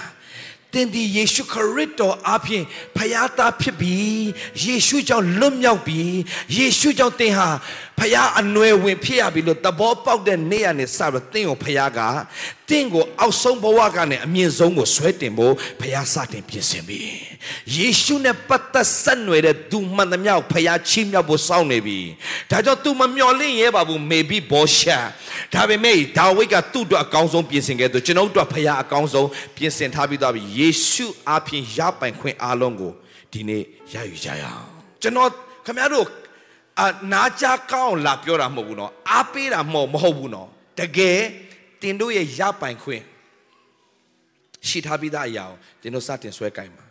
[0.74, 2.64] သင်ဒီယေရှုခရစ်တော်အပြင်
[2.96, 4.28] ဖယားသားဖြစ်ပြီး
[4.66, 6.16] ယေရှုကြောင့်လွတ်မြောက်ပြီး
[6.58, 7.50] ယေရှုကြောင့်သင်ဟာ
[8.00, 12.00] ဖယားအနွယ်ဝင်ဖြစ်ရပြီလို့သဘောပေါက်တဲ့နေ့ကနေစပြီးသင်ကိုဖယားက
[12.70, 17.00] သင်ကိုအောက်ဆုံးဘဝကနေအမြင့်ဆုံးကိုဆွဲတင်ဖို့ဖယားစတင်ပြင်ဆင်ပြီ
[17.76, 22.00] ယေရှုနဲ့ပတ်သက်ဆက်နွယ်တဲ့သူမှန်သမျှကိုဖယားချီးမြှောက်ဖို့စောင့်နေပြီ
[22.52, 25.00] ဒါကြောင့်သူမမျှော်လင့်ရဲပါဘူးမေဘီဘောရှာ
[25.54, 32.92] ဒါပေမဲ့ဒါဝိဒ်ကသူ့အတွက်အကောင်းဆုံးပြင်ဆင်ခဲ့သူကျွန်တော်တို့အတွက်ဖယားအကောင်းဆုံးပြင်ဆင်ထားပြီးသားပြီယေရှုအပြင်ရပိုင်ခွင့်အားလုံးကို
[33.34, 34.66] ဒီနေ့ရယူကြရအောင်
[35.02, 35.30] ကျွန်တော်
[35.66, 36.06] ခင်ဗျားတို့
[36.84, 40.48] အနာကြကောင်းလာပြောတာမဟုတ်ဘူးနော်အားပေးတာမဟုတ်မဟုတ်ဘူးနော်
[40.80, 41.20] တကယ်
[41.82, 43.04] တင်တို့ရဲ့ရပိုင်ခွင့်
[44.68, 46.86] ရှိထားပြီးသားအရာကိုတင်တို့စတင်ဆွဲကြိုင်ပါ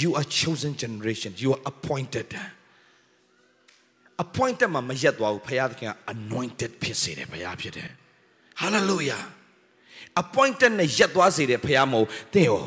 [0.00, 2.28] you are chosen generation you are appointed
[4.22, 7.90] appointed မှာမရက်သွားဘူးဖခင်သခင်က anointed ဖြစ်စေတယ်ဘုရားဖြစ်တယ်
[8.60, 9.22] hallelujah
[10.22, 12.64] appointed နဲ့ရက်သွားစေတယ်ဖခင်မဟုတ်သင်ရော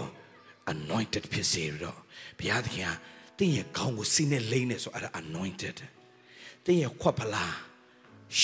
[0.74, 1.98] anointed ဖြစ်စေတော့
[2.40, 2.92] ဘုရားသခင်က
[3.38, 5.78] သင်ရဲ့ခေါင်းကိုစီးနဲ့လိမ့်နေဆိုအဲ့ဒါ anointed
[6.66, 7.56] သင်ရဲ့ခွက်ဖလား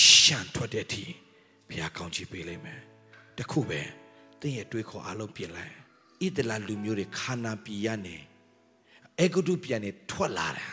[0.24, 1.04] ှန်ထွက်တဲ့အထိ
[1.68, 2.80] ဘုရားကောင်းချီးပေးလိမ့်မယ်
[3.38, 3.80] တခုပဲ
[4.40, 5.74] သင်ရဲ့တွေးခေါ်အလုံးပြင်လိုက်
[6.24, 8.16] ဣဒလာလူမျိုးတွေခါနာပြည်ရနေ
[9.18, 10.72] အေဂုတုပြန်နေထွက်လာတယ်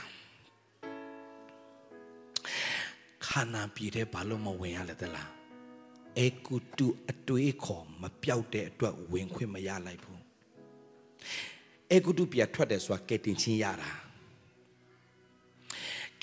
[3.26, 5.30] ခါနာပြည်တဲ့ဘာလို့မဝင်ရလဲသလား
[6.18, 10.22] အေဂုတုအတွေးခေါ်မပြောက်တဲ့အတွက်ဝင်ခွင့်မရလိုက်ဘူး
[11.92, 13.92] အေဂုတုပြန်ထွက်တယ်ဆိုတာကဲတင်ချင်းရတာ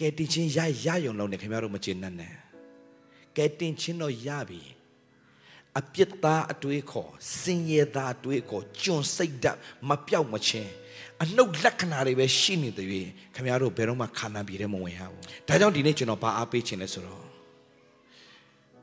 [0.02, 2.34] ကဲတင်ချင်းရရယုံလုံးနဲ့ခင်ဗျားတို့မကျေနပ်နဲ့
[3.36, 4.62] ကဲတင်ချင်းတော့ရပြီ
[5.80, 10.70] အပြစ်သားအတွေးခေါ်စင်ရသားအတွေးခေါ်ကျွန်စိတ်ဓာတ်မပြောက်မချင်း
[11.22, 13.02] အနှုတ်လက္ခဏာတွေပဲရှိနေသေးပြီ
[13.34, 17.24] ခင်ဗျားတို့ဘယ်တော့မှခန္ဓာပြည်ထဲမဝင်ရဘူးဒါကြောင့်ဒီနေ့ကျွန်တော်ဘာအားပေးခြင်းလဲဆိုတော့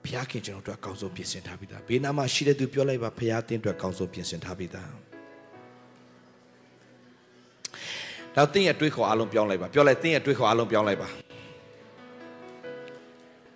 [0.04, 5.09] ဘုရားခင်ကျွန်တော်တို့အကောင်းဆုံးပြင်ဆင်ထားပြီးသားဘေးနားမှာရှိတဲ့သူပြောလိုက်ပါဘုရားတင်းအတွက်အကောင်းဆုံးပြင်ဆင်ထားပြီးသား
[8.39, 11.09] တော့တင်းရဲ့တွေးခေါ်အလုံးပြောင်းလိုက်ပါပြောလိုက်တင်းရဲ့တွေးခေါ်အလုံးပြောင်းလိုက်ပါ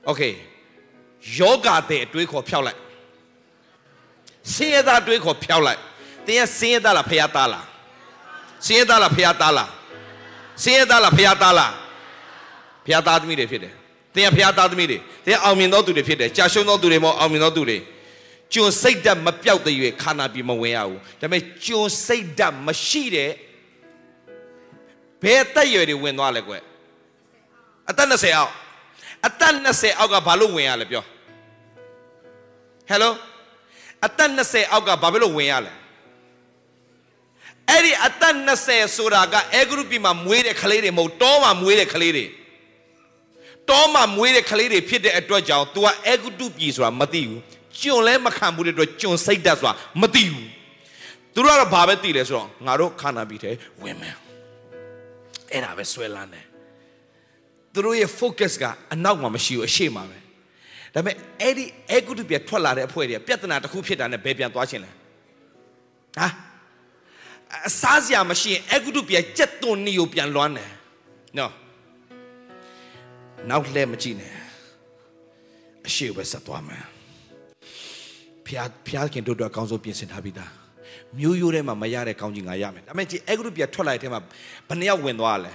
[0.06, 0.22] โอเค
[1.38, 2.78] ယောဂတဲ့အတွေးခေါ်ဖြောက်လိုက်
[4.54, 5.80] ဆင်းရဲသားအတွေးခေါ်ဖြောက်လိုက်
[6.26, 7.66] တင်းရဲ့ဆင်းရဲသားလားဖရားသားလား
[8.66, 9.70] ဆင်းရဲသားလားဖရားသားလား
[10.62, 11.72] ဆင်းရဲသားလားဖရားသားလား
[12.84, 13.74] ဖရားသားသမီးတွေဖြစ်တယ်
[14.14, 17.78] တင်းရဲ့ဖရားသားသမီးတွေတင်းအောင်မြင်သောသူတွေဖြစ်တယ်ကြာရှုံးသောသူတွေမဟုတ်အောင်မြင်သောသူတွေ
[18.52, 23.30] ကျွန်စိတ်ဓာတ်မပြောက်တဲ့၍ခန္ဓာပြီးမဝင်ရဘူးဒါပေမဲ့ကျွန်စိတ်ဓာတ်မရှိတဲ့
[25.23, 26.53] ဘယ်အသက်အရွယ်တွေဝင်သွားလဲကွ
[27.89, 28.53] အသက်20အောက်
[29.27, 31.03] အသက်20အောက်ကဘာလို့ဝင်ရလဲပြော
[32.89, 33.13] ဟယ်လို
[34.05, 35.73] အသက်20အောက်ကဘာဖြစ်လို့ဝင်ရလဲ
[37.69, 42.25] အဲ့ဒီအသက်20ဆိုတာကအဲဂရုပြီမှာမွေးတဲ့ကလေးတွေမဟုတ်တောမှာမွေးတဲ့ကလေးတွေ
[43.69, 47.41] တောမှာမွေးတဲ့ကလေးတွေဖြစ်တဲ့အတွက်ကြောင့် तू ကအဲဂရုပြီဆိုတာမသိဘူး
[47.79, 50.49] ကျွန်လဲမခံဘူးတဲ့အတွက်ကျွန်စိတ်တတ်ဆိုတာမသိဘူး
[51.33, 53.53] သူတို့ကတော့ဘာပဲသိလဲဆိုတော့ငါတို့ခန္ဓာပြီတဲ့
[53.83, 54.15] ဝင်မယ်
[55.53, 56.45] အဲ့ဒါပဲဆွဲလန်းတယ်
[57.73, 60.17] သူတို့ရဲ့ focus ကအနောက်မှာမရှိဘူးအရှေ့မှာပဲ
[60.93, 64.91] ဒါပေမဲ့အဲ့ဒီအဲဂုတုပြထွက်လာတဲ့အဖွဲ့တွေကပြဿနာတစ်ခုဖြစ်တာနဲ့ဘယ်ပြန်သွားခြင်းလဲ
[66.19, 66.27] ဟာ
[67.67, 70.71] အစားစရာမရှိရင်အဲဂုတုပြကြက်သွန်နီကိုပြန်လွမ်းတယ်
[71.37, 71.53] နော်
[73.49, 74.33] နောက်လှည့်မကြည့်နဲ့
[75.87, 76.83] အရှိပဲဆက်သွားမယ်
[78.45, 80.51] ဖျားဖျားခင်တို့တော့အကောင်းဆုံးပြင်ဆင်ထားပြီးသား
[81.19, 84.21] မျိုးရိုးထဲမှာမရတဲ့ကောင်းကြီးငါရမယ်ဒါပေမဲ့ဒီအဲဂရုပြထွက်လာတဲ့ထဲမှာ
[84.69, 85.51] ဘယ်နှစ်ယောက်ဝင်သွားလဲ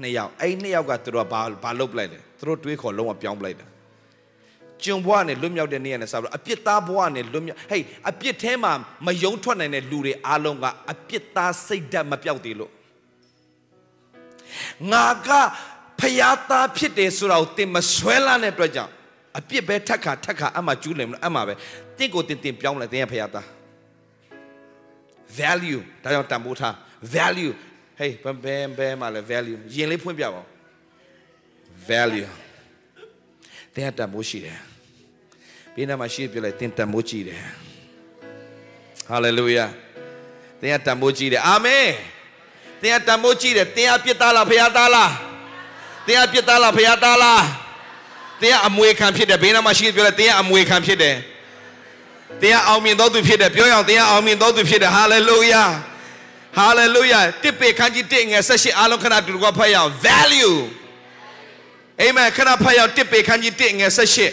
[0.00, 3.66] နှစ်ယောက်အဲ့နှစ်ယောက်ကသူတို့ကဘာဘာလုပ်ပလိုက်လဲသူတို့တွေးခေါ်လုံးဝပြောင်းပလိုက်တာ
[4.84, 8.72] ကျုံဘွားနဲ့လွတ်မြောက်တဲ့နေ့ရက်နဲ့စပြီးအပြစ်သားဘွားနဲ့လွတ်မြောက်ဟေးအပြစ်ထဲမှာ
[9.06, 12.72] မယုံထွက်နိုင်တဲ့လူတွေအားလုံးကအပြစ်သားစိတ်ဓာတ်မပြောက်သေးလို့
[14.92, 15.28] ငါက
[16.00, 18.92] ဖျားသားဖြစ်တယ်ဆိုတာကိုသင်မဆွဲလာတဲ့အတွက်ကြောင့်
[19.38, 21.54] အပြစ်ပဲထက်ခါထက်ခါအမှကျူးလင်မလို့အမှပဲ
[21.98, 23.46] တင့်ကိုတင်တင်ပြောင်းလဲသင်ရဲ့ဖျားသား
[25.40, 26.74] value ဒါကြောင့်တန်ဖိုးထား
[27.14, 27.52] value
[27.98, 30.46] ဟေးဘယ်ဘယ်ဘယ်မှာလဲ value ယင်လေးဖွင့်ပြပါဦး
[31.88, 32.28] value
[33.74, 34.58] သင်တန်ဖိုးရှိတယ်
[35.74, 37.42] ဘေးနားမှာရှိပြလိုက်သင်တန်ဖိုးကြည့်တယ်
[39.10, 39.68] hallelujah
[40.60, 41.88] သင်တန်ဖိုးကြည့်တယ်အာမင်
[42.82, 45.12] သင်တန်ဖိုးကြည့်တယ်သင်အပြစ်သားလားဖခင်သားလား
[46.06, 47.44] သတင်းကပြစ်သားလားဖခင်သားလား
[48.40, 51.16] တင်းကအမွေခံဖြစ်တယ်ဘေးနားမှာရှိပြောလဲတင်းကအမွေခံဖြစ်တယ်
[52.41, 55.63] တင်းကအောင်မြင်တော်သူဖြစ်တယ်ပြောရအောင်တင်းကအောင်မြင်တော်သူဖြစ်တယ်ဟာလေလုယာ
[56.57, 60.57] ဟာလေလုယာတစ်ပေခန်းကြီးတစ်ငယ်ဆက်ရှိအားလုံးခဏတူတူကဖတ်ရအောင် value
[62.01, 64.27] အာမင်ခဏဖတ်ရအောင်တစ်ပေခန်းကြီးတစ်ငယ်ဆက်ရှိ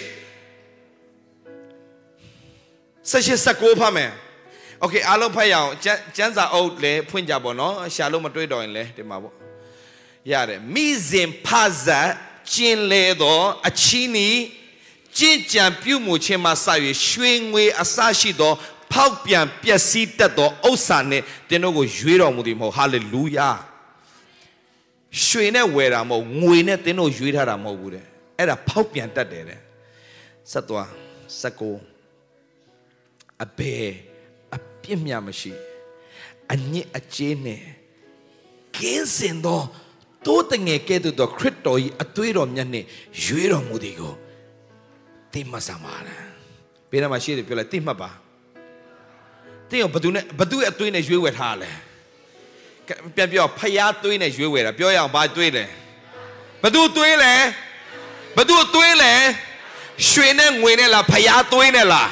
[3.11, 4.11] ဆက်ရှိစကောဖတ်မယ်
[4.81, 9.35] โอเคအားလုံးဖတ်ရအောင်ကျန်းကျန်းစာအုပ်လည်းဖွင့်ကြပါတော့ရှာလို့မတွေ့တော့ရင်လည်းဒီမှာပေါ့
[10.33, 11.49] ရတယ်မိစဉ်ဖ
[11.85, 12.11] ဇတ်
[12.53, 14.29] ကျင်လေသောအချီးနီ
[15.18, 16.68] ကြင်ကြံပြုမှုခြင်းမှစ၍
[17.08, 18.54] ရွှေငွေအစရှိသော
[18.92, 23.50] ဖောက်ပြန်ပျက်စီးတတ်သောဥစ္စာနှင့်တင်းတို့ကိုရွေးတော်မူသည်မဟုတ်ဟာလေလုယာ
[25.26, 28.06] ရွှေနဲ့ဝယ်တာမဟုတ်ငွေနဲ့တင်းတို့ရွေးထားတာမဟုတ်ဘူးတဲ့
[28.38, 29.60] အဲ့ဒါဖောက်ပြန်တတ်တယ်တဲ့
[30.52, 30.90] ဆက်သွား
[31.40, 31.76] ဆက်ကို
[33.44, 33.88] အဘယ်
[34.56, 35.54] အပြစ်မြမရှိ
[36.54, 37.62] အညစ်အကြေးနဲ့
[38.78, 39.62] ကင်းစင်သော
[40.26, 42.88] တိုးတငယ်ကဲ့သို့သောခရစ်တော်၏အသွေးတော်မြတ်နှင့်
[43.24, 44.14] ရွေးတော်မူသည်ကို
[45.36, 46.24] သိမှတ်စမ်းပါလား
[46.92, 48.12] ဘယ်တော့မှရှိတယ်ပြောလိုက်သိမှတ်ပါ
[49.70, 51.70] သိအောင်ဘသူနဲ့ဘသူရဲ့အသွေးနဲ့ရွေးဝယ်ထားလဲ
[53.16, 55.66] ပြန်ပြောဖျားသွေးနဲ့ရွေးဝယ်တာပြောရအောင်ဘာသွေးလဲ
[56.64, 57.34] ဘသူသွေးလဲ
[58.38, 59.14] ဘသူသွေးလဲ
[60.10, 62.10] ရွှေနဲ့ငွေနဲ့လားဖျားသွေးနဲ့လား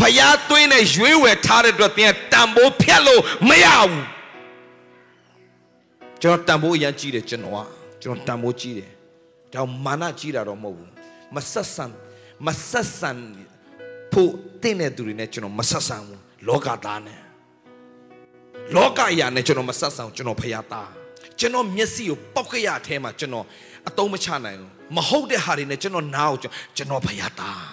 [0.00, 4.02] ဖျားသွေးနဲ့ရွေးဝယ်ထားတဲ့အတွက်သင်တန်ဖိုးဖြတ်လို့မရဘူး
[6.22, 7.58] ကျွန်တော်တန်ဖိုးအရင်ကြီးတယ်ကျွန်တော်က
[8.02, 8.90] ကျွန်တော်တန်ဖိုးကြီးတယ်
[9.52, 10.90] ဒါမာနကြီးတာတော့မဟုတ်ဘူး
[11.34, 11.86] မဆက်ဆံ
[12.46, 13.10] မဆက်ဆံ
[14.12, 14.32] ဖို့
[14.62, 17.20] တင်းတဲ့သူတွေနဲ့ကျွန်တော်မဆက်ဆံဘူးလောကသားနဲ့
[18.76, 20.90] လောကအရာနဲ့ကျွန်တော်မဆက်ဆံကျွန်တော်ဖျားသား
[21.38, 23.44] ကျွန်တော်မျက်စိကိုပောက်ခရအထဲမှာကျွန်တော်
[23.88, 26.38] အတုံးမချနိုင်ဘူးမဟုတ်တဲ့ဟာတွေနဲ့ကျွန်တော်နားကို
[26.76, 27.64] ကျွန်တော်ဖျားသား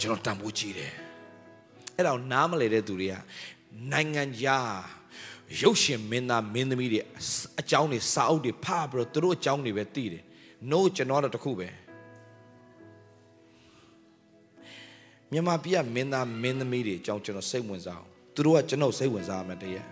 [0.00, 0.92] ကျွန်တော်တန်ဖိုးကြီးတယ်
[1.96, 3.14] အဲ့တော့နားမလဲတဲ့သူတွေက
[3.92, 4.72] နိုင်ငံခြား
[5.62, 7.00] ရုပ်ရှင်မင်းသားမင်းသမီးတွေ
[7.60, 10.22] အကြောင်းတွေစာအုပ်တွေဖတ်ပြီးတော့သူတို့အကြောင်းတွေပဲသိတယ်
[10.70, 11.68] no ကျွန်တော်တော့တခုပဲ
[15.32, 19.86] မြန်မာပြည်ကမင်းသားမင်းသမီးတွေအကြောင်းကျွန်တော်စိတ်ဝင်စားအောင်သူတို့ကကျွန်တော်စိတ်ဝင်စားမှတည်းရဲ့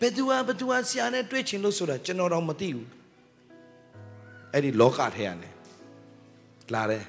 [0.00, 2.88] ဘယ်သူကဘယ်သူကဆရာနဲ့တွေ့ချင်လို့ဆိုတာကျွန်တော်တော့မသိဘူး
[4.52, 5.48] အဲ့ဒီလောကထဲကနေ
[6.74, 7.04] လာတယ်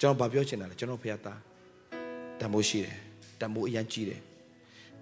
[0.00, 1.40] ကျွန်တော်ဘာပြောချင်တာလဲကျွန်တော်ဖះသား
[2.38, 2.98] တန်ဖိုးရှိတယ်
[3.40, 4.20] တန်ဖိုးအရင်ကြီးတယ်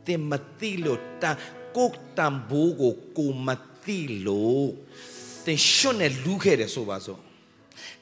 [0.07, 1.37] တင်မသိလို့တန်
[1.77, 3.49] ကိုတန်ဖိုးကိုကိုမ
[3.85, 4.71] သိလို့
[5.47, 7.21] တင်ရှွတ်နဲ့လူးခဲ့တယ်ဆိုပါစို့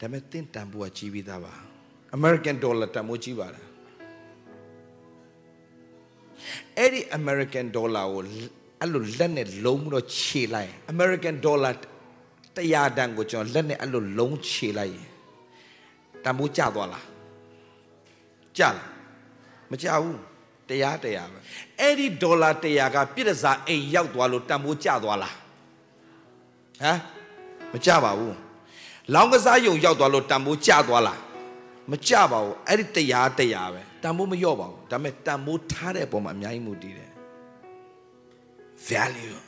[0.00, 1.54] ဒါပေမဲ့တင်တန်ဖိုးကကြီးပြီးသားပါ
[2.16, 3.66] American dollar တန်ဖိုးကြီးပါလား
[6.78, 8.22] အဲ့ဒီ American dollar ကို
[8.80, 11.74] အဲ့လိုလက်နဲ့လုံးပြီးတော့ခြေလိုက် American dollar
[12.56, 15.08] တရားတန်ကိုကျွန်တော်လက်နဲ့အဲ့လိုလုံးခြေလိုက်ရင်
[16.24, 17.06] တန်ဖိုးကျသွားလား
[18.58, 18.76] ကျလား
[19.70, 20.20] မကျဘူး
[20.68, 21.38] တရားတရားပဲ
[21.80, 25.34] အဲ့ဒီဒေါ်လာတရားကပြည့်တစားအိမ်ရောက်သွားလို့တန်ဖိုးကျသွားလား
[26.82, 26.98] ဟမ်
[27.72, 28.36] မကျပါဘူး
[29.14, 31.20] လောင်းကစားယုံရောက်သွားလို့တန်ဖိုးကျသွားလား
[31.90, 37.10] မကျပါဘူးအဲ့ဒီတရားတရားပဲတန်ဖိုးမလျော့ပါဘူးဒါပေမဲ့တန်ဖိုးထားတဲ့အပေါ်မှာအများကြီးမူတည်တယ်
[38.88, 39.38] value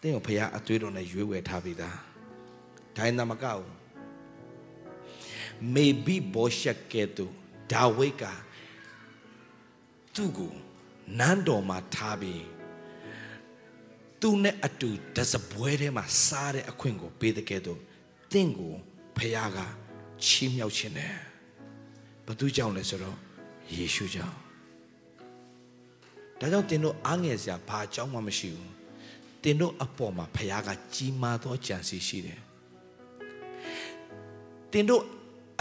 [0.00, 1.98] တင်းကိုဖခင်အသွေးတော်နဲ့ရွေးဝယ်ထားပြီးသား
[2.96, 3.62] ဒိုင်းနာမကောက်
[5.74, 7.32] maybe ဘောရှက်ကဲ့သို့
[7.72, 8.24] ဒါဝိတ်က
[10.14, 10.52] သူ့ကို
[11.18, 12.44] နန်းတော်မှာထားပြီး
[14.20, 17.80] သူနဲ့အတူတစပွဲထဲမှာစားတဲ့အခွင့်ကိုပေးတဲ့ကဲ့သို့
[18.32, 18.74] တင့်ကို
[19.16, 19.58] ဖခင်က
[20.24, 21.14] ချီးမြှောက်ခြင်းတယ်
[22.26, 23.16] ဘသူကြောင့်လဲဆိုတော့
[23.74, 24.36] ယေရှုကြောင့်
[26.38, 28.72] ဒါကြောင့်တင်တို့အားငယ်စရာဘာအကြောင်းမှမရှိဘူး
[29.42, 32.40] တင်တို့အပေါ်မှာဖခင်ကကြီးမားသောကြံစီရှိတယ်
[34.72, 35.02] တင်တို့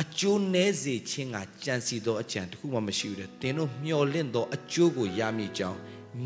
[0.02, 5.80] အကျိုးနည်းစေခြင်းကကြံစီသောအကြံတစ်ခုမှမရှိဘူးတဲ့သင်တို့မျှော်လင့်သောအကျိုးကိုရမည်ကြောင်း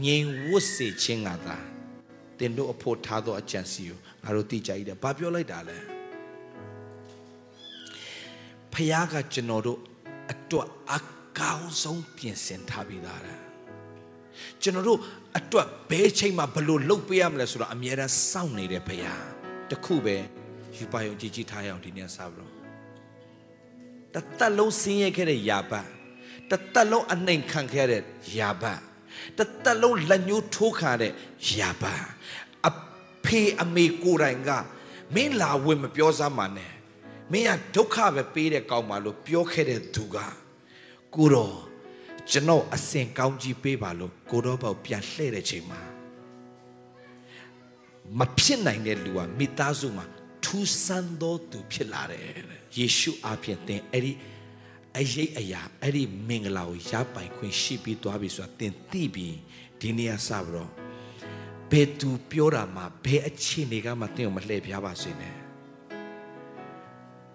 [0.03, 1.57] ငြိမ်ဝတ်စေခြင်းကသာ
[2.37, 5.77] သင်တို့အဖို့ထားသောအကြံစီကိုငါတို့သိကြ၏တဲ့ဘာပြောလိုက်တာလဲ
[8.73, 9.79] ဖခင်ကကျွန်တော်တို့
[10.31, 10.99] အတွက်အ
[11.39, 13.39] ကောင်းဆုံးပြင်ဆင်ထားပြီးသားတယ်
[14.61, 14.99] ကျွန်တော်တို့
[15.37, 19.19] အတွက်ဘယ်ချိန်မှာဘလို့လှုပ်ပေးရမလဲဆိုတော့အမြဲတမ်းစောင့်နေတဲ့ဖခင်
[19.69, 20.15] တခုပဲ
[20.77, 22.51] ယူပါယုံကြည်ကြည်ထားရအောင်ဒီနေ့စပြီးတော့
[24.13, 25.87] တသက်လုံးဆင်းရဲခဲ့တဲ့ယာပတ်
[26.51, 28.01] တသက်လုံးအနှိမ်ခံခဲ့တဲ့
[28.37, 28.79] ယာပတ်
[29.37, 31.13] တသက်လုံးလက်ညှိုးထိုးခါတဲ့
[31.57, 32.03] ယာပတ်
[32.67, 32.71] အ
[33.25, 34.49] ဖေအမေကိုယ်တိုင်က
[35.15, 36.71] မင်းလာဝင်မပြောစမ်းပါနဲ့
[37.31, 40.17] မင်းကဒုက္ခပဲပေးတဲ့ကောင်းပါလို့ပြောခဲ့တဲ့သူက
[41.15, 41.57] ကိုတော့
[42.31, 45.81] ကျွန်တော်အစင်ကောင်းကြီးပေးပါလို့ကိုတော့ပေါ့ပြန်လှည့်တဲ့ချိန်မှာ
[48.19, 50.05] မဖြစ်နိုင်တဲ့လူကမိသားစုမှာ
[50.43, 52.25] ထူးဆန်းသောသူဖြစ်လာတယ်
[52.77, 54.13] ယေရှုအပြင်သင်အဲ့ဒီ
[54.99, 59.37] အရေးအရာအဲ့ဒီမင်္ဂလာကိုရပိုင်ခွင့်ရှိပြီးသွားပြီဆိုတာသင်သိပြီး
[59.81, 60.71] ဒီနေ့ကစပြီးတော့
[61.71, 65.40] ဘယ်သူပြောတာမှဘယ်အခြေအနေကမှတင့်ကိုမလှည့်ပြားပါစေနဲ့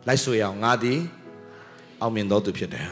[0.07, 1.01] လိုက်ဆိုရအောင်ငါသည်
[2.01, 2.89] အောင်မြင်တော်သူဖြစ်တယ်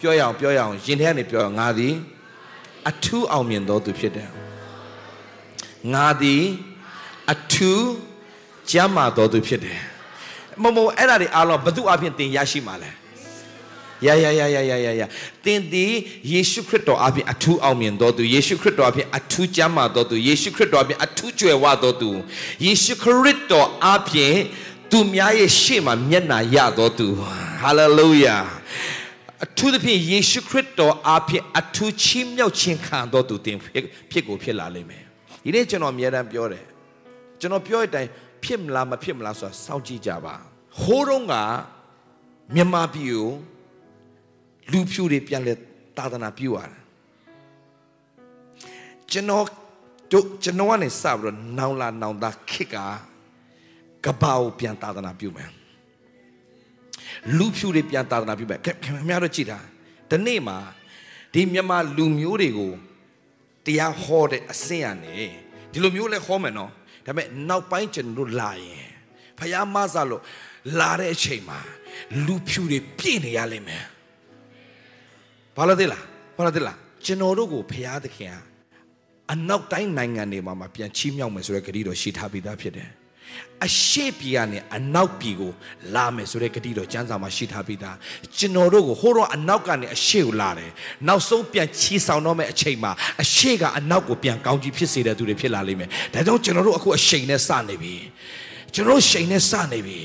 [0.00, 1.94] ပြောရအောင်ပြောရအောင်ရင်ထဲကနေပြောရအောင်ငါသည်
[2.88, 4.28] အထူးအောင်မြင်တော်သူဖြစ်တယ်
[5.94, 6.42] ငါသည်
[7.32, 7.84] အထူး
[8.70, 9.78] ကျမ်းမာတော်သူဖြစ်တယ်
[10.62, 12.90] မမအဲ့ဒါတွေအားလုံးဘသူအပြင်သင်ရရှိမှာလဲ
[14.06, 15.06] ယာယာယာယာယာယာယာ
[15.44, 15.92] သင်သည်
[16.32, 22.10] ယေရှုခရစ်တော်အပြင်အထူးအောင်မြင်တော်သူယေရှုခရစ်တော်အပြင်အထူးကျမ်းမာတော်သူယေရှုခရစ်တော်အပြင်အထူးကြွယ်ဝတော်သူ
[22.64, 24.34] ယေရှုခရစ်တော်အပြင်
[24.90, 27.06] သူများရဲ့ရှေ့မှာမျက်နှာရတော်သူ
[27.62, 28.36] ဟာလေလုယာ
[29.44, 33.58] အထူးသဖြင့်ယေရှုခရစ်တော်အပြင်အထူးချီးမြှောက်ခြင်းခံတော်သူတင်
[34.10, 35.04] ဖြစ်ကိုဖြစ်လာလိမ့်မယ်
[35.42, 36.64] ဒီနေ့ကျွန်တော်အမြဲတမ်းပြောတယ်
[37.40, 38.10] ကျွန်တော်ပြောတဲ့အတိုင်း
[38.44, 40.34] ဖြစ်မလားမဖြစ်မလားဆိုတာစောင့်ကြည့်ကြပါ
[40.80, 41.34] ဟိုးတုန်းက
[42.54, 43.28] မြန်မာပြည်ကို
[44.72, 45.54] လူဖြူတွေပြန်လဲ
[45.96, 46.72] သာသနာပြုရတယ်
[49.10, 49.44] ကျွန်တော်
[50.12, 52.76] တို့ကျွန်တော်ကနေစပြီးတော့နောင်လာနောင်သားခစ်က
[54.04, 55.50] ကဘာကိုပြန်သာသနာပြုမယ်
[57.38, 58.76] လူဖြူတွေပြန်သာသနာပြုမယ်ခင်
[59.08, 59.58] ဗျားတို့ကြည့်တာ
[60.10, 60.58] ဒီနေ့မှာ
[61.34, 62.72] ဒီမြန်မာလူမျိုးတွေကို
[63.66, 65.16] တရားဟောတဲ့အဆင့်ကနေ
[65.72, 66.70] ဒီလိုမျိုးလဲဟောမယ်နော်
[67.06, 68.88] ဒါပေမဲ့နောက်ပိုင်းကျွန်တော်တို့လာရင်
[69.38, 70.22] ဖယားမဆလို့
[70.78, 71.58] လာတဲ့အချိန်မှာ
[72.26, 73.84] လူဖြူတွေပြည့်နေရလိမ့်မယ်
[75.56, 76.04] ဘာလို့သိလား
[76.36, 78.36] ဘာလို့သိလားကျွန်တော်တို့ကိုဖယားသခင်က
[79.32, 82.88] အနောက်တိုင်းနိုင်ငံတွေမှာပြန်ချီးမြှောက်မယ်ဆိုတဲ့ဂရုတော်ရှိထားပြီးသားဖြစ်တယ်
[83.66, 85.52] အရှိပြည်ကနေအနောက်ပြည်ကို
[85.94, 87.96] လာမယ်ဆိုတဲ့ဂတိတော်ကျမ်းစာမှာရှိထားပြီးသား
[88.38, 90.70] ကျွန်တော်တို့ကိုဟိုတော့အနောက်ကနေအရှိကိုလာတယ်
[91.08, 92.92] နောက်ဆုံးပြန်ချီဆောင်တော့မယ့်အချိန်မှာ
[93.22, 97.94] အရှိကအနောက်ကိုပြန်ကောင်းကြီးဖြစ်စေတဲ့သူတွေဖြစ်လာလိမ့်မယ်ဒါကြောင့်ကျွန်တော်တို့အခုအရှိန်နဲ့စနေပြီ
[98.74, 99.98] ကျွန်တော်ရှိန်နဲ့စနေပြီ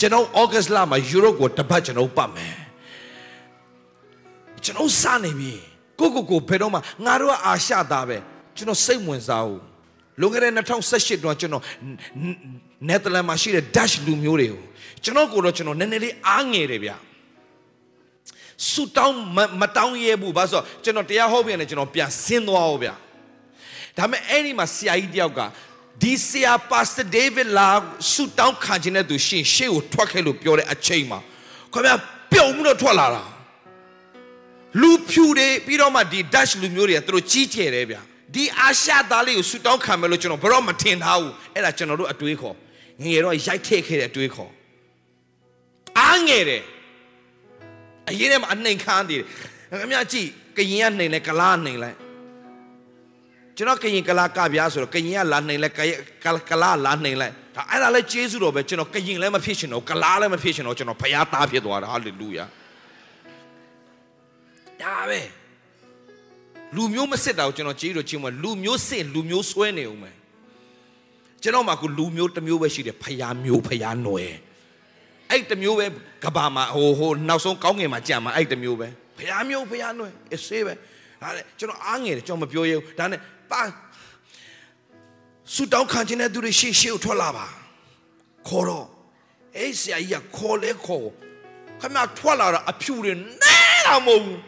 [0.00, 2.56] ကျွန်တော်ဩဂတ်လမှာယူရိုကိုတပတ်ကျွန်တော်ပတ်မယ်
[4.64, 5.52] ကျွန်တော်စနေပြီ
[5.98, 8.18] ကိုကိုကိုဘယ်တော့မှငါတို့ကအာရှသားပဲ
[8.56, 9.69] ကျွန်တော်စိတ်ဝင်စားဘူး
[10.20, 11.64] လွန်ခဲ့တဲ့2018တုန်းကကျွန်တော်
[12.88, 14.62] နယ်သာလန်မှာရှိတဲ့ Dutch လူမျိုးတွေကို
[15.04, 16.92] ကျွန်တော်ကိုတော့ကျွန်တော်နည်းနည်းလေးအားငယ်တယ်ဗျ
[18.70, 19.16] ဆူတောင်း
[19.60, 22.90] မတောင်းရဲဘူးဘာလို့ကျွန်တော်တရားဟောပြန်တယ်ကျွန်တော်ပြန်ဆင်းသွားအောင်ဗျ
[23.96, 25.40] ဒါပေမဲ့အဲ့ဒီမှာဆရာကြီးတယောက်က
[26.02, 27.68] ဒီဆရာပါစတာဒေးဗစ်လာ
[28.12, 31.18] ဆူတောင်းခံခြင်းတဲ့သူရှင်ရှေ့ကိုထွက်ခဲ့လို့ပြောတဲ့အချိန်မှာ
[31.72, 31.94] ခင်ဗျာ
[32.32, 33.22] ပြုံမှုတော့ထွက်လာတာ
[34.80, 38.02] လူဖြူတွေပြီးတော့မှဒီ Dutch လူမျိုးတွေကသူတို့ကြီးကျယ်တယ်ဗျာ
[38.34, 42.56] ဒီအာရှသားလေးကိုဆူတောင်းခံမယ်လို့ကျွန်တော်ဘယ်တော့မထင်ထားဘူးအဲ့ဒါကျွန်တော်တို့အတွေးခေါ်
[43.04, 44.52] ငယ်တော့ရိုက်ထည့်ခဲ့တဲ့အတွေးခေါ်
[45.98, 46.62] အားငယ်တယ်
[48.08, 49.26] အရင်ကမှအနှိမ်ခမ်းသေးတယ်
[49.80, 51.90] ခင်ဗျာကြည့်ကရင်ကနှိမ်လဲကလားနှိမ်လဲ
[53.56, 55.68] ကျွန်တော်ကရင်ကလားကပြားဆိုတော့ကရင်ကလာနှိမ်လဲ
[56.50, 62.44] ကလားလာနှိမ်လဲဒါအဲ့ဒါလဲကျေးဇူးတော်ပဲကျွန်တော်ကရင်လည်းမဖြစ်ရှင်တော့ကလားလည်းမဖြစ်ရှင်တော့ကျွန်တော်ဖရားသားဖြစ်သွားတာဟာလေလုယာ
[64.82, 65.20] ဒါပဲ
[66.76, 70.16] လူမျိုးမစစ်တာကိုကျွန်တော်ကြည့်လို့ချင်းမလူမျိုးစစ်လူမျိုးဆွဲနေအောင်မယ်
[71.42, 74.32] ကျွန်တော်မှကလူမျိုးတစ်မျိုးပဲရှိတယ်ဖယားမျိုးဖယားနွယ်
[75.30, 75.86] အဲ့တစ်မျိုးပဲ
[76.24, 78.88] ကဘာမှာဟိုဟိုနောက်ဆုံးကောင်းငယ်မှာကြံမှာအဲ့တစ်မျိုးပဲ
[79.18, 80.72] ဖယားမျိုးဖယားနွယ်အစေးပဲ
[81.22, 83.20] ဒါနဲ့ကျွန်တော်အားငယ်တယ်ကျွန်တော်မပြောရဘူးဒါနဲ့
[83.50, 83.62] ပါ
[85.54, 87.46] ဆူတောင်းခံခြင်းတဲ့သူတွေရှေ့ရှေ့ကိုထွက်လာပါ
[88.48, 88.86] ခေါ်တော့
[89.56, 91.06] အဲ့ဆရာကြီးကခေါ်လဲခေါ်
[91.80, 94.38] ခမထွက်လာတာအဖြူတွေနဲတာမဟုတ်ဘူး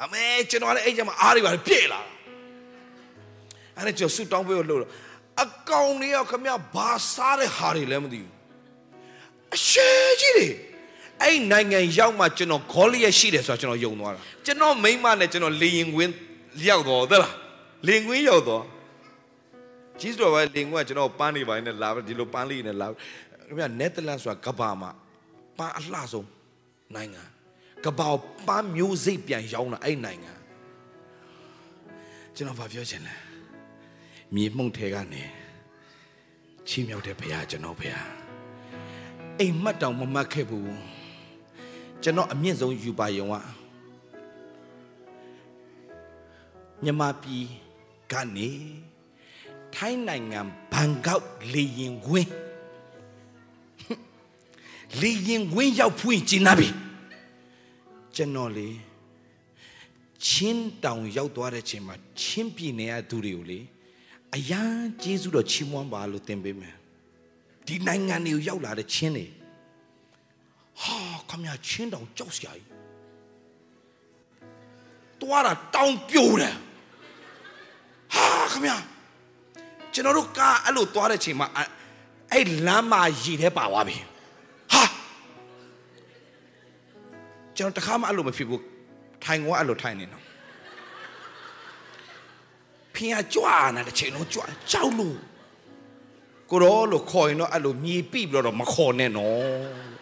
[0.00, 2.00] အမေကျွန်တော်လည်းအဲ့ကျမှအားတွေပါပြည့်လာ
[3.76, 4.90] တာအဲ့ဒါကျွန်တော်ဆူတောင်းပေးလို့လို့
[5.42, 8.32] အကောင်တွေကခမဘာစားတဲ့ဟာတွေလည်းမသိဘူး
[9.56, 9.90] အရှဲ
[10.20, 10.48] ကြီးတွေ
[11.22, 16.12] အဲ့နိုင်ငံရောက်မှကျွန်တော်ဂေါလိယရှိတယ်ဆိုတော့ကျွန်တော်ယုံသွားတာကျွန်တော်မိမနဲ့ကျွန်တော်လေရင်ကွင်း
[16.68, 17.34] ရောက်တော့သလား
[17.86, 18.62] လေရင်ကွင်းရောက်တော့
[20.00, 24.90] ကြီးတော်ပဲလေရင်ကွင်းကကျွန်တော်ပန်းနေပါနဲ့လာဒီလိုပန်းလေးနဲ့လာခင်ဗျနယ်သာလန်ဆိုတာကဘာမှာ
[25.58, 26.28] ပန်းအလှဆုံး
[26.94, 27.22] နိုင်ငံ
[27.84, 30.32] ကပောက်ပန်းမျိုးစိတ်ပြန်ရောင်းတာအဲ့နိုင်ငံ
[32.34, 33.20] ကျွန်တော်ဗာပြောချင်တယ်
[34.34, 35.22] မြေမှုန့်ထဲကနေ
[36.68, 38.08] ချီးမြှောက်တဲ့ဘုရားကျွန်တော်ဘုရား
[39.38, 40.74] အိမ်မက်တောင်မမတ်ခဲ့ဘူး
[42.02, 43.34] ကျွန်တော်အမြင့်ဆုံးယူပါယုံက
[46.82, 47.46] မြန်မာပြည်
[48.12, 48.48] ကနေ
[49.74, 50.40] ထိုင်းနိုင်ငံ
[50.72, 52.30] ဘန်ကောက်လေရင်ကွင်း
[55.00, 56.68] လေရင်ကွင်းရောက်ဖွင့်ကျင်းနာပြီ
[58.16, 58.68] ကျွန်တော်လေ
[60.26, 63.60] ချင်းတောင်ရောက်သွားတဲ့ချိန်မှာချင်းပြည်နယ်ကသူတွေကိုလေ
[64.36, 66.76] အရန်ကျေးဇူးတော်ချီးမွမ်းပါလို့သင်ပေးမယ်
[67.66, 69.26] ဒီနိုင်ငံတွေကိုရောက်လာတဲ့ချင်းတွေ
[70.82, 70.96] ဟာ
[71.30, 72.68] ခမရချင်းတောင်ကြောက်စရာကြီး
[75.20, 76.56] တွားတာတောင်ပြိုတယ်
[78.14, 78.72] ဟာခမရ
[79.92, 81.48] ကျွန်တော်တို့ကားအဲ့လိုတွားတဲ့ချိန်မှာ
[82.32, 83.96] အဲ့လမ်းမှာရည်ထဲပါသွားပြီ
[87.56, 88.62] ကျွန်တော်တခါမှအဲ့လိုမဖြစ်ဘူး
[89.24, 90.22] ထိုင်ကောအဲ့လိုထိုင်နေတော့
[92.94, 95.18] ဖင်ကကြွားနေတဲ့ချိန်လုံးကြွားကြောက်လို့
[96.50, 99.92] ကိုရောလို့ခေါ်ရင်တော့အဲ့လိုမြေပိပြီးတော့မခေါ်နဲ့နော်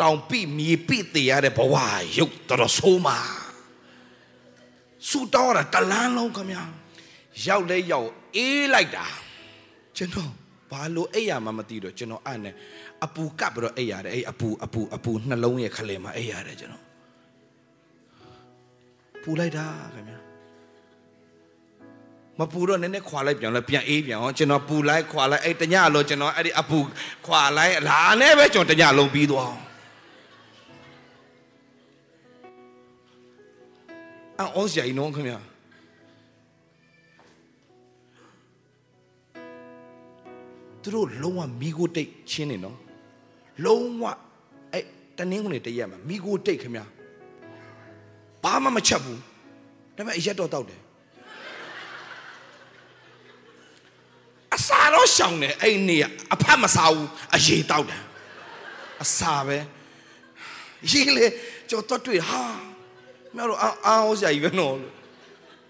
[0.00, 1.74] တောင်ပိမြေပိတည်ရတဲ့ဘဝ
[2.18, 3.18] ရုပ်တော်တော်ဆိုးမှာ
[5.08, 6.62] ဆူတောင်းတာတလန်းလုံးခမညာ
[7.46, 9.06] ရောက်လဲရောက်အေးလိုက်တာ
[9.96, 10.30] ကျွန်တော်
[10.70, 12.54] ဘာလို့အိပ်ရမှမသိတော့ကျွန်တော်အဲ့နဲ့
[13.04, 16.84] အပူကပ်ပြီးတော့အိပ်ရတယ်အဲ့အပူအပူအပူနှလုံးရဲ့ခလဲမှာအိပ်ရတယ်ကျွန်တော်
[19.22, 20.18] ပူလိုက်တာခင်ဗျာ
[22.38, 26.78] မပူတော့နည်းနည်းခွာလိုက်ပြန်လဲပြန်အေးပြန်ဟောကျွန်တော်ပူလိုက်ခွာလိုက်အဲ့တညလုံးကျွန်တော်အဲ့ဒီအပူ
[27.26, 29.52] ခွာလိုက်လာနဲ့ပဲကျွန်တော်တညလုံးပြီးသွား
[34.38, 35.38] အောင်အော်စရာကြီးနော်ခင်ဗျာ
[40.82, 42.78] သူတို့လုံးဝမိကိုတိတ်ချင်းနေနော်
[43.64, 44.04] လုံးဝ
[44.72, 44.84] အဲ့
[45.18, 46.84] တနင်းကုန်နေတရက်မှာမိကိုတိတ်ခင်ဗျာ
[48.42, 49.20] ဘာမှမချက်ဘူး
[49.96, 50.80] ဒါပေမဲ့အရက်တော့တောက်တယ်
[54.54, 55.96] အစာတော့ရှောင်တယ်အဲ့နေ
[56.32, 58.02] အဖတ်မစားဘူးအရေတောက်တယ်
[59.02, 59.58] အစာပဲ
[60.90, 61.26] ရေးလေ
[61.70, 62.42] ကြောတော့တွေ့ဟာ
[63.34, 64.74] မြောက်တော့အာအာဟောစရာကြီးပဲနော်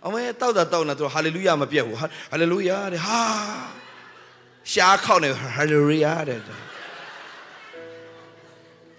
[0.05, 3.21] အမေတောက်တာတောက်နေသူဟာလေလုယာမပြတ်ဘူးဟာလေလုယာတဲ့ဟာ
[4.73, 6.68] ရှားခောက်နေဟာလေလုယာတဲ့ကျွန်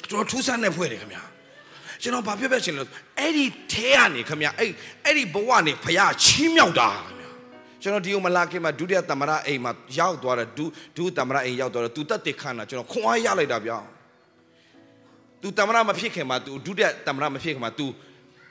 [0.09, 1.23] တော်ထူးဆန်းတဲ့ဖွဲ့တယ်ခင်ဗျာ
[2.01, 2.83] ကျွန်တော်ဘာပြောပြချင်လဲ
[3.19, 4.69] အဲ့ဒီထဲကနေခင်ဗျာအဲ့
[5.05, 7.29] အဲ့ဒီဘဝနေဖရာချီးမြှောက်တာခင်ဗျာ
[7.81, 10.65] ကျွန်တော်ဒီကိုမလာခင်မှာဒုတိယသမရအိမ်မှာရောက်သွားတယ်ဒု
[10.97, 13.77] ဒုသမရအိမ်ရောက်သွားတယ်သူတက်တက်ခန့်တာကျွန်တော်ခွန်အားရလိုက်တာဗျာ
[15.41, 17.85] သူသမရမဖြစ်ခင်မှာသူဒုတိယသမရမဖြစ်ခင်မှာသူ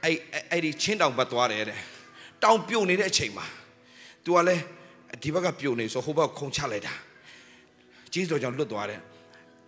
[0.05, 0.17] အဲ့
[0.51, 1.79] အဲ့ဒီချင်းတောင်ပတ်သွားတယ်တဲ့
[2.43, 3.47] တောင်ပြုတ်နေတဲ့အချိန်မှာ
[4.25, 4.63] तू ကလည်း
[5.23, 6.95] ဒီဘက်ကပြုတ်နေဆိုဟိုဘက်ခုံချလိုက်တာ
[8.13, 9.01] ကြီးတော်ကြောင့်လွတ်သွားတယ်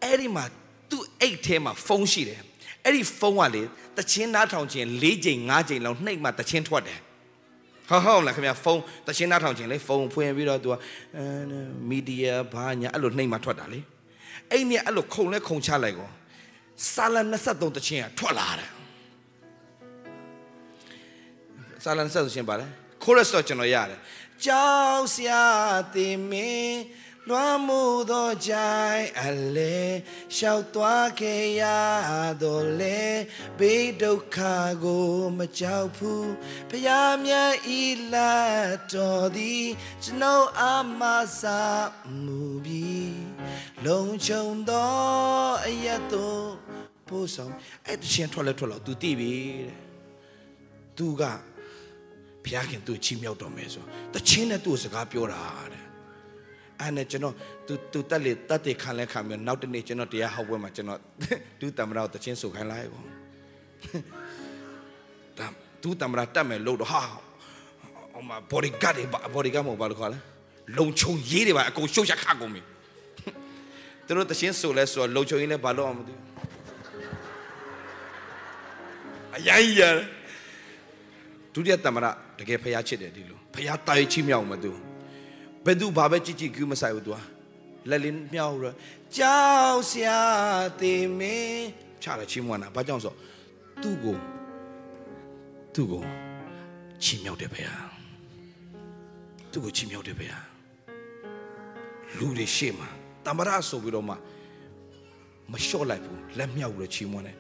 [0.03, 0.45] အဲ့ဒီမှာ
[0.91, 2.41] သူ့အိတ်ထဲမှာဖုန်းရှိတယ်
[2.85, 3.63] အဲ့ဒီဖုန်းကလေ
[3.97, 6.99] တချင်းနားထောင်ခြင်း၄ချိန်၅ချိန်လောက်နှိပ်မှတချင်းထွက်တယ်
[7.91, 10.75] ဟုတ်ဟုတ်လားခင်ဗျာဖုန်းတချင်းနားထောင်ခြင်းလေဖုန်းဖွင့်ပြီးတော့ तू က
[11.89, 13.81] မီဒီယာဘာညာအဲ့လိုနှိပ်မှထွက်တာလေ
[14.51, 16.09] အဲ့นี่အဲ့လိုခုံလဲခုံချလိုက်ကော
[16.93, 18.71] စာလ23တချင်းကထွက်လာတယ်
[21.85, 22.67] စာလ23တချင်းပါလေ
[23.05, 23.99] ကိုရစ်တော့ကျွန်တော်ရတယ်
[24.47, 25.45] ကြောက်စရာ
[25.95, 26.81] တင်မင်း
[27.31, 29.79] လွှမ်းမှုသောကြိုင်အလဲ
[30.37, 31.63] လျှောက်သွားခဲ့ရ
[32.43, 33.03] တော့လေ
[33.59, 34.39] ဘေးဒုက္ခ
[34.85, 35.09] ကို
[35.39, 36.33] မကြောက်ဘူး
[36.71, 37.83] ဖယားမြတ်ဤ
[38.15, 38.35] လာ
[38.95, 39.67] တော်သည်
[40.05, 40.65] ကျွန်ုပ်အ
[41.01, 41.03] မ
[41.41, 41.63] စာ
[42.25, 43.21] မူပြီး
[43.87, 44.93] လုံခြုံသော
[45.67, 46.47] အရတ်တို့
[47.09, 47.53] ပို့ဆောင်
[47.87, 49.75] အဲ့တချင်းထွက်လဲထွက်တော့ तू သိပြီတဲ့
[50.97, 51.23] तू က
[52.45, 53.85] ဘုရားခင်သူ့ချီးမြှောက်တော်မယ်ဆို
[54.15, 55.90] တချင်းနဲ့သူ့စကားပြောတာတဲ့
[56.81, 57.35] အဲ့နဲ့ကျွန်တော်
[57.67, 61.01] သူသူတက်လေတက်တဲ့ခံလဲခံပြီးနောက်တနေ့ကျွန်တော်တရားဟောပွဲမှာကျွန်တော်
[61.61, 63.05] ဒုတမရာကိုတချင်းဆိုခိုင်းလိုက်ပေါ့
[65.39, 65.53] တမ်
[65.83, 69.05] ဒုတမရာတက်မယ်လို့တော့ဟာဟိုမှာ bodyguard တွေ
[69.35, 70.19] bodyguard မဟုတ်ဘာလို့ခေါ်လဲ
[70.79, 72.61] လုံချုံရေးတွေပါအကုန်ရှုပ်ချက်ခါကုန်ပြီ
[74.07, 76.25] သူတို့တချင်းဆိုလဲဆိုတော့လုံချုံရေးလဲဘာလို့အောင်မသိဘူး
[79.37, 79.97] အရင်ကြီးရတယ်
[81.55, 82.07] ဒုတိယတမရ
[82.39, 84.90] တကယ်ဖျားချစ်တယ်ဒီလိုဖျားတာရချိမြောက်မသူဘ
[85.71, 87.13] ယ်သူဘာပဲကြည့်ကြည့်ကူးမဆိုင်ဘူးသူ
[87.89, 88.65] လက်လေးမြောက်ရ
[89.17, 90.21] ကြောက်စရာ
[90.81, 91.67] တင်မင်း
[92.03, 93.15] ချတယ်ချိမွမ်းတာဘာကြောင့်ဆို
[93.83, 94.17] သူ့ကို
[95.75, 96.03] သူ့ကို
[97.05, 97.83] ချိမြောက်တယ်ဖျား
[99.53, 100.45] သူ့ကိုချိမြောက်တယ်ဖျား
[102.19, 102.89] လူတွေရှေ့မှာ
[103.27, 104.15] တမရဆိုပြီးတော့မှ
[105.51, 107.37] မလျှော့လိုက်ဘူးလက်မြောက်ပြီးချိမွမ်းတယ်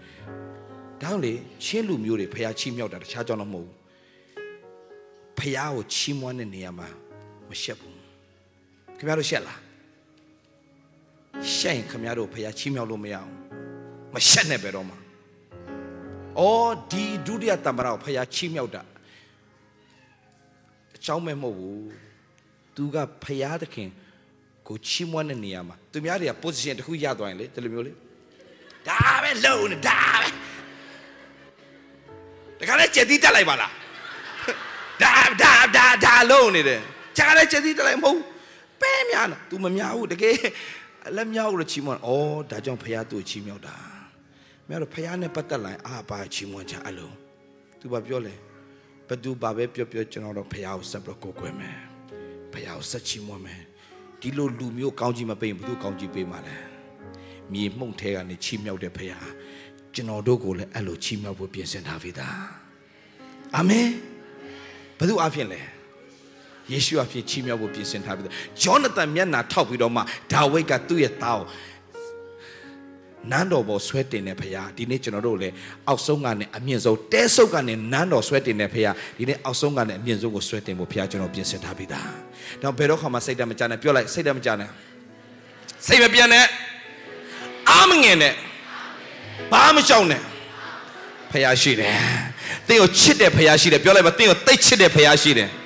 [1.02, 1.32] ဒါလေ
[1.66, 3.76] ရှင်းလူမျိုးတွေဖျားချိမြောက်တာတခြားကြောင့်တော့မဟုတ်ဘူး
[5.38, 6.88] ဖះကိုချီးမွမ်းတဲ့နေရာမှာ
[7.48, 7.89] မရှက်ဘူး
[9.00, 9.58] ခင်ဗျားတို့ရှက်လား
[11.56, 13.30] ရှက်ရင်ခင်ဗျားတို့ဖះချီးမြှောက်လို့မရအောင်
[14.14, 14.98] မရှက်နဲ့ပဲတော့မှာ
[16.38, 18.82] အော်ဒီဒုတိယတမ္ပရာကိုဖះချီးမြှောက်တာ
[20.96, 21.84] အကြောင်းမဲ့မဟုတ်ဘူး
[22.76, 23.90] သူကဖះသခင်
[24.68, 27.92] ကိုချီးမွမ်းတဲ့နေရာမှာသူများတွေက position တစ်ခုရသွားရင်လေဒီလိုမျိုးလေ
[28.88, 30.26] ဒါပဲလုံနေဒါပဲ
[32.58, 33.72] တခါလဲကြက်တီးတက်လိုက်ပါလား
[35.02, 36.80] ဒါဒါဒါဒါလုံးနေတယ်
[37.16, 38.20] ခြားလဲချက်စီတက်လိုက်မဟုတ်
[38.80, 40.36] ပဲများလား तू မများဘူးတကယ်
[41.16, 42.10] လက်မြောက်လို့ချီးမွမ်းဩ
[42.50, 43.76] ဒါကြောင့်ဖះသူ့ချီးမြှောက်တာ
[44.68, 47.14] မြတ်တော့ဖះနဲ့ပတ်သက်လာအာပါချီးမွမ်းချအလုံး
[47.80, 48.34] तू ဘာပြောလဲ
[49.08, 51.76] ဘသူဘာပဲပြောပြောကျွန်တော်တော့ဖះကိုဆက်ပြီးကိုကိုွယ်မယ်
[52.52, 53.62] ဖះကိုဆက်ချီးမွမ်းမယ်
[54.20, 56.56] ဒီလိုလူမျိုးကောင်းကြီးမပေးဘူးဘသူကောင်းကြီးပေးမှာလဲ
[57.52, 59.12] မြေမှုန့်ထဲကနေချီးမြှောက်တဲ့ဖះ
[59.94, 62.42] ကျွန်တော်တို့ကိုလည်းအဲ့လိုချီးမြှောက်ဖို့ပြင်ဆင်ထားပြီသား
[63.56, 63.88] အာမင်
[64.98, 65.60] ဘယ်သူအဖြစ်လဲ
[66.72, 70.02] ယေရှုအဖြစ်ချီးမြှောက်ဖို့ပြင်ဆင်ထားပြီးတော့ဂျောနသန်မျက်နှာထောက်ပြီးတော့မှ
[70.32, 71.46] ဒါဝိဒ်ကသူ့ရဲ့သားကို
[73.30, 75.54] နန်းတော်ပေါ်ဆွဲတင်တဲ့ဖခင်ဒီနေ့ကျွန်တော်တို့လည်း
[75.88, 82.08] အောက်ဆုံးကနေအမြင့်ဆုံးတဲဆုပ်ကနေနန်းတော်ဆွဲတင်တဲ့ဖခင်ဒီနေ့အောက်ဆုံးကနေအမြင့်ဆုံးကိုဆွဲတင်ဖို့ဖခင်ကျွန်တော်ပြင်ဆင်ထားပြီးသား။
[82.62, 84.68] တော့ဘယ်တော့ခါမှစိတ်တမကြနဲ့ပြောလိုက်စိတ်တမကြနဲ့
[85.86, 86.44] စိတ်မပြတ်နဲ့
[87.70, 88.34] အာမငင်နဲ့
[89.52, 90.20] ဘာမရှောင်နဲ့
[91.30, 91.92] ဖခင်ရှိတယ်။
[92.68, 95.50] သင်ကိုချစ်တဲ့ဖခင်ရှိတယ်ပြောလိုက်ပါသင်ကိုသိချစ်တဲ့ဖခင်ရှိတယ်။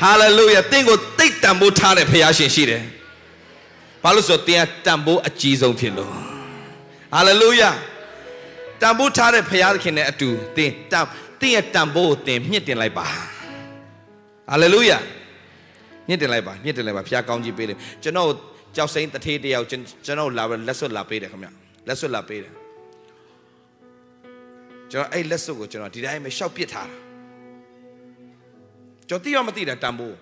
[0.00, 2.82] ဟာလေလုယာသင်ကိုသိတန်ဖိုးထားတဲ့ဖခင်ရှင်ရှိတယ်။
[4.02, 6.10] ဘာလို့ဆိုသင်ကတန်ဖိုးအကြီးဆုံးဖြစ်လို့
[7.14, 7.70] ဟာလေလုယာ
[8.80, 9.52] တန်ဖိုးထားတဲ့ဖ
[9.82, 11.04] ခင်နဲ့အတူသင်တန်
[11.40, 13.06] သင်ရဲ့တန်ဖိုးကိုသင်မြင့်တင်လိုက်ပါ
[14.50, 14.98] ဟာလေလုယာ
[16.08, 18.28] မြင့်တင်လိုက်ပါမြင့်တင်လိုက်ပါဖခင်ကောင်းကြီးပေးတယ်ကျွန်တော်
[18.76, 21.48] ကြောက်စိမ့်တထေးတယောက်ကျွန်တော်လာလက်စွပ်လာပေးတယ်ခင်ဗျ
[21.88, 22.52] လက်စွပ်လာပေးတယ်
[24.90, 27.05] ကျွန်တော်အဲ့လက်စွပ်ကိုကျွန်တော်ဒီတိုင်းပဲရှောက်ပစ်ထားတာ
[29.08, 30.16] ကျွန်တော်သိရမသိတာတန်ဖိုး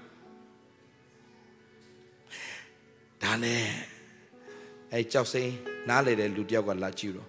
[3.22, 3.62] ဒါနဲ့
[4.92, 5.52] အဲ့ကြောက်စိမ့်
[5.88, 7.28] နားလေတဲ့လူတယောက်ကလာကြည့်တော့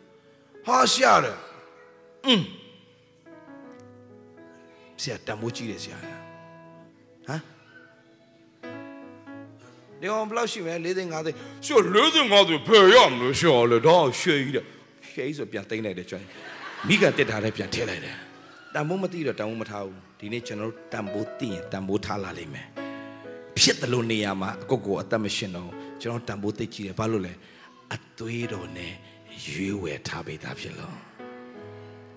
[0.66, 1.38] ဟာရှာတယ်
[2.26, 2.42] อืม
[5.02, 7.42] ဆရာတန်ဖိုးကြီးတယ်ဆရာဟမ်
[10.00, 14.66] ဒီအောင်ဘလောက်ရှိမယ်၄သိန်း၅သိန်းရှော၄သိန်း၅သိန်းဖယ်ရမလို့ရှောလေတော့ရှေးကြီးတယ်
[15.12, 16.26] ရှေးကြီးဆိုပြန်သိမ့်လိုက်တယ်ကျွမ်း
[16.88, 18.16] မိကန်တက်ထားတယ်ပြန်ထည့်လိုက်တယ်
[18.74, 22.68] တန်ဖိုးမသိတော့တန်ဖိုးမထားဘူး ဒီနေ့ကျွန်တော်တို့တန်ဖိုးသိရင်တန်ဖိုးထားလာလိမ့်မယ်
[23.58, 25.72] ဖြစ်တယ်လို့နေရာမှာအကုတ်ကိုအသက်မရှင်တော့
[26.02, 27.34] ကျွန်တော်တန်ဖိုးသိကြည့်တယ်ဘာလို့လဲ
[27.94, 28.94] အသွေးတော်နဲ့
[29.46, 30.98] ရွေးဝယ်ထားပေးတာဖြစ်လို့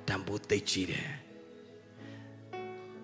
[0.09, 1.09] တန်ဖိုးသိကြည့်တယ်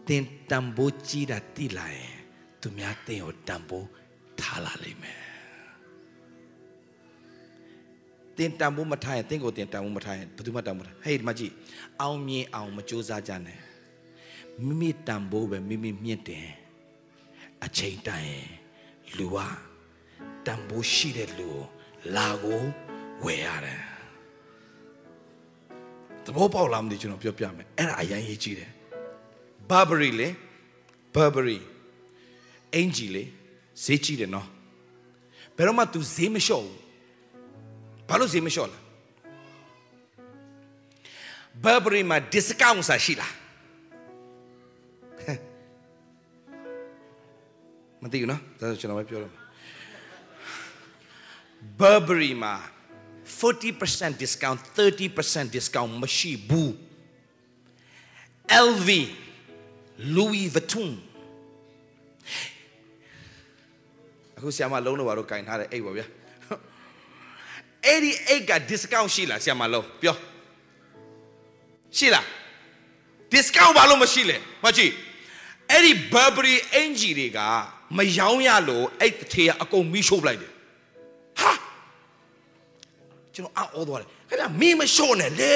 [0.06, 2.14] တင်တန်ဖိုးကြည့်တာတိလာရင်
[2.60, 3.88] သူများတင်ကိုတန်ဖိုး
[4.40, 5.18] ထားလာလိမ့်မယ်
[8.36, 11.52] တင်တန်ဖိုးမထားရင်တင်ကိုတင်တန်ဖိုးမထားရင်ဘယ်သူမှတန်ဖိုးထားဟေးဒီမှာကြည့်
[12.00, 13.58] အောင်မြင်အောင်မကြိုးစားကြနဲ့
[14.62, 16.48] မိမိတန်ဖိုးပဲမိမိမြင့်တယ်
[17.64, 18.34] အချိန်တိုင်
[19.16, 19.36] လူက
[20.46, 21.62] တန်ဖိုးရှိတဲ့လူကို
[22.16, 22.62] လာကို
[23.24, 23.82] ဝယ်ရတယ်
[26.24, 28.70] သဘောပေါက်လားမသိကျွန်တော်ပြောပြမယ်အဲ့ဒါအရင်ရေးကြည့်တယ်
[29.70, 30.28] Burberry လေ
[31.14, 31.58] Burberry
[32.74, 33.24] အင်ဂျီလေ
[33.84, 34.48] ဈေးကြီးတယ်နော်
[35.56, 36.78] ဘယ်တော့မှ तू ဈေးမလျှော့ဘူး
[38.08, 38.78] ဘာလို့ဈေးမလျှော့လဲ
[41.64, 43.34] Burberry မှာ discount စာရှိလား
[48.04, 49.32] မသိဘူးနော်ဒါဆိုကျွန်တော်ပဲပြောတော့
[51.80, 52.54] Burberry မှာ
[53.40, 56.70] 40% discount 30% discount မရှိဘူး
[58.68, 58.88] LV
[60.16, 60.90] Louis Vuitton
[64.36, 66.06] အခုဆရာမလုံးတော့ဘာလို့ကင်ထားတဲ့အိတ်ပါဗျာ
[67.86, 70.16] အဲ့ဒီအိတ်က discount ရှိလားဆရာမလုံးပြော
[71.96, 72.24] ရှိလား
[73.34, 74.92] discount ဘာလို့မရှိလဲမကြည့်
[75.70, 77.40] အဲ့ဒီ Burberry အင်ဂျီတွေက
[77.98, 80.52] မယောင်းရလို့အဲ့တထေကအကုန်မီးရှို့လိုက်တယ်
[81.40, 81.52] ဟာ
[83.34, 85.54] ကျွန်တော်အော်သွားတယ်ခင်ဗျမင်းမရှို့နဲ့လေ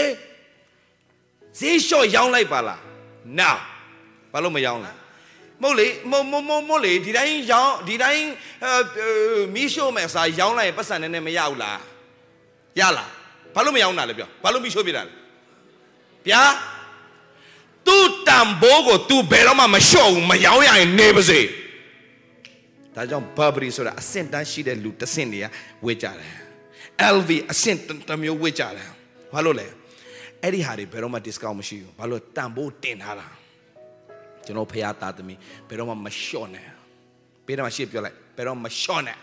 [1.59, 2.81] ဈေးလျှော့ရောင်းလိုက်ပါလား
[3.39, 3.57] now
[4.33, 4.93] ဘာလို့မရောင်းလဲ
[5.63, 8.27] မဟုတ်လေမမမမလေဒီတိုင်းရောင်းဒီတိုင်း
[9.55, 11.81] မီးရှို့မဲ့စာရောင်းလိုက်ရင်ပတ်စံနဲ့နဲ့မရဘူးလား
[12.81, 13.11] ရလား
[13.55, 15.13] ဘာလို့မရောင်းတာလဲပြောဘာလို့မီးရှို့ပြတာလဲ
[16.29, 16.43] ဗျာ
[17.87, 21.41] သူ့တံဘိုးကို तू ဘယ်တော့မှမလျှော့ဘူးမရောင်းရရင်နေပါစေ
[22.99, 25.47] ဒါကြောင့် Burberry ဆိုတာအဆင့်တန်းရှိတဲ့လူတစ်ဆင့်တွေက
[25.87, 26.33] ဝေ့ကြတယ်
[27.17, 28.89] LV အဆင့်တစ်မျိုးဝေ့ကြတယ်
[29.33, 29.67] ဘာလို့လဲ
[30.43, 33.29] အဲ့ဒီဟာတွေဘယ်တော့မှ discount မရှိဘူးဘာလို့တံဘိုးတင်ထားတာ
[34.45, 35.39] ကျွန်တော်ဖះသားသမီး
[35.69, 36.67] ဘယ်တော့မှမလျှော့နဲ့
[37.47, 39.17] ပေးတော့မှရှေ့ပြောလိုက်ဘယ်တော့မလျှော့နဲ့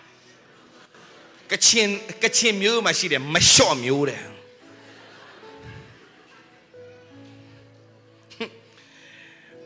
[1.51, 1.87] ကချင်
[2.23, 4.21] ကချင်မျိုးမှာရှိတယ်မလျှော့မျိုးတဲ့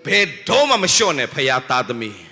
[0.06, 2.29] ဘယ်တော့မှမလျှော့နဲ့ဖះသားသမီး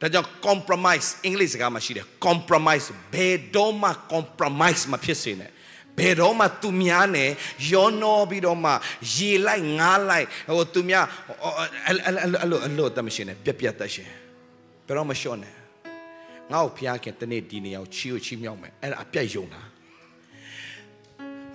[0.00, 5.50] ဒါကြောင့် compromise အင်္ဂလိပ်စကားမှာရှိတယ် compromise ဘယ်တော့မှ compromise မဖြစ်စေနဲ့
[5.98, 7.30] ဘယ်တော့မှသူများနဲ့
[7.70, 8.72] ရောနှောပြီးတော့မှ
[9.14, 10.26] ရေလိုက်ငားလိုက်
[10.56, 11.04] ဟိုသူများ
[11.86, 11.94] အဲ့
[12.52, 14.08] လိုအဲ့လိုတမရှင်နဲ့ပြက်ပြက်သက်ရှင်
[14.86, 15.54] ဘယ်တော့မှရှော့နဲ့
[16.52, 19.62] ငါ့ကိုဖျားခင်တနေ့ဒီနေရာကိုချီကိုချီမြောက်မယ်အဲ့ဒါအပြက်ယုံတာ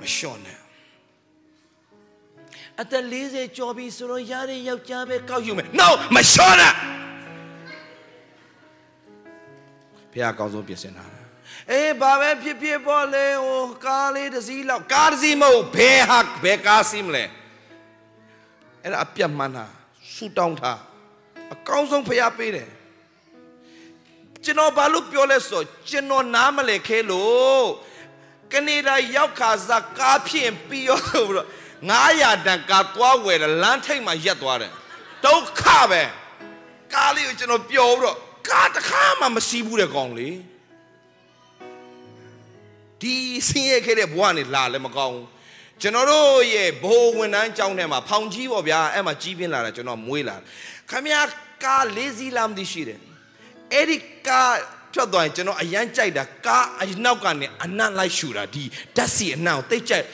[0.01, 0.57] မရှော့နဲ့
[2.81, 6.73] အသက်40ကျော်ပြီဆိုတော့ရတဲ့ယောက်ျားပဲကောက်ယူမယ် no မရှော့နဲ့
[10.13, 11.05] ဖျားအကောင်းဆုံးပြင်ဆင်တာ
[11.71, 17.23] အေးဘာပဲဖြစ်ဖြစ်ပေါ့လေဟိုကားလေးတစ်စီးလောက်ကားတစ်စီးမဟုတ်ဘယ်ဟာဘယ်ကားစီးမလဲ
[18.83, 19.65] အဲ့ဒါအပြတ်မှန်းတာ
[20.13, 20.73] ဆူတောင်းတာ
[21.53, 22.69] အကောင်းဆုံးဖျားပေးတယ်
[24.43, 27.65] ကျွန်တော်ဘာလို့ပြောလဲဆိုကျွန်တော်နားမလဲခဲလို့
[28.51, 31.49] ကနေဒါရောက်ခါစားကားဖြင့်ပြီးရောဆိုပြီးတော့
[31.93, 34.71] 900တန်ကားသွားဝယ်တယ်လမ်းထိပ်မှာရက်သွားတယ်
[35.25, 36.01] ဒုက္ခပဲ
[36.93, 38.17] ကားလေးကိုကျွန်တော်ပျော်ပြီးတော့
[38.49, 40.37] ကားတစ်ခါမှမစီးဘူးတဲ့ကောင်လေး
[43.01, 43.15] ဒီ
[43.47, 45.27] ဆင်းရဲခဲ့တဲ့ဘဝကနေလာလည်းမကောင်းဘူး
[45.81, 50.35] ကျွန်တော်တို့ရဲ့ဘိုးဝန်တန်းကျောင်းထဲမှာဖောင်ကြီးပေါ့ဗျာအဲ့မှာကြီးပြင်းလာတာကျွန်တော်မွေးလာ
[50.89, 51.15] ခမရ
[51.63, 52.99] ကားလေးစီးလာမသိရှိတယ်
[53.73, 53.97] အဲ့ဒီ
[54.27, 54.55] ကား
[54.93, 58.63] ထွက်သွားရင်ကျွန်တော်အရန်ကြိုက်တာကားအနောက်ကနေအနံ့လိုက်ရှူတာဒီ
[58.95, 60.05] ဓာတ်စီအနံ့ကိုတိတ်ကြိုက်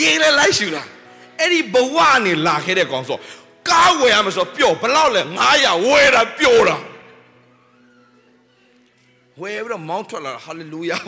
[0.00, 0.82] ရေးလဲလိုက်ရှူတာ
[1.40, 3.18] အဲ့ဒီဘဝကနေလာခဲ့တဲ့ကောင်ဆို
[3.68, 5.22] ကားဝယ်ရမှာဆိုပျော့ဘလောက်လဲ
[5.54, 6.76] 900ဝယ်တာပျော့တာ
[9.40, 10.98] ဝယ်ပြီးတော့မောင်းထွက်လာဟာလေလုယာ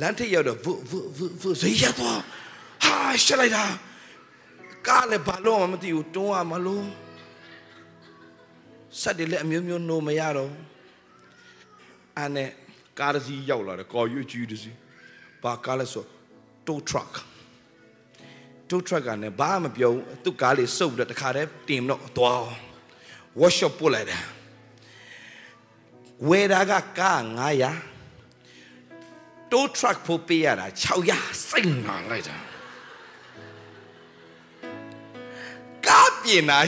[0.00, 2.18] လမ်းထိပ်ရောက်တော့ဗုဗုဗုဗုဇေယျတော့
[2.84, 3.64] ဟာရှက်လိုက်တာ
[4.88, 6.84] ကားလည်းဘာလို့မှမသိဘူးတွန်းရမလို့
[9.00, 10.52] ဆက်တယ်လည်းအမျိုးမျိုးနိုးမရတော့
[12.16, 12.50] အဲ့နဲ့
[12.98, 14.76] ကားတစ်စီးရောက်လာတယ်ကော်ရွကြီးတစ်စီး
[15.42, 16.04] ဘာကားလဲဆို
[16.66, 17.08] တိုးထရက်
[18.70, 22.42] တိုးထရက်ကလည်းဘာမှမပြောဘူးသူ့ကားလေးစုပ်ပြီးတော့တခါတည်းတင်တော့သွား
[23.40, 24.24] workshop ပို့လိုက်တယ်
[26.28, 27.20] ဝယ်တာကကား
[27.98, 30.66] 900တိုးထရက်ဖို့ပေးရတာ
[31.08, 32.36] 600စိတ်နာလိုက်တာ
[35.86, 36.58] ကားပြင်တာ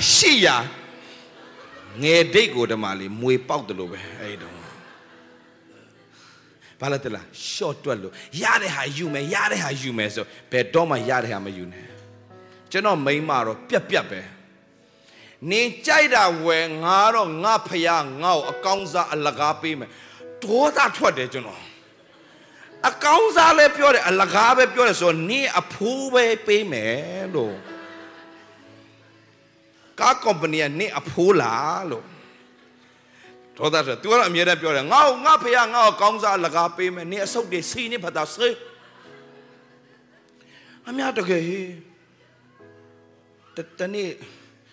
[0.77, 4.60] 800ငယ်ဒိတ်ကိုတမလေးမွေပေါက်တယ်လို့ပဲအဲ့တော့
[6.81, 8.12] ဘာလဲတလား short တွက်လို့
[8.43, 11.86] ရတဲ့ဟာယူမယ်ရတဲ့ဟာယူမယ်ဆိုဘယ်တော့မှရတဲ့ဟာမယူနဲ့
[12.70, 14.20] ကျွန်တော်မိန်းမတော့ပြက်ပြက်ပဲ
[15.51, 19.90] နင်ကြိုက်တာဝယ်ငါတော့ငါဖယားငါ့ကိုအကောင်းစားအလကားပေးမယ်
[20.44, 21.62] ဒေါသထွက်တယ်ကျွန်တော်
[22.89, 27.57] အကောင်းစားလည်းပြောတယ်အလကားပဲပြောတယ်ဆိုတော့နင်အဖိုးပဲပေးမယ်လို့
[30.01, 32.05] ကားကုမ္ပဏီကနင်အဖိုးလားလို့
[33.61, 38.57] ဒေါသထွက် तू ကတော့အမြဲတမ်းပြောတယ်ငါ့ကိုငါဖယားငါ့ကိုအကောင်းစားအလကားပေးမယ်နင်အဆုတ်တွေစီနေဖတ်တာစေး
[40.89, 41.69] အများတကယ်ဟေး
[43.81, 44.09] တနေ့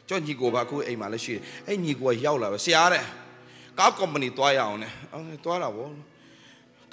[0.08, 3.04] ကျော်ညီကိုပါအခုအိမ်မှာလည်းရှိတယ်အဲ့ညီကိုကရောက်လာပဲဆရာတဲ့
[3.80, 5.90] ကားကုမ္ပဏီသွားရအောင်နဲ့အော်သွားတာဗော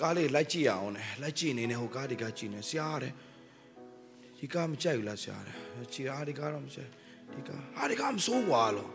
[0.01, 3.13] ကားလေးလိုက်ကြည့်ရအောင်နဲ့လိုက်ကြည့်နေနေဟိုကားဒီကားကြည့်နေဆရာတဲ့
[4.39, 5.55] ဒီကားမကြိုက်ဘူးလားဆရာတဲ့
[5.93, 6.91] ကြည့်အားဒီကားတော့မကြိုက်
[7.35, 8.91] ဒီကားဟာဒီကားမစိုးွာလို့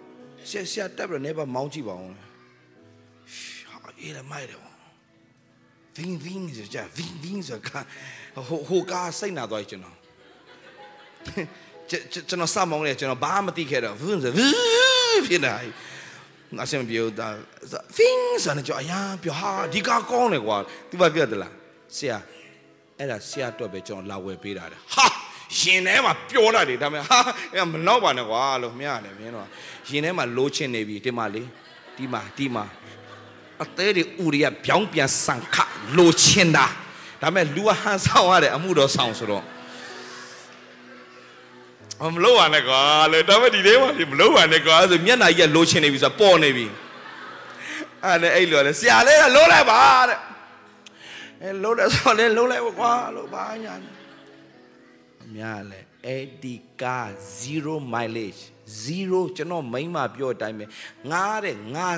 [0.50, 2.29] ဆရာဆရာတက်ပြီးတော့နေပါမောင်းကြည့်ပါအောင်ဟာအေးလ
[4.08, 4.60] ည်းမိုက်တယ်
[5.96, 7.70] ဗင်းဗင်းဆိုကြဗင်းဗင်းဆိုက
[8.48, 9.96] ဟိုဟိုကားစိတ်နာသွားကျွန်တော်
[11.90, 14.32] ကျွန်တော်စမောင်းနေကျွန်တော်ဘာမှမသိခဲ့တော့ဝင်းဆို
[15.28, 15.54] ဖြစ်နေ
[16.64, 17.28] အဆင်ပြေတာ
[17.96, 20.58] ဖင်းစနေကြအရာပြောဟာဒီကားကောင်းတယ်ကွာ
[20.90, 21.54] သူဘာပြောတယ်လား
[21.96, 22.18] ဆရာ
[22.98, 25.06] အဲ့ဒါဆရာတော့ပဲကျွန်တော်လာဝယ်ပေးတာတဲ့ဟာ
[25.60, 27.20] ရင်ထဲမှာပြောတာတယ်ဒါပေမဲ့ဟာ
[27.72, 29.48] မနောက်ပါနဲ့ကွာလို့မရတယ်မင်းတော့
[29.90, 31.44] ရင်ထဲမှာလိုးချင်နေပြီဒီမှာလေ
[31.98, 32.66] ဒီမှာဒီမှာ
[33.64, 35.58] အသေးတွေဥရိယပြောင်းပြန်ဆန်ခ
[35.98, 36.66] လိုချင်တာ
[37.22, 39.46] ဒါပေမဲ့လူကဟန်ဆောင်ရတယ်အမှုတော်ဆောင်ဆိုတော့
[42.14, 42.82] မလို့ပါနဲ့ကွာ
[43.14, 46.66] လေဒါပေမဲ့ဒီလေးမှာမလို့ပါနဲ့ကွာဆိုမျက်နှာကြီးကလိုချင်နေပြီဆိုပေါ်နေပြီ
[48.04, 50.20] အဲ့နဲ့အဲ့လိုလေဆရာလေးကလိုလိုက်ပါတဲ့
[51.44, 53.74] အဲလိုတယ်ဆိုလေလိုလိုက်ပါကွာလို့ဘာညာ
[55.24, 57.10] အများလေအဲ့ဒီကား
[57.50, 58.42] 0 mileage
[58.78, 60.66] 0ကျွန်တော်မိမပြောအတိုင်းပဲ
[61.12, 61.90] ငားတဲ့ငါ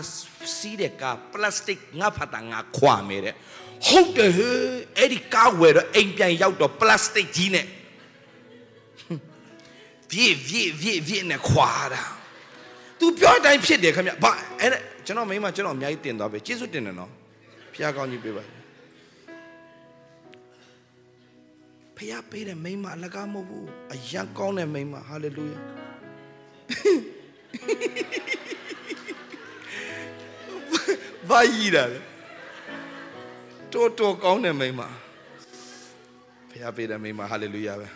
[0.57, 3.35] စီးတဲ့ကား plastic ငါဖတ်တာငါခွာမယ်တဲ့
[3.87, 4.57] ဟုတ်တယ်ဟဲ့
[4.97, 7.65] အဲ့ဒီကားဝယ်တော့အိမ်ပြန်ရောက်တော့ plastic ကြီးနဲ့
[10.11, 12.03] ပြေးပြေးပြေးပြေးနဲ့ခွာတာ
[12.99, 14.69] तू ပြောအတိုင်းဖြစ်တယ်ခင်ဗျဘာအဲ့
[15.05, 17.11] ကျွန်တော်မိမကျွန်တော်အများကြီးတင်သွားပဲကျေးဇူးတင်တယ်နော်
[17.73, 18.43] ဖះကောင်းကြီးပေးပါ
[21.97, 25.57] ဖះပေးတဲ့မိမအလကားမဟုတ်ဘူးအယံကောင်းတဲ့မိမဟာလေလုယာ
[31.29, 31.99] ဘာကြီးတာလဲ
[33.73, 34.81] တော်တော်ကောင်းတဲ့မိမ
[36.49, 37.87] ဖះပေးတဲ့မိမဟာလေလုယာပဲ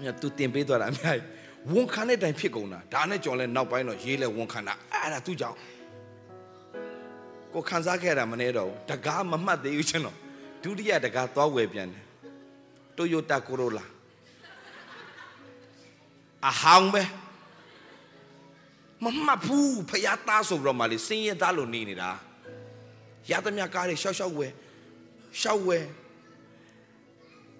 [0.00, 1.26] မြတ်သူတင်ပေးသွားတာအများကြီး
[1.72, 5.58] ဝန်ခံတဲ့တိုင်ဖြစ်ကုန်တာဒါနဲ့ကြော်လဲနောက်ပိုင်းတော့ရေးလဲဝန်ခံတာအဲ့ဒါသူ့ကြောင့်
[7.52, 10.16] ကိုခံစားခဲ့တာမနေတော့ဘူးတကားမမှတ်သေးဘူးကျွန်တော်
[10.62, 12.04] ဒုတိယတကားသွားဝယ်ပြန်တယ်
[12.96, 13.84] တိုယိုတာကိုရိုလာ
[16.48, 17.02] အဟောင်းပဲ
[19.04, 22.10] မမှတ်ဘူးဖယားသားဆိုပြီးတော့မှလေစင်းရဲသားလို့နေနေတာ
[23.30, 24.52] ရသမျှကားတွေရှောက်ရှောက်ဝယ်
[25.40, 25.84] ရှောက်ဝယ်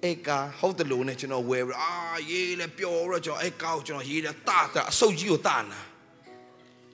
[0.03, 1.93] အဲ့ကာဟုတ်တယ်လို့နဲ့ကျွန်တော်ဝယ်ပြီးအာ
[2.31, 5.81] ရေးလဲပျော်တော့ကျွန်တော်အဲ့ကာကိုကျွန်တော်ရေးတယ်တာတာအဆုတ်ကြီးကိုတာနာ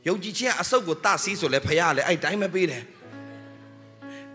[0.06, 2.84] ယုံကြည်ခြင်းအဆုတ်ကိုတာစီးဆိုလဲဖရားလဲအဲ့တိုင်းပဲပေးတယ်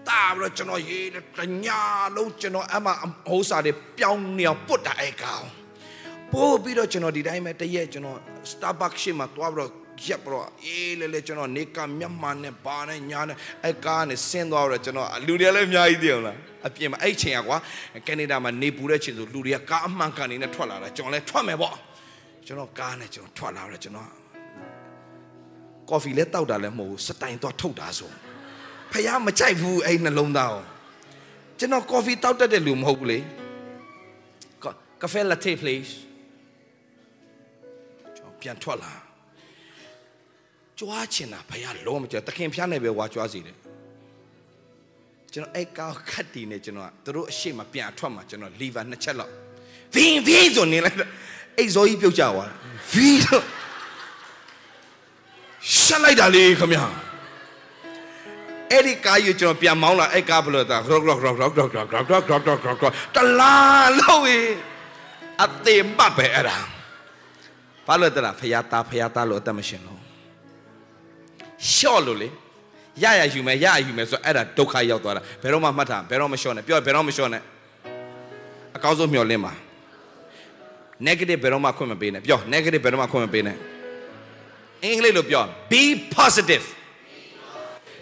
[0.09, 1.79] တာပြီးတော့ကျွန်တော်ရေးတယ်တညာ
[2.15, 2.87] လုံးကျွန်တော်အမ
[3.27, 5.45] ဟိုးစာတွေပြောင်းနေအောင်ပုတ်တာအဲ့ကောင်
[6.31, 8.19] ပို့ပြီးတော့ကျွန်တော်ဒီတိုင်းပဲတရက်ကျွန်တော်
[8.51, 9.71] Starbucks ရှေ့မှာတွားပြီးတော့
[10.03, 17.57] ရက်ပြီးတော့အေးလေလေကျွန်တော်နေကမျက်မှန်နဲ့ဘာနဲ့ညာနဲ့အဲ့ကားနဲ့ဆင်းသွားတော့ကျွန်တော်လူတွေလည်းအများကြီးသိအောင်လားအပြင်မှာအဲ့ချိန်ကကွာ
[18.07, 21.75] ကနေဒါမှာနေပူတဲ့ချိန်ဆိုလူတွေကကားအမှန်ကန်နေနဲ့ထွက်လာတာကျွန်တော်လည်းထွက်မယ်ပေါ့
[22.45, 24.09] ကျွန်တော်ကားနဲ့ကျွန်တော်ထွက်လာတော့ကျွန်တော်
[25.89, 28.11] ကော်ဖီလည်းတောက်တာလည်းမဟုတ်ဘူးစတိုင်တော့ထုတ်တာဆို
[28.91, 30.63] ဖះမကြိုက်ဘူးအဲ့နှလုံးသားကို
[31.59, 33.19] ကျွန်တော် coffee တောက်တတ်တဲ့လူမဟုတ်ဘူးလေ
[35.01, 35.91] cafe latte please
[38.17, 39.04] ကျွန်တော်ပြန်ထွက်လာ
[40.79, 43.57] ကြွားချင်တာဖယားလုံးမကြတခင်ဖျားနေပဲဝါကြွားစီတယ်
[45.33, 49.31] ကျွန်တော်အဲ့ကောက်ခတ်တီနေကျွန်တော်ကသူတို့အရှိမပြန်အထွက်မှာကျွန်တော် liver နှစ်ချက်လောက်
[49.93, 50.97] ဗင်းဗင်းဆိုနေလိုက်
[51.57, 52.55] အိတ်ဇော်ကြီးပြုတ်ကြသွားတာ
[52.91, 53.43] ဗင်းတော့
[55.81, 56.85] ရှက်လိုက်တာလေခမညာ
[58.71, 63.55] အဲ့ဒီကားယူကျွန်တော်ပြန်မောင်းလာအဲ့ကားဘလို့တာ rock rock rock rock rock rock rock rock rock rock rock တလာ
[63.99, 64.41] လို့ရေ
[65.43, 66.57] အသေးမပဲအဲ့ဒါ
[67.87, 70.04] ဘာလို့တလားဖယားသားဖယားသားလို့အသက်မရှင်လို့
[71.73, 72.29] ရှော့လို့လေ
[73.03, 77.41] ရရယူမယ်ရရယူမယ်ဆိုအဲ့ဒါဒုက္ခရောက်သွားတာဘယ်တော့မှမှတ်တာဘယ်တော့မလျှော့နဲ့ပြောဘယ်တော့မလျှော့နဲ့
[78.75, 79.53] အကောင်းဆုံးမျှော်လင့်ပါ
[81.07, 83.55] negative ဘယ်တော့မှခွင့်မပေးနဲ့ပြော negative ဘယ်တော့မှခွင့်မပေးနဲ့
[84.83, 85.81] အင်္ဂလိပ်လိုပြော be
[86.17, 86.65] positive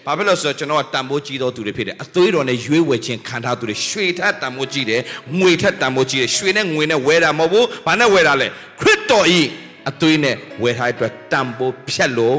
[0.05, 5.01] ဘာဖြစ်လို့ဆိုတော့ကျွန်တော်ကတန်ဖိုးကြီးသောသူတွေဖြစ်တယ်အသွေးတော်နဲ့ရွေးဝယ်ခြင်းခံထားသူတွေရွှေထက်တန်ဖိုးကြီးတယ်
[5.39, 8.47] ငွေထက်တန်ဖိုးကြီးတယ်ရွှေနဲ့ငွေနဲ့ဝယ်တာမဟုတ်ဘူးဘာနဲ့ဝယ်တာလဲ
[8.81, 9.41] ခရစ်တော်ဤ
[9.89, 12.37] အသွေးနဲ့ဝယ်ထားတဲ့အတွက်တန်ဖိုးဖြတ်လို့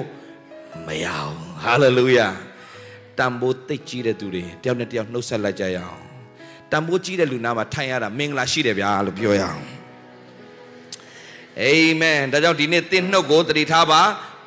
[0.88, 1.34] မရအောင်
[1.64, 2.28] ဟာလေလုယာ
[3.18, 6.00] တန်ဖိုးသိကြီးတဲ့သူတွေတယောက်နဲ့တယောက်နှုတ်ဆက်လိုက်ကြရအောင်
[6.70, 9.62] တန်ဖိုးကြီးတဲ့လူနာမှာထိုင်ရတာမင်္ဂလာရှိတယ်ဗျာလို့ပြောရအောင်
[11.62, 14.00] အာမင်ဒါကြောင့်ဒီနေ့သင်နှုတ်ကိုတတိထားပါ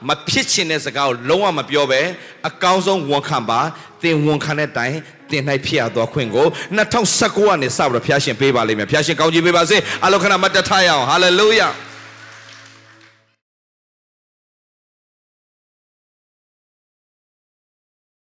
[0.07, 2.01] မဖြစ်ချင်တဲ့စကားကိုလုံးဝမပြောပဲ
[2.47, 3.59] အကောင်းဆုံးဝန်ခံပါ
[4.03, 4.93] သင်ဝန်ခံတဲ့တိုင်
[5.29, 6.47] သင်၌ဖြစ်ရသောခွင့်ကို
[6.77, 11.67] 2019ကနေစပြီးတော့ဖျားရှင်ပေးပါလိမ့်မယ်ဖျားရှင်ကောင်းချီးပေးပါစေအလောကနာမတ်တထားရအောင်ဟာလေလုယာ